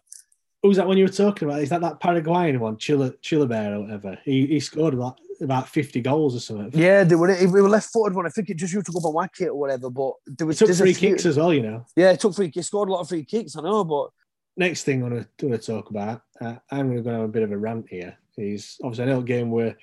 Who's 0.63 0.77
that 0.77 0.87
one 0.87 0.97
you 0.97 1.03
were 1.03 1.11
talking 1.11 1.47
about? 1.47 1.61
Is 1.61 1.69
that 1.69 1.81
that 1.81 1.99
Paraguayan 1.99 2.57
one, 2.57 2.77
Chile, 2.77 3.11
Chilavert 3.21 3.75
or 3.75 3.81
whatever? 3.81 4.17
He, 4.23 4.47
he 4.47 4.61
scored 4.61 4.93
about, 4.93 5.19
about 5.41 5.67
50 5.67 5.99
goals 5.99 6.37
or 6.37 6.39
something. 6.39 6.81
Yeah, 6.81 7.03
they 7.03 7.15
were, 7.15 7.35
they 7.35 7.45
were 7.45 7.67
left 7.67 7.91
footed 7.91 8.15
one. 8.15 8.25
I 8.25 8.29
think 8.29 8.49
it 8.49 8.55
just 8.55 8.73
used 8.73 8.85
to 8.85 8.93
go 8.93 8.99
up 8.99 9.05
and 9.05 9.13
whack 9.13 9.33
it 9.41 9.49
or 9.49 9.59
whatever. 9.59 9.89
But 9.89 10.13
there 10.25 10.47
was 10.47 10.57
he 10.57 10.65
took 10.65 10.75
free 10.77 10.93
kicks 10.93 11.25
as 11.25 11.35
well, 11.35 11.53
you 11.53 11.63
know. 11.63 11.85
Yeah, 11.97 12.11
it 12.11 12.21
took 12.21 12.33
free 12.33 12.49
He 12.53 12.61
scored 12.61 12.87
a 12.87 12.93
lot 12.93 13.01
of 13.01 13.09
free 13.09 13.25
kicks, 13.25 13.57
I 13.57 13.61
know, 13.61 13.83
but. 13.83 14.11
Next 14.55 14.83
thing 14.83 15.03
I 15.03 15.09
want 15.09 15.37
to, 15.37 15.57
talk 15.57 15.89
about, 15.89 16.21
uh, 16.39 16.55
I'm 16.71 16.91
going 16.91 17.03
to 17.03 17.09
have 17.09 17.21
a 17.21 17.27
bit 17.27 17.43
of 17.43 17.51
a 17.51 17.57
rant 17.57 17.87
here. 17.89 18.17
Is 18.37 18.77
obviously 18.83 19.03
I 19.03 19.07
know 19.07 19.21
game 19.21 19.51
where 19.51 19.75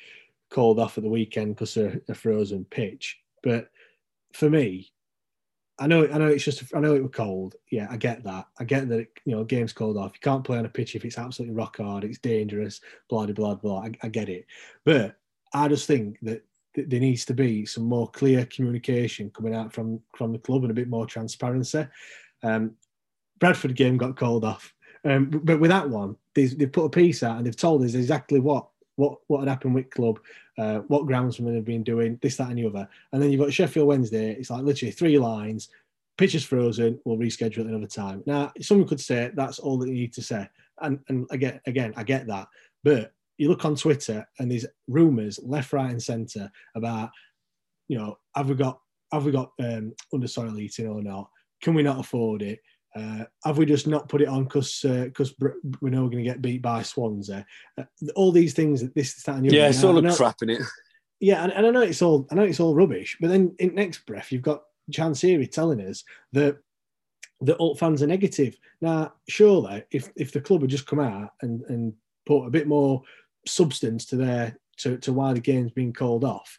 called 0.51 0.81
off 0.81 0.97
at 0.97 1.05
the 1.05 1.11
weekend 1.11 1.55
because 1.55 1.77
of 1.77 2.01
a 2.09 2.14
frozen 2.14 2.64
pitch. 2.64 3.19
But 3.43 3.69
for 4.33 4.49
me, 4.49 4.90
I 5.81 5.87
know 5.87 6.07
I 6.12 6.19
know 6.19 6.27
it's 6.27 6.45
just 6.45 6.62
I 6.75 6.81
know 6.81 6.95
it 6.95 7.03
was 7.03 7.12
cold. 7.12 7.57
Yeah, 7.71 7.88
I 7.90 7.97
get 7.97 8.23
that. 8.25 8.47
I 8.59 8.64
get 8.64 8.88
that 8.90 9.09
you 9.25 9.35
know 9.35 9.45
game's 9.45 9.73
called 9.73 9.97
off. 9.97 10.12
You 10.14 10.21
can't 10.21 10.45
play 10.45 10.59
on 10.59 10.66
a 10.66 10.69
pitch 10.69 10.95
if 10.95 11.07
it's 11.07 11.16
absolutely 11.16 11.57
rock 11.57 11.79
hard. 11.79 12.05
It's 12.05 12.19
dangerous. 12.19 12.81
Blah 13.09 13.27
blah 13.27 13.35
blah 13.35 13.55
blah. 13.55 13.85
I, 13.85 13.93
I 14.03 14.09
get 14.09 14.29
it, 14.29 14.47
but 14.85 15.16
I 15.55 15.69
just 15.69 15.87
think 15.87 16.19
that 16.23 16.45
there 16.75 17.01
needs 17.01 17.25
to 17.25 17.35
be 17.35 17.64
some 17.64 17.85
more 17.85 18.09
clear 18.11 18.45
communication 18.47 19.31
coming 19.31 19.55
out 19.55 19.73
from 19.73 20.01
from 20.16 20.33
the 20.33 20.38
club 20.38 20.62
and 20.62 20.71
a 20.71 20.75
bit 20.75 20.88
more 20.88 21.07
transparency. 21.07 21.87
Um, 22.43 22.73
Bradford 23.38 23.75
game 23.75 23.97
got 23.97 24.19
called 24.19 24.45
off, 24.45 24.75
um, 25.05 25.31
but 25.31 25.61
with 25.61 25.71
that 25.71 25.88
one, 25.88 26.14
they've 26.35 26.71
put 26.71 26.85
a 26.85 26.90
piece 26.90 27.23
out 27.23 27.38
and 27.38 27.47
they've 27.47 27.57
told 27.57 27.83
us 27.83 27.95
exactly 27.95 28.38
what 28.38 28.69
what 29.01 29.19
what 29.29 29.41
had 29.41 29.49
happened 29.49 29.75
with 29.75 29.91
club, 29.91 30.21
uh, 30.59 30.81
what 30.89 31.07
groundsmen 31.07 31.55
have 31.55 31.65
been 31.65 31.83
doing, 31.83 32.19
this, 32.21 32.37
that, 32.37 32.51
and 32.51 32.59
the 32.59 32.67
other. 32.67 32.89
And 33.13 33.23
then 33.23 33.31
you've 33.31 33.41
got 33.41 33.53
Sheffield 33.53 33.89
Wednesday. 33.89 34.33
It's 34.33 34.51
like 34.51 34.63
literally 34.63 34.93
three 34.93 35.19
lines. 35.19 35.71
Pitch 36.19 36.35
is 36.35 36.45
frozen. 36.45 37.01
We'll 37.05 37.17
reschedule 37.17 37.61
it 37.61 37.67
another 37.67 37.87
time. 37.87 38.23
Now, 38.27 38.53
someone 38.61 38.87
could 38.87 39.01
say 39.01 39.31
that's 39.35 39.59
all 39.59 39.79
that 39.79 39.89
you 39.89 39.95
need 39.95 40.13
to 40.13 40.23
say, 40.23 40.47
and 40.83 41.01
and 41.09 41.27
again, 41.31 41.61
again, 41.67 41.95
I 41.97 42.05
get 42.05 42.27
that. 42.27 42.49
But 42.85 43.13
you 43.39 43.49
look 43.49 43.65
on 43.65 43.75
Twitter 43.75 44.29
and 44.39 44.51
there's 44.51 44.67
rumours 44.87 45.41
left, 45.43 45.73
right, 45.73 45.91
and 45.91 46.03
centre 46.03 46.51
about, 46.75 47.11
you 47.89 47.97
know, 47.97 48.19
have 48.37 48.51
we 48.51 48.55
got 48.55 48.79
have 49.13 49.25
we 49.25 49.33
got 49.33 49.53
um, 49.61 49.95
under 50.13 50.29
soil 50.29 50.61
eating 50.61 50.89
or 50.89 51.03
not? 51.03 51.31
Can 51.63 51.73
we 51.75 51.83
not 51.83 52.01
afford 52.01 52.43
it? 52.43 52.61
Uh, 52.94 53.24
have 53.44 53.57
we 53.57 53.64
just 53.64 53.87
not 53.87 54.09
put 54.09 54.20
it 54.20 54.29
on 54.29 54.44
because 54.44 54.81
because 54.83 55.33
uh, 55.42 55.48
we 55.81 55.90
know 55.90 56.03
we're 56.03 56.11
going 56.11 56.24
to 56.24 56.31
get 56.31 56.42
beat 56.42 56.61
by 56.61 56.83
Swansea? 56.83 57.46
Uh, 57.79 57.85
all 58.16 58.33
these 58.33 58.53
things, 58.53 58.81
that 58.81 58.94
this, 58.94 59.22
that, 59.22 59.37
and 59.37 59.53
yeah, 59.53 59.68
it's 59.68 59.85
all 59.85 60.05
a 60.05 60.16
crap 60.16 60.42
in 60.42 60.50
it. 60.50 60.62
Yeah, 61.20 61.44
and, 61.44 61.53
and, 61.53 61.66
I 61.66 61.70
know 61.70 61.83
it's 61.83 62.03
all 62.03 62.26
I 62.31 62.35
know 62.35 62.42
it's 62.42 62.61
all 62.61 62.74
rubbish, 62.74 63.16
but 63.20 63.29
then 63.29 63.55
in 63.59 63.74
next 63.74 64.07
breath 64.07 64.33
you've 64.33 64.42
got 64.42 64.62
Chansiri 64.90 65.50
telling 65.50 65.81
us 65.83 66.03
that 66.33 66.57
the 67.40 67.57
alt 67.59 67.79
fans 67.79 68.03
are 68.03 68.07
negative. 68.07 68.57
Now, 68.81 69.12
surely, 69.29 69.85
if 69.90 70.11
if 70.16 70.33
the 70.33 70.40
club 70.40 70.62
had 70.62 70.70
just 70.70 70.87
come 70.87 71.00
out 71.00 71.33
and 71.42 71.62
and 71.68 71.92
put 72.26 72.46
a 72.46 72.50
bit 72.50 72.66
more 72.66 73.03
substance 73.46 74.05
to 74.07 74.16
their 74.16 74.57
to, 74.79 74.96
to 74.98 75.12
why 75.12 75.33
the 75.33 75.40
game's 75.40 75.72
being 75.72 75.92
called 75.92 76.24
off, 76.24 76.59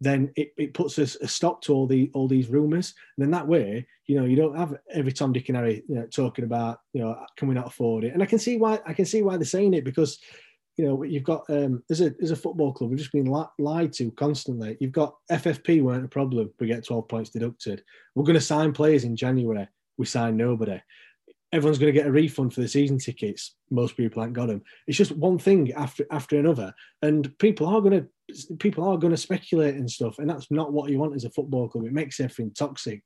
then 0.00 0.32
it, 0.36 0.52
it 0.56 0.74
puts 0.74 0.98
a, 0.98 1.02
a 1.02 1.28
stop 1.28 1.60
to 1.62 1.74
all 1.74 1.86
the 1.86 2.10
all 2.14 2.26
these 2.26 2.48
rumours. 2.48 2.94
And 3.16 3.24
then 3.24 3.30
that 3.32 3.46
way, 3.46 3.86
you 4.06 4.18
know, 4.18 4.24
you 4.24 4.36
don't 4.36 4.56
have 4.56 4.74
every 4.92 5.12
Tom, 5.12 5.32
Dick, 5.32 5.48
and 5.48 5.56
Harry 5.56 5.82
you 5.88 5.94
know, 5.94 6.06
talking 6.06 6.44
about, 6.44 6.80
you 6.92 7.02
know, 7.02 7.16
can 7.36 7.48
we 7.48 7.54
not 7.54 7.66
afford 7.66 8.04
it? 8.04 8.14
And 8.14 8.22
I 8.22 8.26
can 8.26 8.38
see 8.38 8.56
why 8.56 8.80
I 8.86 8.94
can 8.94 9.04
see 9.04 9.22
why 9.22 9.36
they're 9.36 9.44
saying 9.44 9.74
it 9.74 9.84
because, 9.84 10.18
you 10.76 10.86
know, 10.86 11.02
you've 11.02 11.24
got 11.24 11.44
um, 11.50 11.82
as 11.90 12.00
a 12.00 12.14
as 12.22 12.30
a 12.30 12.36
football 12.36 12.72
club, 12.72 12.90
we've 12.90 12.98
just 12.98 13.12
been 13.12 13.30
li- 13.30 13.44
lied 13.58 13.92
to 13.94 14.10
constantly. 14.12 14.76
You've 14.80 14.92
got 14.92 15.14
FFP 15.30 15.82
weren't 15.82 16.04
a 16.04 16.08
problem. 16.08 16.50
We 16.58 16.66
get 16.66 16.86
twelve 16.86 17.08
points 17.08 17.30
deducted. 17.30 17.82
We're 18.14 18.24
going 18.24 18.34
to 18.34 18.40
sign 18.40 18.72
players 18.72 19.04
in 19.04 19.16
January. 19.16 19.68
We 19.98 20.06
sign 20.06 20.36
nobody 20.36 20.80
everyone's 21.52 21.78
going 21.78 21.92
to 21.92 21.98
get 21.98 22.06
a 22.06 22.12
refund 22.12 22.54
for 22.54 22.60
the 22.60 22.68
season 22.68 22.98
tickets. 22.98 23.56
Most 23.70 23.96
people 23.96 24.22
haven't 24.22 24.34
got 24.34 24.48
them. 24.48 24.62
It's 24.86 24.98
just 24.98 25.12
one 25.12 25.38
thing 25.38 25.72
after 25.72 26.06
after 26.10 26.38
another, 26.38 26.74
and 27.02 27.36
people 27.38 27.66
are 27.66 27.80
going 27.80 28.06
to 28.28 28.56
people 28.56 28.84
are 28.84 28.96
going 28.96 29.12
to 29.12 29.16
speculate 29.16 29.74
and 29.74 29.90
stuff, 29.90 30.18
and 30.18 30.28
that's 30.28 30.50
not 30.50 30.72
what 30.72 30.90
you 30.90 30.98
want 30.98 31.14
as 31.14 31.24
a 31.24 31.30
football 31.30 31.68
club. 31.68 31.84
It 31.84 31.92
makes 31.92 32.20
everything 32.20 32.52
toxic. 32.52 33.02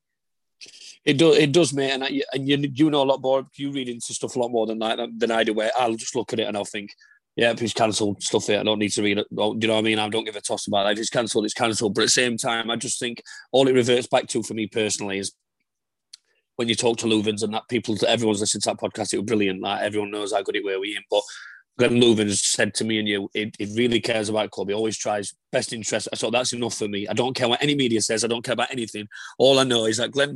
It 1.05 1.19
does, 1.19 1.37
it 1.37 1.53
does, 1.53 1.75
mate, 1.75 1.93
and, 1.93 2.05
I, 2.05 2.23
and 2.33 2.49
you 2.49 2.57
you 2.73 2.91
know 2.91 3.03
a 3.03 3.05
lot 3.05 3.21
more. 3.21 3.47
You 3.57 3.73
read 3.73 3.89
into 3.89 4.15
stuff 4.15 4.37
a 4.37 4.39
lot 4.39 4.51
more 4.51 4.67
than 4.67 4.79
that 4.81 4.99
than 5.19 5.31
I 5.31 5.45
do. 5.45 5.55
Where 5.55 5.71
I'll 5.79 5.97
just 5.97 6.17
look 6.17 6.33
at 6.33 6.41
it 6.41 6.49
and 6.49 6.57
I'll 6.57 6.65
think, 6.65 6.95
yeah, 7.37 7.51
if 7.51 7.61
it's 7.61 7.75
cancelled, 7.75 8.23
stuff 8.23 8.49
it. 8.49 8.61
I 8.61 8.63
don't 8.63 8.79
need 8.79 8.93
to 8.93 9.03
read 9.03 9.19
it. 9.19 9.27
Oh, 9.37 9.55
do 9.55 9.67
you 9.67 9.69
know 9.69 9.75
what 9.75 9.81
I 9.81 9.85
mean? 9.85 9.99
I 9.99 10.09
don't 10.09 10.25
give 10.25 10.37
a 10.37 10.41
toss 10.41 10.67
about 10.67 10.85
that. 10.85 10.93
If 10.93 11.01
it's 11.01 11.11
cancelled, 11.11 11.45
it's 11.45 11.55
cancelled. 11.55 11.95
But 11.95 12.03
at 12.03 12.07
the 12.07 12.11
same 12.11 12.37
time, 12.37 12.71
I 12.71 12.77
just 12.77 12.99
think 12.99 13.23
all 13.53 13.69
it 13.69 13.75
reverts 13.75 14.07
back 14.07 14.29
to 14.29 14.43
for 14.43 14.55
me 14.55 14.67
personally 14.67 15.19
is 15.19 15.33
when 16.57 16.69
you 16.69 16.75
talk 16.75 16.99
to 16.99 17.07
Loovens 17.07 17.43
and 17.43 17.55
that 17.55 17.69
people, 17.69 17.97
everyone's 18.07 18.41
listening 18.41 18.63
to 18.63 18.71
that 18.71 18.79
podcast, 18.79 19.13
it 19.13 19.19
was 19.19 19.27
brilliant. 19.27 19.61
Like 19.61 19.83
everyone 19.83 20.11
knows 20.11 20.33
how 20.33 20.43
good 20.43 20.57
it 20.57 20.65
were 20.65 20.81
we 20.81 20.97
in. 20.97 21.03
But 21.11 21.23
Glenn 21.79 22.01
Loovens 22.01 22.39
said 22.39 22.75
to 22.75 22.85
me 22.85 22.99
and 22.99 23.09
you, 23.09 23.29
it, 23.35 23.57
really 23.75 24.01
cares 24.01 24.29
about 24.29 24.53
club. 24.53 24.69
He 24.69 24.75
always 24.75 24.97
tries 24.97 25.35
best 25.51 25.73
interest. 25.73 26.09
So 26.15 26.31
that's 26.31 26.53
enough 26.53 26.75
for 26.75 26.87
me. 26.87 27.09
I 27.09 27.13
don't 27.13 27.35
care 27.35 27.49
what 27.49 27.63
any 27.63 27.75
media 27.75 28.01
says. 28.01 28.23
I 28.23 28.29
don't 28.29 28.45
care 28.45 28.53
about 28.53 28.71
anything. 28.71 29.09
All 29.39 29.59
I 29.59 29.65
know 29.65 29.87
is 29.87 29.97
that 29.97 30.13
Glenn 30.13 30.33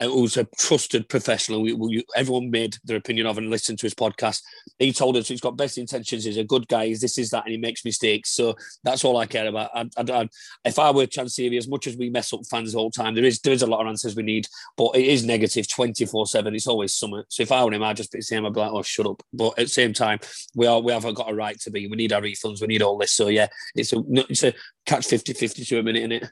Loovens 0.00 0.22
was 0.22 0.36
a 0.36 0.44
trusted 0.58 1.08
professional. 1.08 1.62
We, 1.62 1.72
we, 1.72 2.04
everyone 2.16 2.50
made 2.50 2.76
their 2.84 2.96
opinion 2.96 3.26
of 3.26 3.38
and 3.38 3.50
listened 3.50 3.78
to 3.78 3.86
his 3.86 3.94
podcast. 3.94 4.42
He 4.78 4.92
told 4.92 5.16
us 5.16 5.28
he's 5.28 5.40
got 5.40 5.56
best 5.56 5.78
intentions. 5.78 6.24
He's 6.24 6.36
a 6.36 6.44
good 6.44 6.66
guy. 6.68 6.86
He's 6.86 7.00
this 7.00 7.18
is 7.18 7.30
that, 7.30 7.44
and 7.44 7.52
he 7.52 7.58
makes 7.58 7.84
mistakes. 7.84 8.30
So 8.30 8.56
that's 8.82 9.04
all 9.04 9.16
I 9.16 9.26
care 9.26 9.46
about. 9.46 9.70
I, 9.74 9.88
I, 9.96 10.04
I, 10.12 10.28
if 10.64 10.78
I 10.78 10.90
were 10.90 11.06
Chansiri, 11.06 11.58
as 11.58 11.68
much 11.68 11.86
as 11.86 11.96
we 11.96 12.10
mess 12.10 12.32
up 12.32 12.40
fans 12.50 12.74
all 12.74 12.90
the 12.90 13.02
time, 13.02 13.14
there 13.14 13.24
is 13.24 13.40
there 13.40 13.52
is 13.52 13.62
a 13.62 13.66
lot 13.66 13.80
of 13.80 13.86
answers 13.86 14.16
we 14.16 14.22
need, 14.22 14.46
but 14.76 14.90
it 14.94 15.06
is 15.06 15.24
negative 15.24 15.68
twenty 15.68 16.04
four 16.06 16.26
seven. 16.26 16.54
It's 16.54 16.66
always 16.66 16.94
summer. 16.94 17.24
So 17.28 17.42
if 17.42 17.52
I 17.52 17.64
were 17.64 17.72
him, 17.72 17.82
I'd 17.82 17.96
just 17.96 18.12
be 18.12 18.20
saying, 18.20 18.44
I'd 18.44 18.54
be 18.54 18.60
like, 18.60 18.72
oh, 18.72 18.82
shut 18.82 19.06
up. 19.06 19.22
But 19.32 19.58
at 19.58 19.66
the 19.66 19.68
same 19.68 19.92
time, 19.92 20.18
we 20.54 20.66
are 20.66 20.80
we 20.80 20.92
haven't 20.92 21.14
got 21.14 21.30
a 21.30 21.34
right 21.34 21.58
to 21.60 21.70
be. 21.70 21.86
We 21.86 21.96
need 21.96 22.12
our 22.12 22.22
refunds. 22.22 22.60
We 22.60 22.66
need 22.66 22.82
all 22.82 22.98
this. 22.98 23.12
So 23.12 23.28
yeah, 23.28 23.48
it's 23.74 23.92
a 23.92 24.02
it's 24.28 24.42
a 24.42 24.54
catch 24.86 25.06
50-50 25.06 25.66
to 25.68 25.78
a 25.78 25.82
minute 25.82 26.02
in 26.02 26.12
it. 26.12 26.30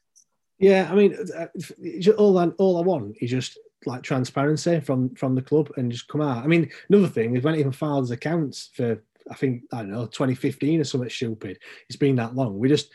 Yeah, 0.63 0.89
I 0.89 0.95
mean, 0.95 1.17
uh, 1.37 2.13
all 2.13 2.39
I, 2.39 2.47
all 2.59 2.79
I 2.79 2.83
want 2.83 3.17
is 3.21 3.33
just 3.33 3.59
like 3.85 4.05
transparency 4.05 4.79
from 4.79 5.13
from 5.17 5.35
the 5.35 5.43
club 5.43 5.73
and 5.77 5.91
just 5.91 6.07
come 6.07 6.21
out. 6.21 6.45
I 6.45 6.47
mean, 6.47 6.71
another 6.89 7.09
thing 7.09 7.43
when 7.43 7.55
it 7.55 7.59
even 7.59 7.73
filed 7.73 8.05
his 8.05 8.13
accounts 8.13 8.71
for 8.73 9.03
I 9.29 9.35
think 9.35 9.63
I 9.73 9.79
don't 9.79 9.91
know 9.91 10.07
2015 10.07 10.81
or 10.81 10.85
something 10.85 11.11
stupid. 11.11 11.59
It's 11.89 11.97
been 11.97 12.15
that 12.17 12.37
long. 12.37 12.61
We 12.61 12.69
just 12.69 12.93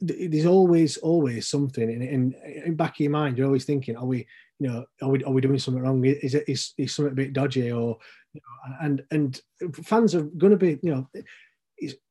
there's 0.00 0.44
always 0.44 0.96
always 0.96 1.46
something 1.46 1.88
in, 1.88 2.02
in, 2.02 2.34
in 2.66 2.74
back 2.74 2.96
of 2.96 3.00
your 3.00 3.12
mind. 3.12 3.38
You're 3.38 3.46
always 3.46 3.64
thinking, 3.64 3.96
are 3.96 4.06
we 4.06 4.26
you 4.58 4.68
know 4.68 4.84
are 5.00 5.08
we 5.08 5.22
are 5.22 5.32
we 5.32 5.40
doing 5.40 5.60
something 5.60 5.84
wrong? 5.84 6.04
Is 6.04 6.34
it 6.34 6.48
is, 6.48 6.72
is 6.78 6.96
something 6.96 7.12
a 7.12 7.14
bit 7.14 7.32
dodgy 7.32 7.70
or 7.70 7.96
you 8.32 8.40
know, 8.40 8.76
and 8.80 9.04
and 9.12 9.40
fans 9.84 10.16
are 10.16 10.22
going 10.22 10.50
to 10.50 10.56
be 10.56 10.80
you 10.82 10.92
know 10.92 11.08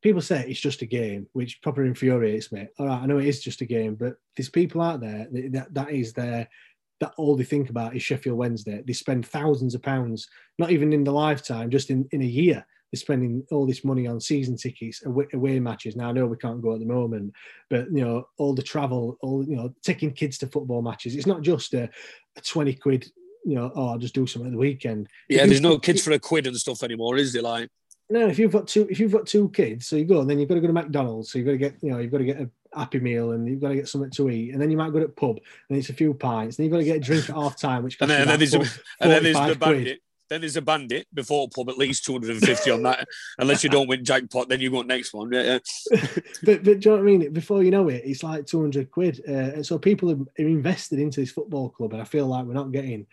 people 0.01 0.21
say 0.21 0.45
it's 0.47 0.59
just 0.59 0.81
a 0.81 0.85
game, 0.85 1.27
which 1.33 1.61
proper 1.61 1.85
infuriates 1.85 2.51
me. 2.51 2.67
All 2.77 2.87
right, 2.87 3.01
I 3.01 3.05
know 3.05 3.17
it 3.17 3.27
is 3.27 3.41
just 3.41 3.61
a 3.61 3.65
game, 3.65 3.95
but 3.95 4.15
there's 4.35 4.49
people 4.49 4.81
out 4.81 4.99
there 5.01 5.27
that 5.31 5.73
that 5.73 5.91
is 5.91 6.13
their 6.13 6.47
that 6.99 7.13
all 7.17 7.35
they 7.35 7.43
think 7.43 7.69
about 7.69 7.95
is 7.95 8.03
Sheffield 8.03 8.37
Wednesday. 8.37 8.83
They 8.85 8.93
spend 8.93 9.25
thousands 9.25 9.75
of 9.75 9.81
pounds, 9.81 10.27
not 10.57 10.71
even 10.71 10.93
in 10.93 11.03
the 11.03 11.11
lifetime, 11.11 11.69
just 11.69 11.89
in, 11.89 12.07
in 12.11 12.21
a 12.21 12.25
year. 12.25 12.65
They're 12.91 12.99
spending 12.99 13.43
all 13.51 13.65
this 13.65 13.83
money 13.83 14.05
on 14.05 14.21
season 14.21 14.55
tickets, 14.55 15.03
away, 15.03 15.25
away 15.33 15.59
matches. 15.59 15.95
Now 15.95 16.09
I 16.09 16.11
know 16.11 16.27
we 16.27 16.37
can't 16.37 16.61
go 16.61 16.73
at 16.73 16.79
the 16.79 16.85
moment, 16.85 17.33
but 17.69 17.87
you 17.91 18.05
know 18.05 18.27
all 18.37 18.53
the 18.53 18.61
travel, 18.61 19.17
all 19.21 19.43
you 19.43 19.55
know, 19.55 19.73
taking 19.81 20.11
kids 20.11 20.37
to 20.39 20.47
football 20.47 20.81
matches. 20.81 21.15
It's 21.15 21.25
not 21.25 21.41
just 21.41 21.73
a, 21.73 21.89
a 22.37 22.41
twenty 22.41 22.73
quid. 22.73 23.11
You 23.45 23.55
know, 23.55 23.71
oh, 23.75 23.89
I'll 23.89 23.97
just 23.97 24.15
do 24.15 24.25
something 24.25 24.47
at 24.47 24.53
the 24.53 24.57
weekend. 24.57 25.09
Yeah, 25.27 25.45
there's 25.45 25.59
no 25.59 25.77
kids 25.77 26.01
for 26.01 26.11
a 26.11 26.19
quid 26.19 26.47
and 26.47 26.55
stuff 26.55 26.81
anymore, 26.81 27.17
is 27.17 27.33
there? 27.33 27.41
Like, 27.41 27.69
no, 28.13 28.27
if 28.27 28.37
you've 28.37 28.51
got 28.51 28.67
two, 28.67 28.87
if 28.89 28.99
you've 28.99 29.11
got 29.11 29.25
two 29.25 29.49
kids, 29.49 29.87
so 29.87 29.95
you 29.95 30.05
go 30.05 30.21
and 30.21 30.29
then 30.29 30.39
you've 30.39 30.47
got 30.47 30.55
to 30.55 30.61
go 30.61 30.67
to 30.67 30.73
McDonald's, 30.73 31.31
so 31.31 31.39
you've 31.39 31.47
got 31.47 31.53
to 31.53 31.57
get, 31.57 31.75
you 31.81 31.91
know, 31.91 31.97
you've 31.97 32.11
got 32.11 32.19
to 32.19 32.25
get 32.25 32.39
a 32.39 32.49
happy 32.75 32.99
meal 32.99 33.31
and 33.31 33.47
you've 33.47 33.59
got 33.59 33.69
to 33.69 33.75
get 33.75 33.87
something 33.87 34.11
to 34.11 34.29
eat, 34.29 34.53
and 34.53 34.61
then 34.61 34.69
you 34.69 34.77
might 34.77 34.93
go 34.93 34.99
to 34.99 35.05
a 35.05 35.09
pub 35.09 35.37
and 35.67 35.77
it's 35.77 35.89
a 35.89 35.93
few 35.93 36.13
pints, 36.13 36.57
and 36.57 36.65
you've 36.65 36.71
got 36.71 36.77
to 36.77 36.83
get 36.83 36.97
a 36.97 36.99
drink 36.99 37.27
at 37.27 37.35
half 37.35 37.59
time, 37.59 37.83
which 37.83 37.97
and 37.99 38.11
then, 38.11 38.21
and 38.21 38.29
then, 38.29 38.39
there's, 38.39 38.53
a, 38.53 38.59
and 38.99 39.11
then 39.11 39.23
there's 39.23 39.35
the 39.35 39.55
bandit. 39.59 39.99
Then 40.29 40.41
there's 40.41 40.55
a 40.55 40.61
bandit 40.61 41.07
before 41.13 41.49
pub, 41.49 41.69
at 41.69 41.77
least 41.77 42.05
250 42.05 42.71
on 42.71 42.83
that. 42.83 43.07
Unless 43.37 43.63
you 43.63 43.69
don't 43.69 43.87
win 43.87 44.05
jackpot, 44.05 44.47
then 44.47 44.61
you 44.61 44.71
go 44.71 44.81
next 44.81 45.13
one. 45.13 45.31
Yeah, 45.31 45.59
yeah. 45.91 45.99
but, 46.43 46.63
but 46.63 46.63
do 46.63 46.71
you 46.71 46.79
know 46.85 46.91
what 46.91 46.99
I 46.99 47.03
mean? 47.03 47.33
Before 47.33 47.61
you 47.61 47.71
know 47.71 47.89
it, 47.89 48.03
it's 48.05 48.23
like 48.23 48.47
200 48.47 48.89
quid. 48.89 49.21
Uh, 49.27 49.31
and 49.31 49.65
so 49.65 49.77
people 49.77 50.09
are, 50.09 50.43
are 50.43 50.47
invested 50.47 50.99
into 50.99 51.19
this 51.19 51.31
football 51.31 51.69
club, 51.69 51.93
and 51.93 52.01
I 52.01 52.05
feel 52.05 52.25
like 52.25 52.45
we're 52.45 52.53
not 52.53 52.71
getting 52.71 53.05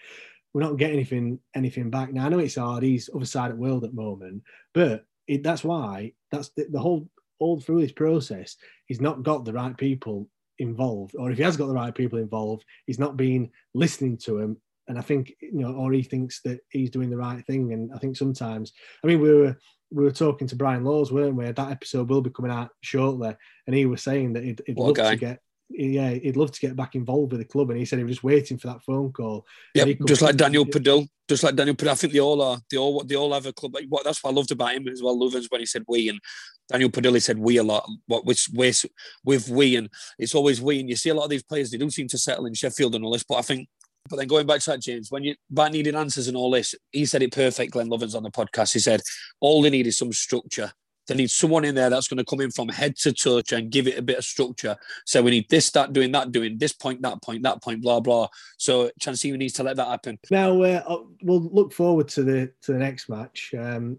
we're 0.53 0.63
not 0.63 0.77
getting 0.77 0.97
anything 0.97 1.39
anything 1.55 1.91
back. 1.91 2.13
Now 2.13 2.27
I 2.27 2.29
know 2.29 2.39
it's 2.39 2.57
hard. 2.57 2.83
He's 2.83 3.11
other 3.15 3.25
side 3.25 3.51
of 3.51 3.57
the 3.57 3.63
world 3.63 3.85
at 3.85 3.91
the 3.91 4.01
moment, 4.01 4.43
but 4.75 5.05
it, 5.27 5.43
that's 5.43 5.65
why 5.65 6.13
that's 6.31 6.51
the, 6.51 6.67
the 6.71 6.81
whole 6.81 7.09
all 7.39 7.61
through 7.61 7.81
this 7.81 7.93
process. 7.93 8.57
He's 8.87 9.01
not 9.01 9.23
got 9.23 9.45
the 9.45 9.53
right 9.53 9.77
people 9.77 10.29
involved, 10.59 11.15
or 11.17 11.31
if 11.31 11.39
he 11.39 11.45
has 11.45 11.57
got 11.57 11.67
the 11.67 11.75
right 11.75 11.95
people 11.95 12.19
involved, 12.19 12.65
he's 12.87 12.99
not 12.99 13.17
been 13.17 13.51
listening 13.75 14.17
to 14.19 14.39
him. 14.39 14.57
And 14.89 14.99
I 14.99 15.03
think 15.03 15.35
you 15.41 15.61
know, 15.61 15.73
or 15.73 15.93
he 15.93 16.03
thinks 16.03 16.41
that 16.43 16.61
he's 16.71 16.91
doing 16.91 17.11
the 17.11 17.17
right 17.17 17.45
thing. 17.47 17.73
And 17.73 17.93
I 17.95 17.99
think 17.99 18.17
sometimes, 18.17 18.73
I 19.05 19.07
mean, 19.07 19.21
we 19.21 19.33
were 19.33 19.57
we 19.93 20.05
were 20.05 20.11
talking 20.13 20.49
to 20.49 20.57
Brian 20.57 20.85
Laws, 20.85 21.13
weren't 21.13 21.37
we? 21.37 21.51
That 21.51 21.71
episode 21.71 22.09
will 22.09 22.23
be 22.23 22.31
coming 22.31 22.51
out 22.51 22.71
shortly, 22.81 23.35
and 23.67 23.77
he 23.77 23.87
was 23.87 24.03
saying 24.03 24.33
that 24.33 24.45
he'd, 24.45 24.61
he'd 24.67 24.79
love 24.79 24.97
to 24.97 25.17
get 25.17 25.41
yeah, 25.71 26.11
he'd 26.11 26.37
love 26.37 26.51
to 26.53 26.61
get 26.61 26.77
back 26.77 26.95
involved 26.95 27.33
with 27.33 27.41
the 27.41 27.47
club, 27.47 27.71
and 27.71 27.79
he 27.79 27.85
said 27.85 27.99
he 27.99 28.05
was 28.05 28.17
just 28.17 28.25
waiting 28.25 28.59
for 28.59 28.67
that 28.69 28.83
phone 28.83 29.13
call. 29.13 29.47
Yeah, 29.75 29.85
just 30.07 30.23
like 30.23 30.37
Daniel 30.37 30.67
Pudil, 30.67 31.07
just 31.29 31.45
like 31.45 31.55
Daniel 31.55 31.77
Pudil. 31.77 31.91
I 31.91 31.95
think 31.95 32.13
they 32.13 32.21
all 32.21 32.43
are. 32.43 32.59
They 32.71 32.77
all 32.77 33.05
they 33.05 33.15
all 33.15 33.33
have 33.33 33.47
a 33.47 33.53
club. 33.53 33.77
What 33.89 34.05
that's 34.05 34.23
what 34.23 34.31
I 34.31 34.35
loved 34.35 34.51
about 34.51 34.75
him 34.75 34.89
as 34.89 35.03
well. 35.03 35.17
Loovens 35.17 35.47
when 35.49 35.61
he 35.61 35.67
said 35.67 35.85
we, 35.87 36.09
and 36.09 36.21
Daniel 36.69 36.91
Pudil 36.91 37.23
said 37.23 37.39
we 37.39 37.57
a 37.57 37.63
lot. 37.63 37.89
What 38.07 38.25
which 38.25 38.49
with 38.53 38.85
with 39.25 39.49
we, 39.49 39.77
and 39.77 39.89
it's 40.19 40.35
always 40.35 40.61
we. 40.61 40.81
And 40.81 40.89
you 40.89 40.97
see 40.97 41.11
a 41.11 41.15
lot 41.15 41.25
of 41.25 41.31
these 41.31 41.45
players, 41.45 41.71
they 41.71 41.79
don't 41.79 41.93
seem 41.93 42.09
to 42.09 42.19
settle 42.19 42.47
in 42.47 42.55
Sheffield 42.55 42.95
and 42.95 43.05
all 43.05 43.13
this. 43.13 43.25
But 43.25 43.37
I 43.37 43.43
think, 43.43 43.69
but 44.09 44.17
then 44.17 44.27
going 44.27 44.47
back 44.47 44.61
to 44.63 44.71
that, 44.71 44.83
James, 44.83 45.11
when 45.11 45.23
you 45.23 45.37
back 45.51 45.73
needing 45.73 45.95
answers 45.95 46.27
and 46.27 46.37
all 46.37 46.51
this, 46.51 46.75
he 46.91 47.07
said 47.07 47.23
it 47.23 47.33
perfect. 47.33 47.73
Glenn 47.73 47.89
Loovens 47.89 48.17
on 48.17 48.25
the 48.25 48.31
podcast, 48.31 48.73
he 48.73 48.81
said 48.81 49.03
all 49.41 49.63
they 49.63 49.71
need 49.71 49.87
is 49.87 49.99
some 49.99 50.13
structure 50.13 50.73
they 51.11 51.17
need 51.17 51.31
someone 51.31 51.65
in 51.65 51.75
there 51.75 51.91
that's 51.91 52.07
going 52.07 52.19
to 52.19 52.25
come 52.25 52.41
in 52.41 52.53
from 52.53 52.69
head 52.69 52.97
to 52.99 53.13
touch 53.13 53.51
and 53.51 53.69
give 53.69 53.89
it 53.89 53.99
a 53.99 54.03
bit 54.03 54.19
of 54.19 54.25
structure. 54.25 54.77
So 55.05 55.21
we 55.23 55.33
need 55.33 55.51
this, 55.51 55.69
that, 55.73 55.93
doing 55.93 56.13
that, 56.13 56.31
doing 56.31 56.57
this 56.57 56.73
point, 56.73 57.03
that 57.03 57.21
point, 57.21 57.43
that 57.43 57.61
point, 57.61 57.83
blah 57.83 57.99
blah. 57.99 58.29
So 58.59 58.93
Chansiri 59.01 59.37
needs 59.37 59.55
to 59.55 59.65
let 59.65 59.75
that 59.77 59.89
happen. 59.89 60.21
Now 60.31 60.63
uh, 60.63 60.99
we'll 61.23 61.43
look 61.43 61.73
forward 61.73 62.07
to 62.11 62.23
the 62.23 62.53
to 62.63 62.73
the 62.73 62.79
next 62.79 63.09
match. 63.09 63.53
Um, 63.59 63.99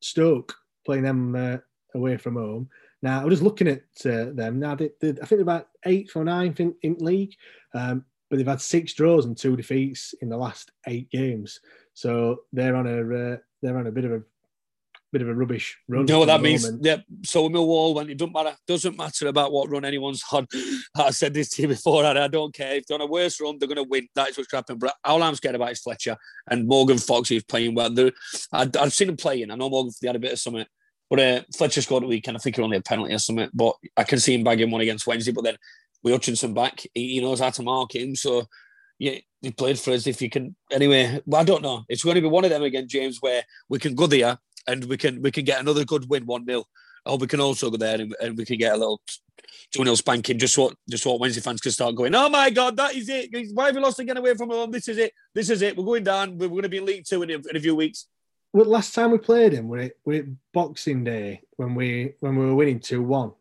Stoke 0.00 0.54
playing 0.84 1.04
them 1.04 1.34
uh, 1.34 1.56
away 1.94 2.18
from 2.18 2.34
home. 2.34 2.68
Now 3.00 3.22
I'm 3.22 3.30
just 3.30 3.42
looking 3.42 3.68
at 3.68 3.84
uh, 4.04 4.32
them. 4.34 4.58
Now 4.58 4.74
they, 4.74 4.90
they, 5.00 5.10
I 5.10 5.24
think 5.24 5.30
they're 5.30 5.40
about 5.40 5.68
eighth 5.86 6.14
or 6.14 6.24
ninth 6.24 6.60
in, 6.60 6.74
in 6.82 6.96
league, 6.98 7.34
um, 7.72 8.04
but 8.28 8.36
they've 8.36 8.46
had 8.46 8.60
six 8.60 8.92
draws 8.92 9.24
and 9.24 9.34
two 9.34 9.56
defeats 9.56 10.14
in 10.20 10.28
the 10.28 10.36
last 10.36 10.72
eight 10.86 11.10
games. 11.10 11.60
So 11.94 12.40
they're 12.52 12.76
on 12.76 12.86
a 12.86 12.98
uh, 13.00 13.36
they're 13.62 13.78
on 13.78 13.86
a 13.86 13.92
bit 13.92 14.04
of 14.04 14.12
a 14.12 14.22
bit 15.12 15.22
of 15.22 15.28
a 15.28 15.34
rubbish 15.34 15.76
run. 15.88 16.06
You 16.06 16.12
know 16.12 16.18
what 16.20 16.26
that 16.26 16.42
means? 16.42 16.64
Moment. 16.64 16.84
Yeah. 16.84 16.96
So 17.24 17.48
Millwall, 17.48 17.94
when 17.94 18.10
it 18.10 18.18
doesn't 18.18 18.32
matter, 18.32 18.56
doesn't 18.66 18.96
matter 18.96 19.28
about 19.28 19.52
what 19.52 19.70
run 19.70 19.84
anyone's 19.84 20.22
on. 20.32 20.46
I 20.96 21.10
said 21.10 21.34
this 21.34 21.50
to 21.50 21.62
you 21.62 21.68
before, 21.68 22.04
and 22.04 22.18
I 22.18 22.28
don't 22.28 22.54
care 22.54 22.74
if 22.74 22.86
they're 22.86 22.96
on 22.96 23.00
a 23.00 23.06
worse 23.06 23.40
run, 23.40 23.56
they're 23.58 23.68
going 23.68 23.76
to 23.76 23.88
win. 23.88 24.08
That's 24.14 24.36
what's 24.36 24.52
happening. 24.52 24.78
But 24.78 24.94
all 25.04 25.22
I'm 25.22 25.34
scared 25.34 25.54
about 25.54 25.72
is 25.72 25.80
Fletcher 25.80 26.16
and 26.50 26.66
Morgan 26.66 26.98
Fox. 26.98 27.28
He's 27.28 27.44
playing 27.44 27.74
well. 27.74 27.94
i 28.52 28.68
have 28.74 28.92
seen 28.92 29.08
him 29.08 29.16
playing. 29.16 29.50
I 29.50 29.54
know 29.54 29.70
Morgan 29.70 29.92
they 30.00 30.08
had 30.08 30.16
a 30.16 30.20
bit 30.20 30.32
of 30.32 30.38
something, 30.38 30.66
but 31.08 31.20
uh, 31.20 31.42
Fletcher 31.56 31.82
scored 31.82 32.04
a 32.04 32.06
weekend. 32.06 32.36
I 32.36 32.40
think 32.40 32.56
he 32.56 32.62
only 32.62 32.76
a 32.76 32.82
penalty 32.82 33.14
or 33.14 33.18
something. 33.18 33.50
But 33.54 33.74
I 33.96 34.04
can 34.04 34.18
see 34.18 34.34
him 34.34 34.44
bagging 34.44 34.70
one 34.70 34.80
against 34.80 35.06
Wednesday. 35.06 35.32
But 35.32 35.44
then 35.44 35.56
we 36.02 36.12
Hutchinson 36.12 36.54
back. 36.54 36.84
He, 36.94 37.14
he 37.14 37.20
knows 37.20 37.40
how 37.40 37.50
to 37.50 37.62
mark 37.62 37.94
him. 37.94 38.14
So 38.14 38.44
yeah, 38.98 39.18
he 39.40 39.50
played 39.52 39.78
for 39.78 39.92
us. 39.92 40.06
If 40.06 40.20
you 40.20 40.28
can, 40.28 40.56
anyway, 40.70 41.20
well, 41.24 41.40
I 41.40 41.44
don't 41.44 41.62
know. 41.62 41.84
It's 41.88 42.04
going 42.04 42.16
to 42.16 42.20
be 42.20 42.28
one 42.28 42.44
of 42.44 42.50
them 42.50 42.62
again, 42.62 42.88
James, 42.88 43.18
where 43.20 43.42
we 43.68 43.78
can 43.78 43.94
go 43.94 44.06
there 44.06 44.38
and 44.68 44.84
we 44.84 44.96
can 44.96 45.20
we 45.20 45.32
can 45.32 45.44
get 45.44 45.60
another 45.60 45.84
good 45.84 46.08
win, 46.08 46.26
one 46.26 46.44
0 46.44 46.64
or 47.06 47.16
we 47.16 47.26
can 47.26 47.40
also 47.40 47.70
go 47.70 47.76
there 47.76 48.00
and, 48.00 48.14
and 48.20 48.36
we 48.36 48.44
can 48.44 48.58
get 48.58 48.74
a 48.74 48.76
little 48.76 49.00
two 49.72 49.82
0 49.82 49.94
spanking. 49.96 50.38
Just 50.38 50.56
what 50.56 50.74
just 50.88 51.04
what 51.06 51.18
Wednesday 51.18 51.40
fans 51.40 51.60
can 51.60 51.72
start 51.72 51.94
going. 51.96 52.14
Oh 52.14 52.28
my 52.28 52.50
God, 52.50 52.76
that 52.76 52.94
is 52.94 53.08
it! 53.08 53.30
Why 53.54 53.66
have 53.66 53.74
we 53.74 53.80
lost 53.80 53.98
again 53.98 54.16
away 54.16 54.34
from 54.34 54.50
home? 54.50 54.70
This 54.70 54.88
is 54.88 54.98
it. 54.98 55.12
This 55.34 55.50
is 55.50 55.62
it. 55.62 55.76
We're 55.76 55.84
going 55.84 56.04
down. 56.04 56.38
We're 56.38 56.48
going 56.48 56.62
to 56.62 56.68
be 56.68 56.78
in 56.78 56.86
League 56.86 57.04
Two 57.06 57.22
in, 57.22 57.30
in 57.30 57.56
a 57.56 57.60
few 57.60 57.74
weeks. 57.74 58.06
Well, 58.52 58.66
last 58.66 58.94
time 58.94 59.10
we 59.10 59.18
played 59.18 59.52
him, 59.52 59.68
were 59.68 59.78
it, 59.78 59.98
were 60.04 60.14
it 60.14 60.26
Boxing 60.52 61.04
Day 61.04 61.42
when 61.56 61.74
we 61.74 62.14
when 62.20 62.36
we 62.36 62.46
were 62.46 62.54
winning 62.54 62.80
two 62.80 63.02
one? 63.02 63.32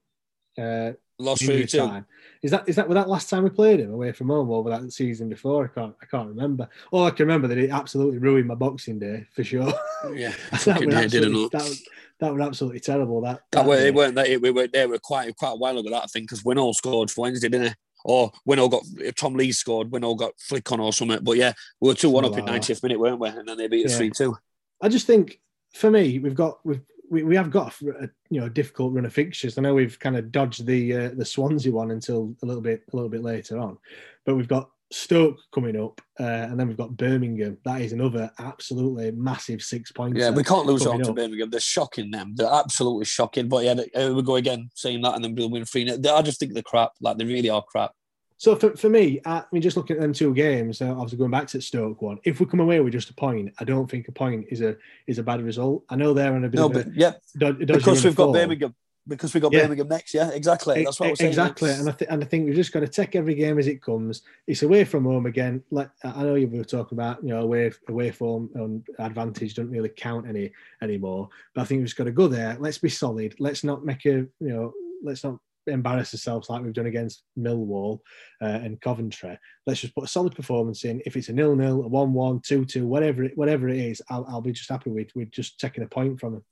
Uh, 0.57 0.93
Lost 1.19 1.43
three 1.43 1.65
two. 1.65 2.03
Is 2.43 2.51
that 2.51 2.69
is 2.69 2.75
that 2.75 2.87
was 2.87 2.95
that 2.95 3.09
last 3.09 3.29
time 3.29 3.43
we 3.43 3.49
played 3.49 3.79
him 3.79 3.91
away 3.91 4.11
from 4.11 4.27
home 4.27 4.51
over 4.51 4.69
that 4.69 4.91
season 4.91 5.29
before? 5.29 5.65
I 5.65 5.79
can't 5.79 5.95
I 6.01 6.05
can't 6.05 6.29
remember. 6.29 6.69
All 6.91 7.05
I 7.05 7.11
can 7.11 7.25
remember 7.25 7.47
that 7.47 7.57
it 7.57 7.71
absolutely 7.71 8.19
ruined 8.19 8.47
my 8.47 8.53
Boxing 8.53 8.99
Day 8.99 9.25
for 9.33 9.43
sure. 9.43 9.73
Yeah, 10.13 10.33
that, 10.51 10.85
was 10.85 10.93
absolutely, 10.93 11.49
that, 11.51 11.63
was, 11.63 11.83
that 12.19 12.33
was 12.33 12.41
absolutely 12.47 12.79
terrible. 12.81 13.21
That 13.21 13.41
that, 13.51 13.63
that 13.63 13.65
way 13.65 13.83
they 13.83 13.91
weren't 13.91 14.13
they 14.13 14.37
we 14.37 14.51
were 14.51 14.67
they 14.67 14.85
were 14.85 14.99
quite 14.99 15.35
quite 15.35 15.53
a 15.53 15.55
while 15.55 15.77
ago 15.77 15.89
that 15.89 16.03
I 16.03 16.07
think 16.07 16.29
because 16.29 16.43
Winnall 16.43 16.75
scored 16.75 17.09
for 17.09 17.21
Wednesday, 17.21 17.49
didn't 17.49 17.69
he? 17.69 17.73
Or 18.05 18.31
Winnall 18.47 18.69
got 18.69 18.83
Tom 19.15 19.33
Lee 19.33 19.51
scored, 19.51 19.89
Winnall 19.89 20.17
got 20.17 20.33
flick 20.39 20.71
on 20.71 20.79
or 20.79 20.93
something. 20.93 21.19
But 21.23 21.37
yeah, 21.37 21.53
we 21.81 21.89
were 21.89 21.95
two 21.95 22.11
one 22.11 22.25
up 22.25 22.37
in 22.37 22.45
90th 22.45 22.83
minute, 22.83 22.99
weren't 22.99 23.19
we? 23.19 23.29
And 23.29 23.47
then 23.47 23.57
they 23.57 23.67
beat 23.67 23.87
us 23.87 23.97
three 23.97 24.07
yeah. 24.07 24.13
two. 24.15 24.37
I 24.81 24.89
just 24.89 25.07
think 25.07 25.39
for 25.73 25.89
me, 25.89 26.19
we've 26.19 26.35
got 26.35 26.59
we've 26.63 26.81
we, 27.09 27.23
we 27.23 27.35
have 27.35 27.51
got 27.51 27.73
a, 27.81 28.09
you 28.29 28.39
know 28.39 28.49
difficult 28.49 28.93
run 28.93 29.05
of 29.05 29.13
fixtures. 29.13 29.57
I 29.57 29.61
know 29.61 29.73
we've 29.73 29.99
kind 29.99 30.17
of 30.17 30.31
dodged 30.31 30.65
the 30.65 30.93
uh, 30.93 31.09
the 31.15 31.25
Swansea 31.25 31.71
one 31.71 31.91
until 31.91 32.35
a 32.43 32.45
little 32.45 32.61
bit 32.61 32.83
a 32.91 32.95
little 32.95 33.09
bit 33.09 33.23
later 33.23 33.57
on, 33.59 33.77
but 34.25 34.35
we've 34.35 34.47
got 34.47 34.69
Stoke 34.91 35.37
coming 35.53 35.79
up, 35.79 35.99
uh, 36.19 36.23
and 36.23 36.59
then 36.59 36.67
we've 36.67 36.77
got 36.77 36.95
Birmingham. 36.95 37.57
That 37.65 37.81
is 37.81 37.91
another 37.91 38.31
absolutely 38.39 39.11
massive 39.11 39.61
six 39.61 39.91
points. 39.91 40.17
Yeah, 40.17 40.29
we 40.29 40.43
can't 40.43 40.65
lose 40.65 40.85
on 40.85 40.99
to 41.03 41.13
Birmingham. 41.13 41.49
They're 41.49 41.59
shocking 41.59 42.09
them. 42.11 42.33
They're 42.35 42.51
absolutely 42.51 43.05
shocking. 43.05 43.49
But 43.49 43.65
yeah, 43.65 44.09
we 44.09 44.21
go 44.21 44.35
again 44.35 44.69
saying 44.75 45.01
that, 45.01 45.15
and 45.15 45.23
then 45.23 45.35
we'll 45.35 45.49
win 45.49 45.65
three. 45.65 45.89
I 45.89 46.21
just 46.21 46.39
think 46.39 46.53
they're 46.53 46.63
crap. 46.63 46.91
Like 47.01 47.17
they 47.17 47.25
really 47.25 47.49
are 47.49 47.63
crap. 47.63 47.91
So 48.37 48.55
for, 48.55 48.75
for 48.77 48.89
me, 48.89 49.19
I 49.25 49.43
mean, 49.51 49.63
just 49.63 49.77
looking 49.77 49.95
at 49.95 50.01
them 50.01 50.13
two 50.13 50.33
games, 50.33 50.81
uh, 50.81 50.91
obviously 50.91 51.17
going 51.17 51.31
back 51.31 51.47
to 51.47 51.57
the 51.57 51.61
Stoke 51.61 52.01
one, 52.01 52.19
if 52.23 52.39
we 52.39 52.45
come 52.45 52.59
away 52.59 52.79
with 52.79 52.93
just 52.93 53.09
a 53.09 53.13
point, 53.13 53.51
I 53.59 53.63
don't 53.63 53.89
think 53.89 54.07
a 54.07 54.11
point 54.11 54.45
is 54.49 54.61
a 54.61 54.77
is 55.07 55.17
a 55.17 55.23
bad 55.23 55.41
result. 55.41 55.83
I 55.89 55.95
know 55.95 56.13
they're 56.13 56.33
on 56.33 56.43
a 56.43 56.49
bit. 56.49 56.57
No, 56.57 56.67
of 56.67 56.73
but 56.73 56.87
a, 56.87 56.91
yeah, 56.93 57.13
because 57.35 58.03
we've 58.03 58.15
got 58.15 58.33
Birmingham. 58.33 58.75
Because 59.07 59.33
we 59.33 59.39
got 59.39 59.53
yeah. 59.53 59.61
Birmingham 59.63 59.87
next, 59.87 60.13
yeah, 60.13 60.31
exactly. 60.31 60.83
That's 60.83 60.99
what 60.99 61.07
I 61.07 61.09
was 61.11 61.19
saying. 61.19 61.29
Exactly, 61.29 61.71
and 61.71 61.87
I 61.87 61.93
th- 61.93 62.11
and 62.11 62.21
I 62.21 62.27
think 62.27 62.45
we've 62.45 62.55
just 62.55 62.73
got 62.73 62.81
to 62.81 62.89
take 62.89 63.15
every 63.15 63.35
game 63.35 63.57
as 63.57 63.67
it 63.67 63.81
comes. 63.81 64.21
It's 64.47 64.63
away 64.63 64.83
from 64.83 65.05
home 65.05 65.25
again. 65.25 65.63
Like 65.71 65.89
I 66.03 66.23
know 66.23 66.35
you 66.35 66.47
were 66.47 66.65
talking 66.65 66.97
about, 66.97 67.23
you 67.23 67.29
know, 67.29 67.39
away 67.39 67.71
away 67.87 68.11
form 68.11 68.49
and 68.53 68.85
advantage 68.99 69.55
don't 69.55 69.71
really 69.71 69.89
count 69.89 70.27
any 70.27 70.51
anymore. 70.81 71.29
But 71.55 71.61
I 71.61 71.65
think 71.65 71.79
we've 71.79 71.87
just 71.87 71.97
got 71.97 72.03
to 72.03 72.11
go 72.11 72.27
there. 72.27 72.57
Let's 72.59 72.79
be 72.79 72.89
solid. 72.89 73.33
Let's 73.39 73.63
not 73.63 73.85
make 73.85 74.05
a, 74.05 74.09
you 74.09 74.29
know, 74.39 74.73
let's 75.01 75.23
not 75.23 75.39
embarrass 75.67 76.13
ourselves 76.13 76.49
like 76.49 76.63
we've 76.63 76.73
done 76.73 76.85
against 76.85 77.23
Millwall 77.37 77.99
uh, 78.41 78.45
and 78.45 78.79
Coventry. 78.81 79.37
Let's 79.65 79.81
just 79.81 79.95
put 79.95 80.05
a 80.05 80.07
solid 80.07 80.35
performance 80.35 80.83
in. 80.83 81.01
If 81.05 81.15
it's 81.15 81.29
a 81.29 81.33
nil-nil, 81.33 81.83
a 81.83 81.87
one-one, 81.87 82.41
two-two, 82.45 82.87
whatever 82.87 83.23
it, 83.23 83.37
whatever 83.37 83.69
it 83.69 83.77
is, 83.77 84.01
I'll, 84.09 84.25
I'll 84.27 84.41
be 84.41 84.51
just 84.51 84.69
happy 84.69 84.89
with 84.89 85.09
with 85.15 85.31
just 85.31 85.59
taking 85.59 85.83
a 85.83 85.87
point 85.87 86.19
from 86.19 86.33
them. 86.33 86.45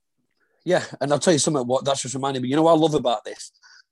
Yeah, 0.63 0.83
and 0.99 1.11
I'll 1.11 1.19
tell 1.19 1.33
you 1.33 1.39
something. 1.39 1.65
What 1.67 1.85
that's 1.85 2.01
just 2.01 2.15
reminded 2.15 2.41
me. 2.41 2.49
You 2.49 2.55
know 2.55 2.63
what 2.63 2.73
I 2.73 2.77
love 2.77 2.95
about 2.95 3.23
this? 3.23 3.51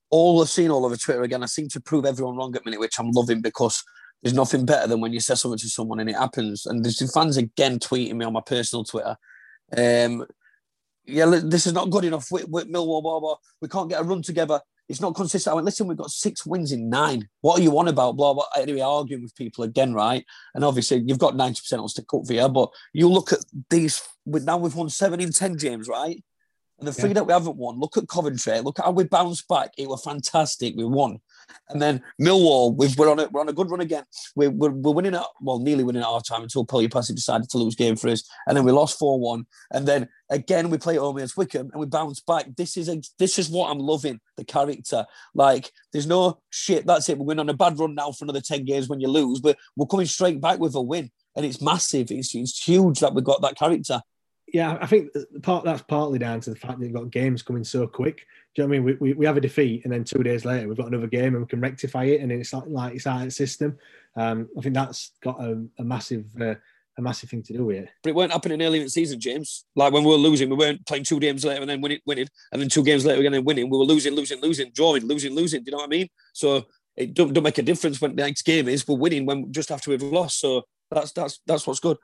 All 0.10 0.42
I've 0.42 0.50
seen 0.50 0.72
all 0.72 0.86
over 0.86 0.98
Twitter 0.98 1.24
again. 1.24 1.44
I 1.44 1.48
seem 1.48 1.68
to 1.70 1.82
prove 1.82 2.06
everyone 2.06 2.36
wrong 2.36 2.56
at 2.56 2.66
minute, 2.66 2.80
which 2.80 3.00
I'm 3.00 3.12
loving 3.12 3.42
because 3.42 3.84
there's 4.22 4.34
nothing 4.34 4.66
better 4.66 4.88
than 4.88 5.02
when 5.02 5.14
you 5.14 5.20
say 5.20 5.36
something 5.36 5.60
to 5.60 5.68
someone 5.68 6.00
and 6.00 6.10
it 6.10 6.16
happens. 6.16 6.66
And 6.66 6.84
there's 6.84 7.14
fans 7.14 7.38
again 7.38 7.78
tweeting 7.78 8.16
me 8.16 8.26
on 8.26 8.34
my 8.34 8.42
personal 8.42 8.84
Twitter. 8.84 9.18
Um, 9.76 10.26
yeah, 11.06 11.26
this 11.44 11.68
is 11.68 11.74
not 11.74 11.90
good 11.90 12.06
enough. 12.06 12.28
With, 12.32 12.48
with 12.48 12.72
Millwall, 12.72 13.04
blah, 13.04 13.20
blah. 13.20 13.36
we 13.62 13.68
can't 13.68 13.90
get 13.90 14.00
a 14.00 14.04
run 14.04 14.22
together. 14.22 14.62
It's 14.94 15.02
not 15.02 15.16
consistent. 15.16 15.52
I 15.52 15.56
went, 15.56 15.66
listen, 15.66 15.88
we've 15.88 15.98
got 15.98 16.12
six 16.12 16.46
wins 16.46 16.72
in 16.72 16.88
nine. 16.88 17.28
What 17.42 17.60
are 17.60 17.64
you 17.64 17.76
on 17.80 17.88
about? 17.88 18.16
Blah, 18.16 18.36
blah. 18.36 18.46
Anyway, 18.56 18.80
arguing 18.80 19.24
with 19.24 19.36
people 19.36 19.64
again, 19.64 19.92
right? 19.92 20.24
And 20.54 20.64
obviously, 20.64 21.04
you've 21.04 21.18
got 21.18 21.34
90% 21.34 21.82
on 21.82 21.90
stick 21.90 22.14
up 22.14 22.28
for 22.28 22.34
you, 22.34 22.48
but 22.48 22.70
you 22.94 23.10
look 23.10 23.34
at 23.34 23.40
these, 23.72 24.04
now 24.28 24.58
we've 24.58 24.76
won 24.76 24.90
seven 24.90 25.20
in 25.20 25.32
10 25.32 25.56
games, 25.56 25.88
right? 25.88 26.24
And 26.78 26.88
the 26.88 26.94
three 26.94 27.10
yeah. 27.10 27.16
that 27.16 27.26
we 27.26 27.34
haven't 27.34 27.58
won, 27.58 27.80
look 27.80 27.98
at 27.98 28.08
Coventry, 28.08 28.62
look 28.62 28.78
at 28.78 28.86
how 28.86 28.92
we 28.92 29.06
bounced 29.06 29.48
back. 29.48 29.72
It 29.80 29.90
was 29.90 30.04
fantastic. 30.04 30.76
We 30.78 30.86
won. 30.86 31.22
And 31.70 31.82
then 31.82 32.02
Millwall, 32.22 32.76
we 32.76 32.88
are 32.88 33.10
on 33.10 33.20
a, 33.20 33.28
we're 33.30 33.42
on 33.42 33.50
a 33.50 33.54
good 33.54 33.70
run 33.70 33.82
again. 33.82 34.04
We're, 34.36 34.50
we're, 34.50 34.72
we're 34.72 34.94
winning 34.94 35.16
at, 35.16 35.26
well, 35.42 35.60
nearly 35.60 35.84
winning 35.84 36.02
at 36.02 36.08
our 36.08 36.22
time 36.22 36.44
until 36.44 36.66
Pelupessy 36.66 37.14
decided 37.14 37.50
to 37.50 37.58
lose 37.58 37.76
game 37.76 37.96
for 37.96 38.10
us. 38.10 38.24
And 38.48 38.56
then 38.56 38.64
we 38.64 38.72
lost 38.72 39.00
4 39.00 39.20
1. 39.20 39.46
And 39.72 39.88
then 39.88 40.10
again, 40.30 40.70
we 40.70 40.78
play 40.78 40.98
home 40.98 41.18
against 41.18 41.38
Wycombe 41.38 41.70
and 41.72 41.80
we 41.80 41.86
bounce 41.86 42.20
back. 42.20 42.48
This 42.56 42.78
is 42.78 42.90
a, 42.90 43.02
this 43.20 43.40
is 43.40 43.50
what 43.50 43.70
I'm 43.70 43.80
loving 43.80 44.20
the 44.38 44.46
character. 44.46 45.06
Like, 45.34 45.72
there's 45.92 46.08
no 46.08 46.40
shit, 46.50 46.86
that's 46.86 47.10
it. 47.10 47.18
We're 47.18 47.26
going 47.26 47.40
on 47.40 47.50
a 47.50 47.54
bad 47.54 47.80
run 47.80 47.96
now 47.96 48.12
for 48.12 48.26
another 48.26 48.42
10 48.42 48.66
games 48.66 48.90
when 48.90 49.00
you 49.00 49.08
lose, 49.08 49.40
but 49.40 49.58
we're 49.76 49.88
coming 49.88 50.06
straight 50.06 50.42
back 50.42 50.60
with 50.60 50.76
a 50.76 50.82
win. 50.82 51.12
And 51.36 51.46
it's 51.46 51.62
massive. 51.62 52.12
It's, 52.12 52.36
it's 52.36 52.64
huge 52.64 53.00
that 53.00 53.14
we've 53.14 53.24
got 53.24 53.42
that 53.42 53.58
character 53.58 54.02
yeah, 54.54 54.78
I 54.80 54.86
think 54.86 55.10
part 55.42 55.66
that's 55.66 55.82
partly 55.82 56.20
down 56.20 56.40
to 56.42 56.52
the 56.52 56.56
fact 56.56 56.80
that 56.80 56.86
you've 56.86 56.94
got 56.94 57.10
games 57.10 57.42
coming 57.42 57.64
so 57.64 57.88
quick. 57.88 58.26
You 58.56 58.64
know 58.64 58.68
what 58.68 58.76
I 58.76 58.80
mean? 58.80 58.84
We, 58.84 58.94
we, 58.94 59.14
we 59.14 59.26
have 59.26 59.38
a 59.38 59.42
defeat, 59.42 59.84
and 59.84 59.94
then 59.94 60.04
two 60.04 60.22
days 60.22 60.46
later 60.46 60.68
we've 60.68 60.78
got 60.78 60.88
another 60.88 61.08
game, 61.08 61.34
and 61.34 61.40
we 61.40 61.48
can 61.48 61.60
rectify 61.60 62.06
it, 62.06 62.22
and 62.22 62.32
it's 62.32 62.54
like, 62.54 62.68
like 62.68 62.94
it's 62.94 63.06
the 63.06 63.30
system. 63.30 63.78
Um, 64.16 64.48
I 64.58 64.62
think 64.62 64.76
that's 64.76 65.12
got 65.24 65.42
a, 65.42 65.66
a 65.80 65.84
massive 65.84 66.26
uh, 66.40 66.56
a 66.98 67.02
massive 67.02 67.30
thing 67.30 67.44
to 67.44 67.54
do 67.54 67.66
with 67.66 67.78
it. 67.78 67.90
But 68.04 68.12
it 68.12 68.16
weren't 68.16 68.32
happening 68.32 68.62
early 68.62 68.78
in 68.78 68.84
the 68.84 68.90
season, 68.90 69.20
James. 69.20 69.66
Like 69.76 69.94
when 69.94 70.04
we 70.04 70.12
were 70.12 70.18
losing, 70.18 70.50
we 70.50 70.56
weren't 70.56 70.86
playing 70.86 71.04
two 71.04 71.20
games 71.20 71.44
later 71.44 71.62
and 71.62 71.70
then 71.70 71.82
winning, 71.82 72.00
winning, 72.06 72.28
and 72.52 72.62
then 72.62 72.70
two 72.70 72.84
games 72.84 73.06
later 73.06 73.20
again 73.20 73.34
and 73.34 73.46
winning. 73.46 73.70
We 73.70 73.78
were 73.78 73.86
losing, 73.86 74.14
losing, 74.14 74.42
losing, 74.42 74.72
drawing, 74.74 75.06
losing, 75.06 75.34
losing. 75.34 75.64
Do 75.64 75.70
you 75.70 75.72
know 75.72 75.78
what 75.78 75.88
I 75.88 75.90
mean? 75.90 76.10
So 76.34 76.66
it 76.96 77.14
don't, 77.14 77.34
don't 77.34 77.44
make 77.44 77.58
a 77.58 77.64
difference 77.64 78.00
when 78.00 78.16
the 78.16 78.24
next 78.24 78.44
game 78.44 78.68
is. 78.68 78.88
We're 78.88 78.98
winning 78.98 79.26
when 79.26 79.52
just 79.52 79.72
after 79.72 79.90
we've 79.90 80.04
lost. 80.04 80.40
So 80.40 80.64
that's 80.92 81.12
that's 81.14 81.40
that's 81.48 81.66
what's 81.66 81.80
good. 81.80 81.98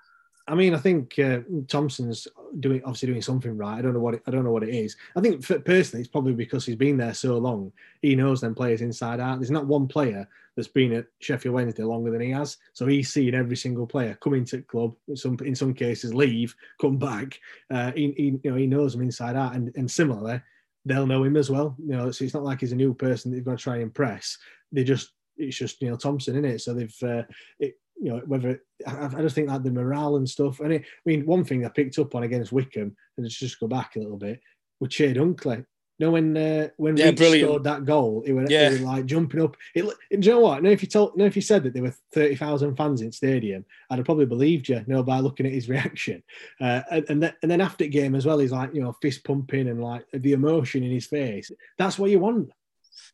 I 0.49 0.55
mean, 0.55 0.73
I 0.73 0.77
think 0.77 1.19
uh, 1.19 1.41
Thompson's 1.67 2.27
doing 2.59 2.81
obviously 2.83 3.07
doing 3.07 3.21
something 3.21 3.55
right. 3.55 3.77
I 3.77 3.81
don't 3.83 3.93
know 3.93 3.99
what 3.99 4.15
it, 4.15 4.23
I 4.25 4.31
don't 4.31 4.43
know 4.43 4.51
what 4.51 4.63
it 4.63 4.73
is. 4.73 4.97
I 5.15 5.21
think 5.21 5.43
for, 5.43 5.59
personally, 5.59 6.01
it's 6.01 6.09
probably 6.09 6.33
because 6.33 6.65
he's 6.65 6.75
been 6.75 6.97
there 6.97 7.13
so 7.13 7.37
long. 7.37 7.71
He 8.01 8.15
knows 8.15 8.41
them 8.41 8.55
players 8.55 8.81
inside 8.81 9.19
out. 9.19 9.39
There's 9.39 9.51
not 9.51 9.67
one 9.67 9.87
player 9.87 10.27
that's 10.55 10.67
been 10.67 10.93
at 10.93 11.05
Sheffield 11.19 11.53
Wednesday 11.53 11.83
longer 11.83 12.09
than 12.09 12.21
he 12.21 12.31
has. 12.31 12.57
So 12.73 12.87
he's 12.87 13.13
seen 13.13 13.35
every 13.35 13.55
single 13.55 13.85
player 13.85 14.17
come 14.21 14.33
into 14.33 14.57
the 14.57 14.63
club. 14.63 14.95
Some 15.13 15.37
in 15.45 15.55
some 15.55 15.73
cases, 15.73 16.15
leave, 16.15 16.55
come 16.81 16.97
back. 16.97 17.39
Uh, 17.69 17.91
he, 17.91 18.11
he, 18.17 18.39
you 18.43 18.51
know 18.51 18.55
he 18.55 18.65
knows 18.65 18.93
them 18.93 19.03
inside 19.03 19.35
out, 19.35 19.55
and 19.55 19.71
and 19.75 19.89
similarly, 19.89 20.41
they'll 20.83 21.07
know 21.07 21.23
him 21.23 21.37
as 21.37 21.51
well. 21.51 21.75
You 21.77 21.95
know, 21.95 22.11
so 22.11 22.25
it's 22.25 22.33
not 22.33 22.43
like 22.43 22.61
he's 22.61 22.71
a 22.71 22.75
new 22.75 22.95
person 22.95 23.29
that 23.29 23.37
they've 23.37 23.45
got 23.45 23.59
to 23.59 23.63
try 23.63 23.75
and 23.75 23.83
impress. 23.83 24.37
They 24.71 24.83
just 24.83 25.11
it's 25.37 25.57
just 25.57 25.81
Neil 25.81 25.95
Thompson 25.95 26.35
in 26.35 26.45
it. 26.45 26.59
So 26.61 26.73
they've 26.73 27.03
uh, 27.03 27.23
it, 27.59 27.75
you 28.01 28.09
know 28.11 28.21
whether 28.25 28.61
I, 28.87 29.05
I 29.05 29.21
just 29.21 29.35
think 29.35 29.47
that 29.49 29.63
the 29.63 29.71
morale 29.71 30.15
and 30.17 30.29
stuff. 30.29 30.59
And 30.59 30.73
it, 30.73 30.81
I 30.83 30.85
mean, 31.05 31.25
one 31.25 31.43
thing 31.43 31.65
I 31.65 31.69
picked 31.69 31.99
up 31.99 32.15
on 32.15 32.23
against 32.23 32.51
Wycombe, 32.51 32.95
and 33.17 33.25
let's 33.25 33.37
just 33.37 33.59
go 33.59 33.67
back 33.67 33.95
a 33.95 33.99
little 33.99 34.17
bit, 34.17 34.39
with 34.79 34.91
Chey 34.91 35.13
Dunkley. 35.13 35.65
You 35.97 36.05
know 36.05 36.11
when 36.13 36.37
uh, 36.37 36.69
when 36.77 36.95
Yeah, 36.95 37.11
brilliant. 37.11 37.49
scored 37.49 37.63
that 37.65 37.83
goal, 37.83 38.23
it 38.25 38.31
was, 38.31 38.49
Yeah. 38.49 38.69
like 38.81 39.05
jumping 39.05 39.41
up. 39.41 39.57
It, 39.75 39.83
do 39.83 40.17
you 40.17 40.31
know 40.31 40.39
what? 40.39 40.63
No, 40.63 40.69
if 40.69 40.81
you 40.81 40.87
told, 40.87 41.17
no, 41.17 41.25
if 41.25 41.35
you 41.35 41.41
said 41.41 41.61
that 41.63 41.73
there 41.73 41.83
were 41.83 41.93
thirty 42.13 42.35
thousand 42.37 42.77
fans 42.77 43.01
in 43.01 43.11
stadium, 43.11 43.65
I'd 43.89 43.97
have 43.97 44.05
probably 44.05 44.25
believed 44.25 44.69
you. 44.69 44.77
You 44.77 44.85
know, 44.87 45.03
by 45.03 45.19
looking 45.19 45.45
at 45.45 45.51
his 45.51 45.67
reaction, 45.75 46.23
uh, 46.61 46.83
and 46.89 47.05
and 47.09 47.23
then, 47.23 47.33
and 47.41 47.51
then 47.51 47.59
after 47.59 47.83
the 47.83 47.89
game 47.89 48.15
as 48.15 48.25
well, 48.25 48.39
he's 48.39 48.53
like 48.53 48.73
you 48.73 48.81
know 48.81 48.95
fist 49.01 49.25
pumping 49.25 49.67
and 49.67 49.83
like 49.83 50.05
the 50.13 50.31
emotion 50.31 50.83
in 50.83 50.91
his 50.91 51.05
face. 51.07 51.51
That's 51.77 51.99
what 51.99 52.11
you 52.11 52.19
want. 52.19 52.49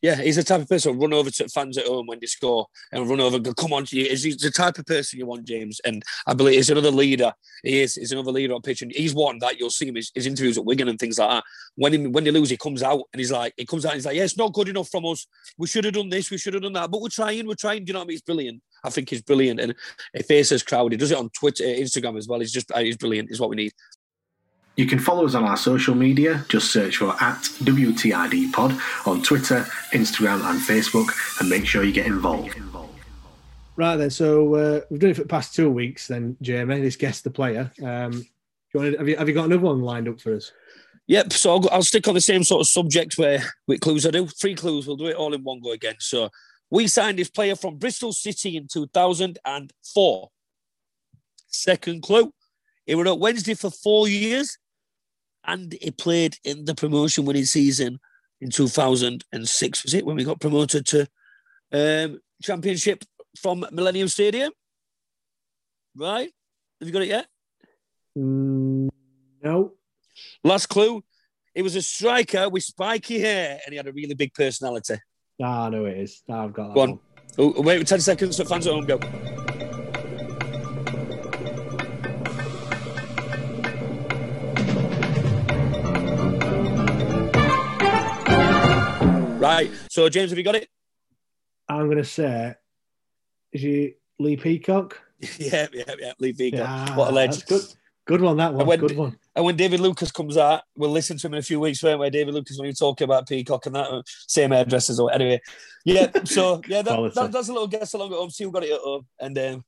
Yeah, 0.01 0.15
he's 0.15 0.35
the 0.35 0.43
type 0.43 0.61
of 0.61 0.69
person 0.69 0.93
who'll 0.93 1.01
run 1.01 1.13
over 1.13 1.29
to 1.29 1.49
fans 1.49 1.77
at 1.77 1.87
home 1.87 2.07
when 2.07 2.19
they 2.19 2.27
score 2.27 2.67
and 2.91 3.09
run 3.09 3.19
over 3.19 3.37
and 3.37 3.45
go, 3.45 3.53
come 3.53 3.73
on 3.73 3.85
to 3.85 3.97
you. 3.97 4.09
He's 4.09 4.37
the 4.37 4.51
type 4.51 4.77
of 4.77 4.85
person 4.85 5.19
you 5.19 5.25
want, 5.25 5.45
James. 5.45 5.79
And 5.85 6.03
I 6.27 6.33
believe 6.33 6.55
he's 6.55 6.69
another 6.69 6.91
leader. 6.91 7.33
He 7.63 7.81
is. 7.81 7.95
He's 7.95 8.11
another 8.11 8.31
leader 8.31 8.53
on 8.53 8.61
pitch. 8.61 8.81
And 8.81 8.91
he's 8.91 9.13
one 9.13 9.39
that 9.39 9.59
you'll 9.59 9.69
see 9.69 9.87
him, 9.87 9.95
his, 9.95 10.11
his 10.13 10.27
interviews 10.27 10.57
at 10.57 10.65
Wigan 10.65 10.89
and 10.89 10.99
things 10.99 11.17
like 11.17 11.29
that. 11.29 11.43
When 11.75 11.93
he, 11.93 12.07
when 12.07 12.23
they 12.23 12.31
lose, 12.31 12.49
he 12.49 12.57
comes 12.57 12.83
out 12.83 13.03
and 13.13 13.19
he's 13.19 13.31
like, 13.31 13.53
he 13.57 13.65
comes 13.65 13.85
out 13.85 13.93
and 13.93 13.97
he's 13.97 14.05
like, 14.05 14.15
yeah, 14.15 14.23
it's 14.23 14.37
not 14.37 14.53
good 14.53 14.69
enough 14.69 14.89
from 14.89 15.05
us. 15.05 15.25
We 15.57 15.67
should 15.67 15.85
have 15.85 15.93
done 15.93 16.09
this. 16.09 16.29
We 16.29 16.37
should 16.37 16.53
have 16.53 16.63
done 16.63 16.73
that. 16.73 16.91
But 16.91 17.01
we're 17.01 17.09
trying. 17.09 17.47
We're 17.47 17.55
trying. 17.55 17.85
Do 17.85 17.89
you 17.89 17.93
know 17.93 17.99
what 17.99 18.05
I 18.05 18.07
mean? 18.07 18.13
He's 18.15 18.21
brilliant. 18.21 18.61
I 18.83 18.89
think 18.89 19.09
he's 19.09 19.21
brilliant. 19.21 19.59
And 19.59 19.75
he 20.13 20.23
faces 20.23 20.61
crowd. 20.61 20.91
He 20.91 20.97
does 20.97 21.11
it 21.11 21.17
on 21.17 21.29
Twitter, 21.29 21.63
Instagram 21.63 22.17
as 22.17 22.27
well. 22.27 22.39
He's 22.39 22.51
just, 22.51 22.71
uh, 22.71 22.79
he's 22.79 22.97
brilliant. 22.97 23.31
Is 23.31 23.39
what 23.39 23.49
we 23.49 23.55
need. 23.55 23.73
You 24.75 24.85
can 24.85 24.99
follow 24.99 25.25
us 25.25 25.35
on 25.35 25.45
our 25.45 25.55
social 25.55 25.95
media. 25.95 26.45
Just 26.49 26.71
search 26.71 26.97
for 26.97 27.11
at 27.21 27.41
WTID 27.63 28.51
Pod 28.51 28.77
on 29.05 29.21
Twitter, 29.21 29.65
Instagram, 29.91 30.43
and 30.49 30.59
Facebook, 30.59 31.07
and 31.39 31.49
make 31.49 31.65
sure 31.65 31.83
you 31.83 31.93
get 31.93 32.07
involved. 32.07 32.55
Right 33.77 33.95
then, 33.95 34.09
so 34.09 34.55
uh, 34.55 34.81
we've 34.89 34.99
done 34.99 35.11
it 35.11 35.15
for 35.15 35.23
the 35.23 35.29
past 35.29 35.55
two 35.55 35.69
weeks. 35.69 36.07
Then 36.07 36.35
Jamie, 36.41 36.81
this 36.81 36.97
guest 36.97 37.23
the 37.23 37.29
player. 37.29 37.71
Um, 37.81 38.11
do 38.11 38.25
you 38.73 38.79
want 38.79 38.91
to, 38.91 38.97
have 38.97 39.07
you 39.07 39.17
have 39.17 39.27
you 39.29 39.33
got 39.33 39.45
another 39.45 39.63
one 39.63 39.81
lined 39.81 40.09
up 40.09 40.19
for 40.19 40.35
us? 40.35 40.51
Yep. 41.07 41.33
So 41.33 41.55
I'll, 41.55 41.69
I'll 41.71 41.83
stick 41.83 42.07
on 42.07 42.13
the 42.13 42.21
same 42.21 42.43
sort 42.43 42.61
of 42.61 42.67
subject 42.67 43.17
where 43.17 43.43
with 43.67 43.79
clues 43.79 44.05
I 44.05 44.11
do. 44.11 44.27
Three 44.27 44.55
clues. 44.55 44.87
We'll 44.87 44.97
do 44.97 45.07
it 45.07 45.15
all 45.15 45.33
in 45.33 45.43
one 45.43 45.61
go 45.61 45.71
again. 45.71 45.95
So 45.99 46.29
we 46.69 46.87
signed 46.87 47.19
this 47.19 47.29
player 47.29 47.55
from 47.55 47.77
Bristol 47.77 48.11
City 48.11 48.57
in 48.57 48.67
2004. 48.67 50.29
Second 51.47 52.03
clue. 52.03 52.33
He 52.85 52.95
was 52.95 53.07
at 53.07 53.19
Wednesday 53.19 53.53
for 53.53 53.71
four 53.71 54.07
years 54.07 54.57
and 55.47 55.75
he 55.81 55.91
played 55.91 56.37
in 56.43 56.65
the 56.65 56.75
promotion 56.75 57.25
winning 57.25 57.45
season 57.45 57.99
in 58.41 58.49
2006, 58.49 59.83
was 59.83 59.93
it, 59.93 60.05
when 60.05 60.15
we 60.15 60.23
got 60.23 60.39
promoted 60.39 60.85
to 60.87 61.07
um, 61.71 62.19
Championship 62.43 63.03
from 63.39 63.65
Millennium 63.71 64.07
Stadium? 64.07 64.51
Right? 65.95 66.29
Have 66.79 66.87
you 66.87 66.93
got 66.93 67.01
it 67.03 67.07
yet? 67.07 67.27
Mm, 68.17 68.89
no. 69.43 69.71
Last 70.43 70.67
clue. 70.67 71.03
He 71.53 71.61
was 71.61 71.75
a 71.75 71.81
striker 71.81 72.49
with 72.49 72.63
spiky 72.63 73.19
hair 73.19 73.59
and 73.65 73.71
he 73.71 73.77
had 73.77 73.87
a 73.87 73.93
really 73.93 74.13
big 74.13 74.33
personality. 74.33 74.95
Ah, 75.41 75.69
no, 75.69 75.85
it 75.85 75.97
is. 75.97 76.21
Ah, 76.29 76.43
I've 76.43 76.53
got 76.53 76.67
that 76.69 76.73
Go 76.75 76.81
on. 76.81 76.89
one. 76.91 76.99
Oh, 77.37 77.61
wait 77.61 77.85
10 77.85 77.99
seconds 78.01 78.37
so 78.37 78.45
fans 78.45 78.67
at 78.67 78.73
home 78.73 78.85
go. 78.85 78.99
Right. 89.45 89.71
So, 89.89 90.09
James, 90.09 90.31
have 90.31 90.37
you 90.37 90.43
got 90.43 90.55
it? 90.55 90.67
I'm 91.69 91.85
going 91.85 91.97
to 91.97 92.03
say, 92.03 92.55
is 93.51 93.61
he 93.61 93.93
Lee 94.19 94.37
Peacock? 94.37 94.99
yeah, 95.39 95.67
yeah, 95.73 95.83
yeah. 95.99 96.13
Lee 96.19 96.33
Peacock. 96.33 96.59
Yeah, 96.59 96.95
what 96.95 97.09
a 97.09 97.11
legend. 97.11 97.43
good. 97.47 97.61
Good 98.07 98.21
one, 98.21 98.37
that 98.37 98.53
one. 98.53 98.67
when- 98.67 98.79
Good 98.79 98.95
one. 98.97 99.17
And 99.35 99.43
when 99.43 99.55
David 99.57 99.79
Lucas 99.81 100.11
comes 100.11 100.37
out, 100.37 100.61
we'll 100.77 100.91
listen 100.91 101.17
to 101.17 101.27
him 101.27 101.33
in 101.33 101.39
a 101.39 101.43
few 101.43 101.59
weeks, 101.59 101.83
won't 101.83 101.99
we? 101.99 102.09
David 102.09 102.33
Lucas, 102.33 102.57
when 102.57 102.67
you 102.67 102.73
talk 102.73 103.01
about 103.01 103.27
Peacock 103.27 103.65
and 103.65 103.75
that, 103.75 104.03
same 104.05 104.51
hairdressers 104.51 104.97
or 104.99 105.11
anyway. 105.11 105.41
Yeah, 105.83 106.09
so 106.23 106.61
yeah, 106.67 106.81
that, 106.83 106.93
Quality. 106.93 107.13
that, 107.19 107.31
that's 107.33 107.49
a 107.49 107.51
little 107.51 107.67
guess 107.67 107.93
along 107.93 108.13
at 108.13 108.17
home. 108.17 108.29
See 108.29 108.45
who 108.45 108.51
got 108.51 108.63
it 108.63 108.71
at 108.71 108.79
home. 108.79 109.05
And 109.19 109.37
um, 109.37 109.65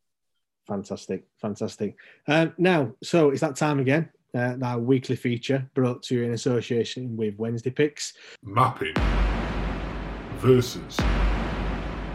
Fantastic, 0.67 1.25
fantastic. 1.41 1.95
Um, 2.27 2.53
now, 2.57 2.93
so 3.03 3.31
it's 3.31 3.41
that 3.41 3.55
time 3.55 3.79
again. 3.79 4.09
Uh, 4.33 4.55
our 4.61 4.79
weekly 4.79 5.15
feature 5.15 5.69
brought 5.73 6.03
to 6.03 6.15
you 6.15 6.23
in 6.23 6.33
association 6.33 7.17
with 7.17 7.35
Wednesday 7.37 7.71
Picks. 7.71 8.13
Mapping 8.43 8.93
versus 10.37 10.97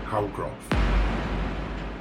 Howcroft. 0.05 0.73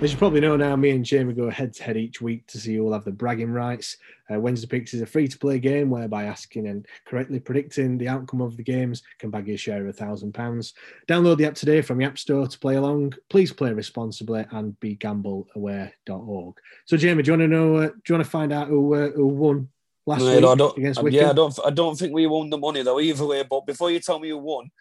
As 0.01 0.11
you 0.11 0.17
probably 0.17 0.39
know 0.39 0.57
now, 0.57 0.75
me 0.75 0.89
and 0.89 1.05
Jamie 1.05 1.33
go 1.33 1.47
head 1.49 1.73
to 1.73 1.83
head 1.83 1.95
each 1.95 2.21
week 2.21 2.47
to 2.47 2.59
see 2.59 2.75
who 2.75 2.83
will 2.83 2.93
have 2.93 3.05
the 3.05 3.11
bragging 3.11 3.51
rights. 3.51 3.97
Uh, 4.33 4.39
Wednesday 4.39 4.67
Picks 4.67 4.95
is 4.95 5.01
a 5.01 5.05
free 5.05 5.27
to 5.27 5.37
play 5.37 5.59
game 5.59 5.91
whereby 5.91 6.23
asking 6.23 6.67
and 6.67 6.87
correctly 7.05 7.39
predicting 7.39 7.99
the 7.99 8.07
outcome 8.07 8.41
of 8.41 8.57
the 8.57 8.63
games 8.63 9.03
can 9.19 9.29
bag 9.29 9.47
you 9.47 9.53
a 9.53 9.57
share 9.57 9.83
of 9.83 9.89
a 9.89 9.93
thousand 9.93 10.33
pounds. 10.33 10.73
Download 11.07 11.37
the 11.37 11.45
app 11.45 11.53
today 11.53 11.81
from 11.81 11.99
the 11.99 12.05
App 12.05 12.17
Store 12.17 12.47
to 12.47 12.59
play 12.59 12.77
along. 12.77 13.13
Please 13.29 13.53
play 13.53 13.73
responsibly 13.73 14.43
and 14.49 14.79
be 14.79 14.95
gambleaware.org. 14.95 16.55
So, 16.85 16.97
Jamie, 16.97 17.21
do 17.21 17.31
you 17.31 17.37
want 17.37 17.51
to 17.51 17.55
know? 17.55 17.75
Uh, 17.75 17.87
do 17.87 18.01
you 18.09 18.15
want 18.15 18.25
to 18.25 18.31
find 18.31 18.51
out 18.51 18.69
who 18.69 18.95
uh, 18.95 19.11
who 19.11 19.27
won 19.27 19.69
last 20.07 20.21
no, 20.21 20.35
week 20.35 20.45
I 20.45 20.55
don't, 20.55 20.77
against 20.77 21.03
Wycombe? 21.03 21.21
yeah, 21.21 21.29
I 21.29 21.33
don't, 21.33 21.59
I 21.63 21.69
don't 21.69 21.95
think 21.95 22.11
we 22.11 22.25
won 22.25 22.49
the 22.49 22.57
money 22.57 22.81
though 22.81 22.99
either 22.99 23.25
way. 23.27 23.43
But 23.43 23.67
before 23.67 23.91
you 23.91 23.99
tell 23.99 24.17
me 24.17 24.29
who 24.29 24.39
won, 24.39 24.71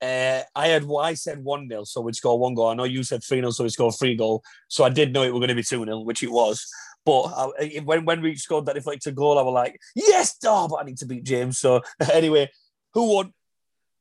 uh, 0.00 0.42
I 0.54 0.68
had 0.68 0.84
I 1.00 1.14
said 1.14 1.42
one 1.42 1.68
0 1.68 1.84
so 1.84 2.00
we'd 2.00 2.14
score 2.14 2.38
one 2.38 2.54
goal. 2.54 2.68
I 2.68 2.74
know 2.74 2.84
you 2.84 3.02
said 3.02 3.22
three 3.24 3.38
0 3.38 3.50
so 3.50 3.64
we 3.64 3.70
scored 3.70 3.94
three 3.98 4.14
goal. 4.14 4.42
So 4.68 4.84
I 4.84 4.88
did 4.88 5.12
know 5.12 5.22
it 5.22 5.32
were 5.32 5.40
going 5.40 5.48
to 5.48 5.54
be 5.54 5.62
two 5.62 5.84
0 5.84 6.00
which 6.00 6.22
it 6.22 6.30
was. 6.30 6.66
But 7.04 7.22
I, 7.22 7.80
when 7.84 8.04
when 8.04 8.20
we 8.20 8.36
scored 8.36 8.66
that 8.66 8.74
deflected 8.74 9.14
goal, 9.14 9.38
I 9.38 9.42
was 9.42 9.54
like, 9.54 9.80
yes, 9.94 10.36
oh, 10.44 10.68
but 10.68 10.76
I 10.76 10.84
need 10.84 10.98
to 10.98 11.06
beat 11.06 11.24
James. 11.24 11.58
So 11.58 11.80
anyway, 12.12 12.50
who 12.94 13.14
won? 13.14 13.32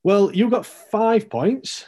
Well, 0.04 0.32
you 0.34 0.50
got 0.50 0.66
five 0.66 1.30
points. 1.30 1.86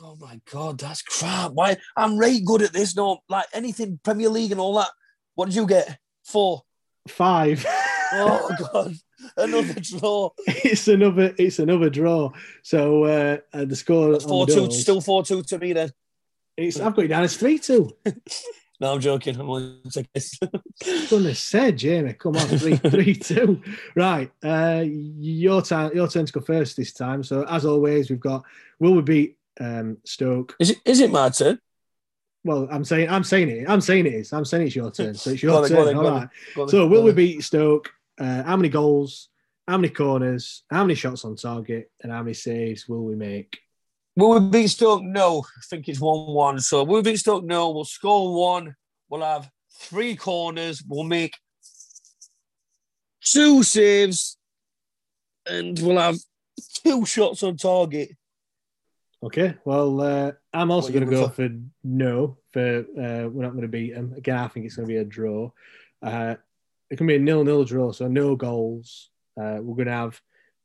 Oh 0.00 0.16
my 0.20 0.40
god, 0.50 0.78
that's 0.78 1.02
crap. 1.02 1.52
Why 1.52 1.76
I'm 1.96 2.18
right 2.18 2.44
good 2.44 2.62
at 2.62 2.72
this. 2.72 2.96
No, 2.96 3.18
like 3.28 3.46
anything 3.52 4.00
Premier 4.02 4.28
League 4.28 4.52
and 4.52 4.60
all 4.60 4.76
that. 4.76 4.90
What 5.34 5.46
did 5.46 5.54
you 5.54 5.66
get? 5.66 5.98
Four. 6.24 6.62
Five. 7.08 7.64
Oh 8.12 8.50
god, 8.72 8.94
another 9.36 9.80
draw. 9.80 10.30
it's 10.46 10.88
another. 10.88 11.34
It's 11.38 11.58
another 11.58 11.90
draw. 11.90 12.32
So 12.62 13.04
uh, 13.04 13.38
the 13.52 13.76
score 13.76 14.18
Four 14.20 14.46
two, 14.46 14.70
still 14.70 15.00
four 15.00 15.24
two 15.24 15.42
to 15.42 15.58
me 15.58 15.72
then. 15.72 15.92
It's, 16.56 16.80
I've 16.80 16.94
got 16.96 17.04
it 17.04 17.08
down 17.08 17.24
as 17.24 17.36
three 17.36 17.58
two. 17.58 17.96
No, 18.78 18.92
I'm 18.92 19.00
joking. 19.00 19.40
I'm 19.40 19.48
only 19.48 19.78
this. 20.12 20.38
Goodness 21.08 21.42
said, 21.42 21.78
Jamie. 21.78 22.12
Come 22.12 22.36
on, 22.36 22.46
three, 22.46 22.76
three, 22.90 23.14
two. 23.14 23.62
Right, 23.94 24.30
uh, 24.44 24.84
your 24.84 25.62
time. 25.62 25.92
Your 25.94 26.08
turn 26.08 26.26
to 26.26 26.32
go 26.32 26.40
first 26.40 26.76
this 26.76 26.92
time. 26.92 27.22
So 27.22 27.44
as 27.44 27.64
always, 27.64 28.10
we've 28.10 28.20
got. 28.20 28.44
Will 28.78 28.94
we 28.94 29.02
beat 29.02 29.38
um, 29.60 29.96
Stoke? 30.04 30.56
Is 30.60 30.70
it? 30.72 30.78
Is 30.84 31.00
it 31.00 31.10
my 31.10 31.30
turn? 31.30 31.58
Well, 32.44 32.68
I'm 32.70 32.84
saying. 32.84 33.08
I'm 33.08 33.24
saying 33.24 33.48
it. 33.48 33.68
I'm 33.68 33.80
saying 33.80 34.06
it 34.06 34.12
is. 34.12 34.32
I'm 34.34 34.44
saying 34.44 34.66
it's 34.66 34.76
your 34.76 34.90
turn. 34.90 35.14
So 35.14 35.30
it's 35.30 35.42
your 35.42 35.56
on 35.56 35.68
turn. 35.68 35.78
on 35.78 35.96
on 35.96 36.04
right. 36.04 36.20
then, 36.20 36.34
go 36.54 36.62
on 36.62 36.66
then, 36.66 36.68
So 36.68 36.86
will 36.86 37.02
we 37.02 37.12
beat 37.12 37.42
Stoke? 37.44 37.90
Uh, 38.18 38.42
how 38.42 38.56
many 38.56 38.68
goals? 38.68 39.28
How 39.68 39.78
many 39.78 39.92
corners? 39.92 40.62
How 40.70 40.84
many 40.84 40.94
shots 40.94 41.24
on 41.24 41.36
target? 41.36 41.90
And 42.02 42.12
how 42.12 42.22
many 42.22 42.34
saves 42.34 42.88
will 42.88 43.04
we 43.04 43.16
make? 43.16 43.58
Will 44.14 44.40
we 44.40 44.48
beat 44.48 44.68
Stoke? 44.68 45.02
No. 45.02 45.40
I 45.40 45.60
think 45.68 45.88
it's 45.88 46.00
1 46.00 46.32
1. 46.32 46.60
So 46.60 46.84
will 46.84 46.96
we 46.96 47.02
beat 47.02 47.18
Stoke? 47.18 47.44
No. 47.44 47.70
We'll 47.70 47.84
score 47.84 48.34
one. 48.34 48.74
We'll 49.08 49.22
have 49.22 49.50
three 49.78 50.16
corners. 50.16 50.82
We'll 50.86 51.04
make 51.04 51.36
two 53.22 53.62
saves. 53.62 54.38
And 55.48 55.78
we'll 55.78 55.98
have 55.98 56.16
two 56.84 57.04
shots 57.04 57.42
on 57.42 57.56
target. 57.56 58.10
Okay. 59.22 59.56
Well, 59.64 60.00
uh, 60.00 60.32
I'm 60.52 60.70
also 60.70 60.92
going 60.92 61.04
to 61.04 61.10
go 61.10 61.28
prefer? 61.28 61.48
for 61.48 61.56
no. 61.84 62.38
For 62.52 62.78
uh, 62.78 63.28
we're 63.28 63.42
not 63.42 63.52
going 63.52 63.62
to 63.62 63.68
beat 63.68 63.94
them 63.94 64.14
again. 64.16 64.38
I 64.38 64.48
think 64.48 64.66
it's 64.66 64.76
going 64.76 64.88
to 64.88 64.94
be 64.94 64.98
a 64.98 65.04
draw. 65.04 65.50
Uh, 66.02 66.36
it 66.90 66.96
can 66.96 67.06
be 67.06 67.16
a 67.16 67.18
nil-nil 67.18 67.64
draw, 67.64 67.92
so 67.92 68.08
no 68.08 68.36
goals. 68.36 69.10
Uh, 69.40 69.58
we're 69.60 69.76
going 69.76 69.86
to 69.86 69.92
have 69.92 70.20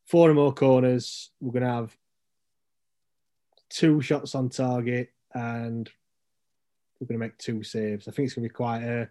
four 0.05 0.29
or 0.29 0.33
more 0.33 0.53
corners. 0.53 1.31
We're 1.39 1.53
going 1.53 1.63
to 1.63 1.69
have 1.69 1.97
two 3.69 4.01
shots 4.01 4.35
on 4.35 4.49
target, 4.49 5.09
and 5.33 5.89
we're 6.99 7.07
going 7.07 7.19
to 7.19 7.25
make 7.25 7.37
two 7.37 7.63
saves. 7.63 8.07
I 8.07 8.11
think 8.11 8.27
it's 8.27 8.35
going 8.35 8.43
to 8.43 8.49
be 8.49 8.53
quite 8.53 8.83
a. 8.83 9.09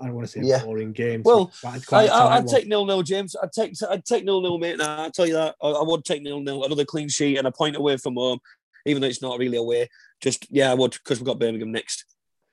I 0.00 0.06
don't 0.06 0.14
want 0.14 0.26
to 0.26 0.32
say 0.32 0.40
Yeah. 0.42 0.64
boring 0.64 0.92
game. 0.92 1.22
Well, 1.22 1.52
quite, 1.60 1.84
quite 1.86 2.08
I, 2.10 2.14
a 2.14 2.14
I, 2.14 2.18
tight 2.28 2.36
I'd 2.36 2.44
one. 2.44 2.54
take 2.54 2.66
nil 2.66 2.86
nil, 2.86 3.02
James. 3.02 3.36
I'd 3.40 3.52
take 3.52 3.74
I'd 3.90 4.04
take 4.06 4.24
nil 4.24 4.40
nil, 4.40 4.58
mate. 4.58 4.78
Nah, 4.78 5.04
I 5.04 5.10
tell 5.10 5.26
you 5.26 5.34
that 5.34 5.54
I, 5.62 5.68
I 5.68 5.82
would 5.82 6.04
take 6.04 6.22
nil 6.22 6.40
nil. 6.40 6.64
Another 6.64 6.84
clean 6.86 7.08
sheet 7.10 7.36
and 7.36 7.46
a 7.46 7.52
point 7.52 7.76
away 7.76 7.98
from 7.98 8.14
home, 8.14 8.38
even 8.86 9.02
though 9.02 9.08
it's 9.08 9.20
not 9.20 9.38
really 9.38 9.58
away. 9.58 9.88
Just 10.22 10.46
yeah, 10.50 10.70
I 10.70 10.74
would 10.74 10.92
because 10.92 11.20
we've 11.20 11.26
got 11.26 11.38
Birmingham 11.38 11.72
next. 11.72 12.06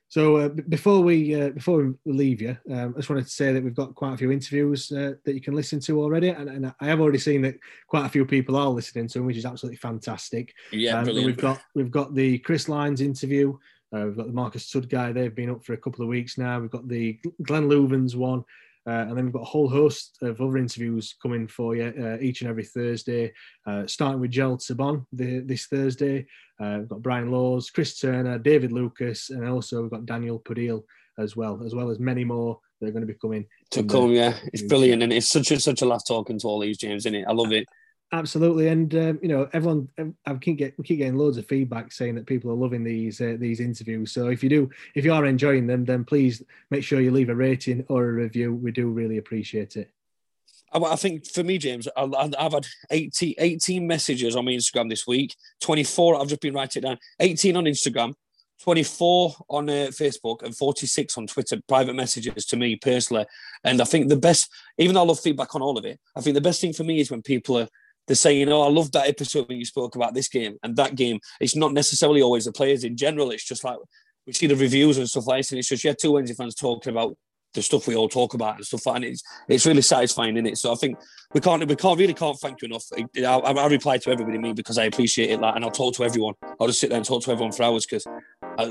So 0.09 0.37
uh, 0.37 0.49
before 0.49 1.01
we 1.01 1.39
uh, 1.39 1.49
before 1.51 1.77
we 2.05 2.13
leave 2.13 2.41
you, 2.41 2.57
um, 2.71 2.93
I 2.95 2.99
just 2.99 3.09
wanted 3.11 3.25
to 3.25 3.31
say 3.31 3.53
that 3.53 3.63
we've 3.63 3.75
got 3.75 3.93
quite 3.93 4.13
a 4.13 4.17
few 4.17 4.31
interviews 4.31 4.91
uh, 4.91 5.13
that 5.23 5.35
you 5.35 5.39
can 5.41 5.53
listen 5.55 5.79
to 5.81 6.01
already, 6.01 6.29
and, 6.29 6.49
and 6.49 6.73
I 6.79 6.85
have 6.85 6.99
already 6.99 7.19
seen 7.19 7.43
that 7.43 7.55
quite 7.87 8.05
a 8.07 8.09
few 8.09 8.25
people 8.25 8.55
are 8.55 8.69
listening 8.69 9.07
to 9.09 9.19
them, 9.19 9.27
which 9.27 9.37
is 9.37 9.45
absolutely 9.45 9.77
fantastic. 9.77 10.53
Yeah, 10.71 10.97
Um, 10.97 11.03
brilliant. 11.03 11.27
we've 11.27 11.37
got 11.37 11.61
we've 11.75 11.91
got 11.91 12.15
the 12.15 12.39
Chris 12.39 12.67
Lyons 12.67 13.01
interview. 13.01 13.55
Uh, 13.95 14.05
we've 14.05 14.17
got 14.17 14.25
the 14.27 14.33
Marcus 14.33 14.71
Tudgay. 14.71 15.13
They've 15.13 15.33
been 15.35 15.51
up 15.51 15.63
for 15.63 15.73
a 15.73 15.77
couple 15.77 16.01
of 16.01 16.09
weeks 16.09 16.37
now. 16.39 16.59
We've 16.59 16.71
got 16.71 16.87
the 16.87 17.19
Glenn 17.43 17.69
Loovens 17.69 18.15
one, 18.15 18.43
uh, 18.89 19.05
and 19.07 19.15
then 19.15 19.25
we've 19.25 19.33
got 19.33 19.43
a 19.43 19.45
whole 19.45 19.69
host 19.69 20.17
of 20.23 20.41
other 20.41 20.57
interviews 20.57 21.15
coming 21.21 21.47
for 21.47 21.75
you 21.75 21.93
uh, 22.03 22.17
each 22.19 22.41
and 22.41 22.49
every 22.49 22.65
Thursday. 22.65 23.31
Uh, 23.67 23.85
starting 23.85 24.19
with 24.19 24.31
Gerald 24.31 24.61
Sibon 24.61 25.05
the, 25.13 25.41
this 25.41 25.67
Thursday. 25.67 26.25
Uh, 26.59 26.77
we've 26.79 26.89
got 26.89 27.03
Brian 27.03 27.29
Laws, 27.29 27.69
Chris 27.69 27.99
Turner, 27.99 28.39
David 28.39 28.71
Lucas, 28.71 29.29
and 29.29 29.47
also 29.47 29.83
we've 29.83 29.91
got 29.91 30.07
Daniel 30.07 30.39
Pudil 30.39 30.81
as 31.19 31.35
well, 31.35 31.61
as 31.63 31.75
well 31.75 31.91
as 31.91 31.99
many 31.99 32.23
more 32.23 32.59
that 32.81 32.87
are 32.87 32.91
going 32.91 33.05
to 33.05 33.13
be 33.13 33.19
coming 33.19 33.45
to 33.71 33.79
from 33.79 33.87
the- 33.87 33.93
come. 33.93 34.11
Yeah, 34.11 34.35
it's 34.53 34.63
brilliant, 34.63 35.03
and 35.03 35.13
it's 35.13 35.27
such 35.27 35.51
a 35.51 35.59
such 35.59 35.83
a 35.83 35.85
laugh 35.85 36.03
talking 36.07 36.39
to 36.39 36.47
all 36.47 36.59
these 36.59 36.79
James, 36.79 37.05
isn't 37.05 37.13
it? 37.13 37.25
I 37.27 37.33
love 37.33 37.51
it. 37.51 37.67
Absolutely, 38.11 38.69
and 38.69 38.93
um, 38.95 39.19
you 39.21 39.27
know, 39.27 39.47
everyone. 39.53 39.87
I 40.25 40.33
keep 40.35 40.57
get 40.57 40.75
keep 40.83 40.97
getting 40.97 41.15
loads 41.15 41.37
of 41.37 41.45
feedback 41.45 41.91
saying 41.91 42.15
that 42.15 42.25
people 42.25 42.49
are 42.49 42.55
loving 42.55 42.83
these 42.83 43.21
uh, 43.21 43.35
these 43.37 43.59
interviews. 43.59 44.11
So 44.11 44.29
if 44.29 44.41
you 44.41 44.49
do, 44.49 44.69
if 44.95 45.05
you 45.05 45.13
are 45.13 45.27
enjoying 45.27 45.67
them, 45.67 45.85
then 45.85 46.03
please 46.03 46.41
make 46.71 46.83
sure 46.83 47.01
you 47.01 47.11
leave 47.11 47.29
a 47.29 47.35
rating 47.35 47.85
or 47.87 48.05
a 48.05 48.11
review. 48.11 48.55
We 48.55 48.71
do 48.71 48.89
really 48.89 49.19
appreciate 49.19 49.77
it. 49.77 49.91
I, 50.71 50.95
think 50.95 51.25
for 51.25 51.43
me, 51.43 51.57
James, 51.57 51.87
I, 51.97 52.07
I've 52.37 52.53
had 52.53 52.67
18, 52.91 53.35
18 53.39 53.87
messages 53.87 54.35
on 54.35 54.45
my 54.45 54.51
Instagram 54.51 54.87
this 54.89 55.07
week. 55.07 55.35
24, 55.61 56.21
I've 56.21 56.27
just 56.27 56.41
been 56.41 56.53
writing 56.53 56.83
down. 56.83 56.99
18 57.19 57.57
on 57.57 57.63
Instagram, 57.63 58.13
24 58.61 59.35
on 59.49 59.67
uh, 59.67 59.73
Facebook, 59.89 60.43
and 60.43 60.55
46 60.55 61.17
on 61.17 61.25
Twitter, 61.25 61.57
private 61.67 61.95
messages 61.95 62.45
to 62.45 62.55
me 62.55 62.75
personally. 62.75 63.25
And 63.63 63.81
I 63.81 63.83
think 63.83 64.09
the 64.09 64.15
best, 64.15 64.51
even 64.77 64.93
though 64.93 65.01
I 65.01 65.05
love 65.05 65.19
feedback 65.19 65.55
on 65.55 65.63
all 65.63 65.77
of 65.77 65.85
it, 65.85 65.99
I 66.15 66.21
think 66.21 66.35
the 66.35 66.41
best 66.41 66.61
thing 66.61 66.73
for 66.73 66.83
me 66.83 66.99
is 66.99 67.09
when 67.09 67.23
people 67.23 67.57
are 67.57 67.67
they're 68.09 68.15
saying, 68.15 68.49
"Oh, 68.49 68.63
I 68.63 68.69
love 68.69 68.91
that 68.93 69.07
episode 69.07 69.47
when 69.47 69.59
you 69.59 69.65
spoke 69.65 69.95
about 69.95 70.15
this 70.15 70.27
game 70.27 70.57
and 70.63 70.75
that 70.77 70.95
game." 70.95 71.19
It's 71.39 71.55
not 71.55 71.73
necessarily 71.73 72.23
always 72.23 72.45
the 72.45 72.51
players 72.51 72.83
in 72.83 72.97
general. 72.97 73.29
It's 73.29 73.45
just 73.45 73.63
like 73.63 73.77
we 74.25 74.33
see 74.33 74.47
the 74.47 74.55
reviews 74.55 74.97
and 74.97 75.07
stuff 75.07 75.27
like 75.27 75.39
this, 75.39 75.51
and 75.51 75.59
it's 75.59 75.69
just 75.69 75.83
yeah, 75.83 75.93
two 75.93 76.13
Wednesday 76.13 76.33
fans 76.33 76.55
talking 76.55 76.89
about 76.89 77.15
the 77.53 77.61
stuff 77.61 77.87
we 77.87 77.95
all 77.95 78.09
talk 78.09 78.33
about 78.33 78.55
and 78.55 78.65
stuff 78.65 78.85
like. 78.85 78.97
And 78.97 79.05
it's 79.05 79.23
it's 79.47 79.65
really 79.65 79.81
satisfying 79.81 80.37
in 80.37 80.45
it. 80.45 80.57
So 80.57 80.71
I 80.71 80.75
think 80.75 80.97
we 81.33 81.41
can't 81.41 81.65
we 81.67 81.75
can't 81.75 81.99
really 81.99 82.13
can't 82.13 82.37
thank 82.39 82.61
you 82.61 82.67
enough. 82.67 82.85
I, 82.95 83.23
I, 83.23 83.51
I 83.51 83.67
reply 83.67 83.97
to 83.97 84.11
everybody 84.11 84.37
me 84.37 84.53
because 84.53 84.77
I 84.77 84.85
appreciate 84.85 85.29
it. 85.29 85.39
Like, 85.39 85.55
and 85.55 85.63
I'll 85.63 85.71
talk 85.71 85.95
to 85.95 86.03
everyone. 86.03 86.35
I'll 86.59 86.67
just 86.67 86.79
sit 86.79 86.89
there 86.89 86.97
and 86.97 87.05
talk 87.05 87.23
to 87.23 87.31
everyone 87.31 87.51
for 87.51 87.63
hours 87.63 87.85
because 87.85 88.05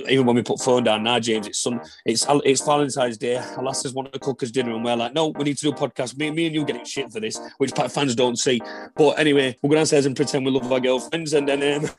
even 0.09 0.26
when 0.26 0.37
we 0.37 0.43
put 0.43 0.61
phone 0.61 0.85
down 0.85 1.03
now, 1.03 1.18
James, 1.18 1.47
it's 1.47 1.59
some 1.59 1.81
it's 2.05 2.26
it's 2.29 2.64
Valentine's 2.64 3.18
Day. 3.18 3.37
Our 3.37 3.62
lasses 3.62 3.93
want 3.95 4.12
to 4.12 4.18
cook 4.18 4.43
us 4.43 4.51
dinner, 4.51 4.74
and 4.74 4.85
we're 4.85 4.97
like, 4.97 5.14
no, 5.14 5.29
we 5.29 5.45
need 5.45 5.59
to 5.59 5.62
do 5.62 5.70
a 5.70 5.74
podcast. 5.74 6.16
Me, 6.16 6.31
me 6.31 6.47
and 6.47 6.55
you 6.55 6.64
getting 6.64 6.85
shit 6.85 7.12
for 7.12 7.20
this, 7.20 7.39
which 7.59 7.72
fans 7.72 8.14
don't 8.14 8.37
see. 8.37 8.61
But 8.97 9.18
anyway, 9.18 9.57
we're 9.62 9.74
gonna 9.74 9.87
say 9.87 9.99
and 9.99 10.14
pretend 10.14 10.45
we 10.45 10.53
love 10.53 10.70
our 10.70 10.81
girlfriends, 10.81 11.33
and 11.33 11.49
then 11.49 11.85
um, 11.85 11.91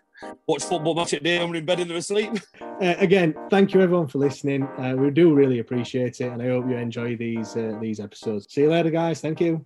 watch 0.47 0.63
football 0.63 0.95
match 0.95 1.13
at 1.13 1.23
day, 1.23 1.37
and 1.37 1.49
we're 1.49 1.57
in 1.57 1.65
bed 1.65 1.79
and 1.79 1.89
they're 1.89 1.97
asleep. 1.97 2.31
Uh, 2.81 2.95
again, 2.99 3.35
thank 3.49 3.73
you 3.73 3.81
everyone 3.81 4.07
for 4.07 4.19
listening. 4.19 4.63
Uh, 4.63 4.95
we 4.97 5.09
do 5.09 5.33
really 5.33 5.59
appreciate 5.59 6.21
it, 6.21 6.31
and 6.31 6.41
I 6.41 6.47
hope 6.47 6.65
you 6.65 6.77
enjoy 6.77 7.17
these 7.17 7.57
uh, 7.57 7.77
these 7.81 7.99
episodes. 7.99 8.47
See 8.49 8.61
you 8.61 8.69
later, 8.69 8.89
guys. 8.89 9.19
Thank 9.19 9.41
you. 9.41 9.65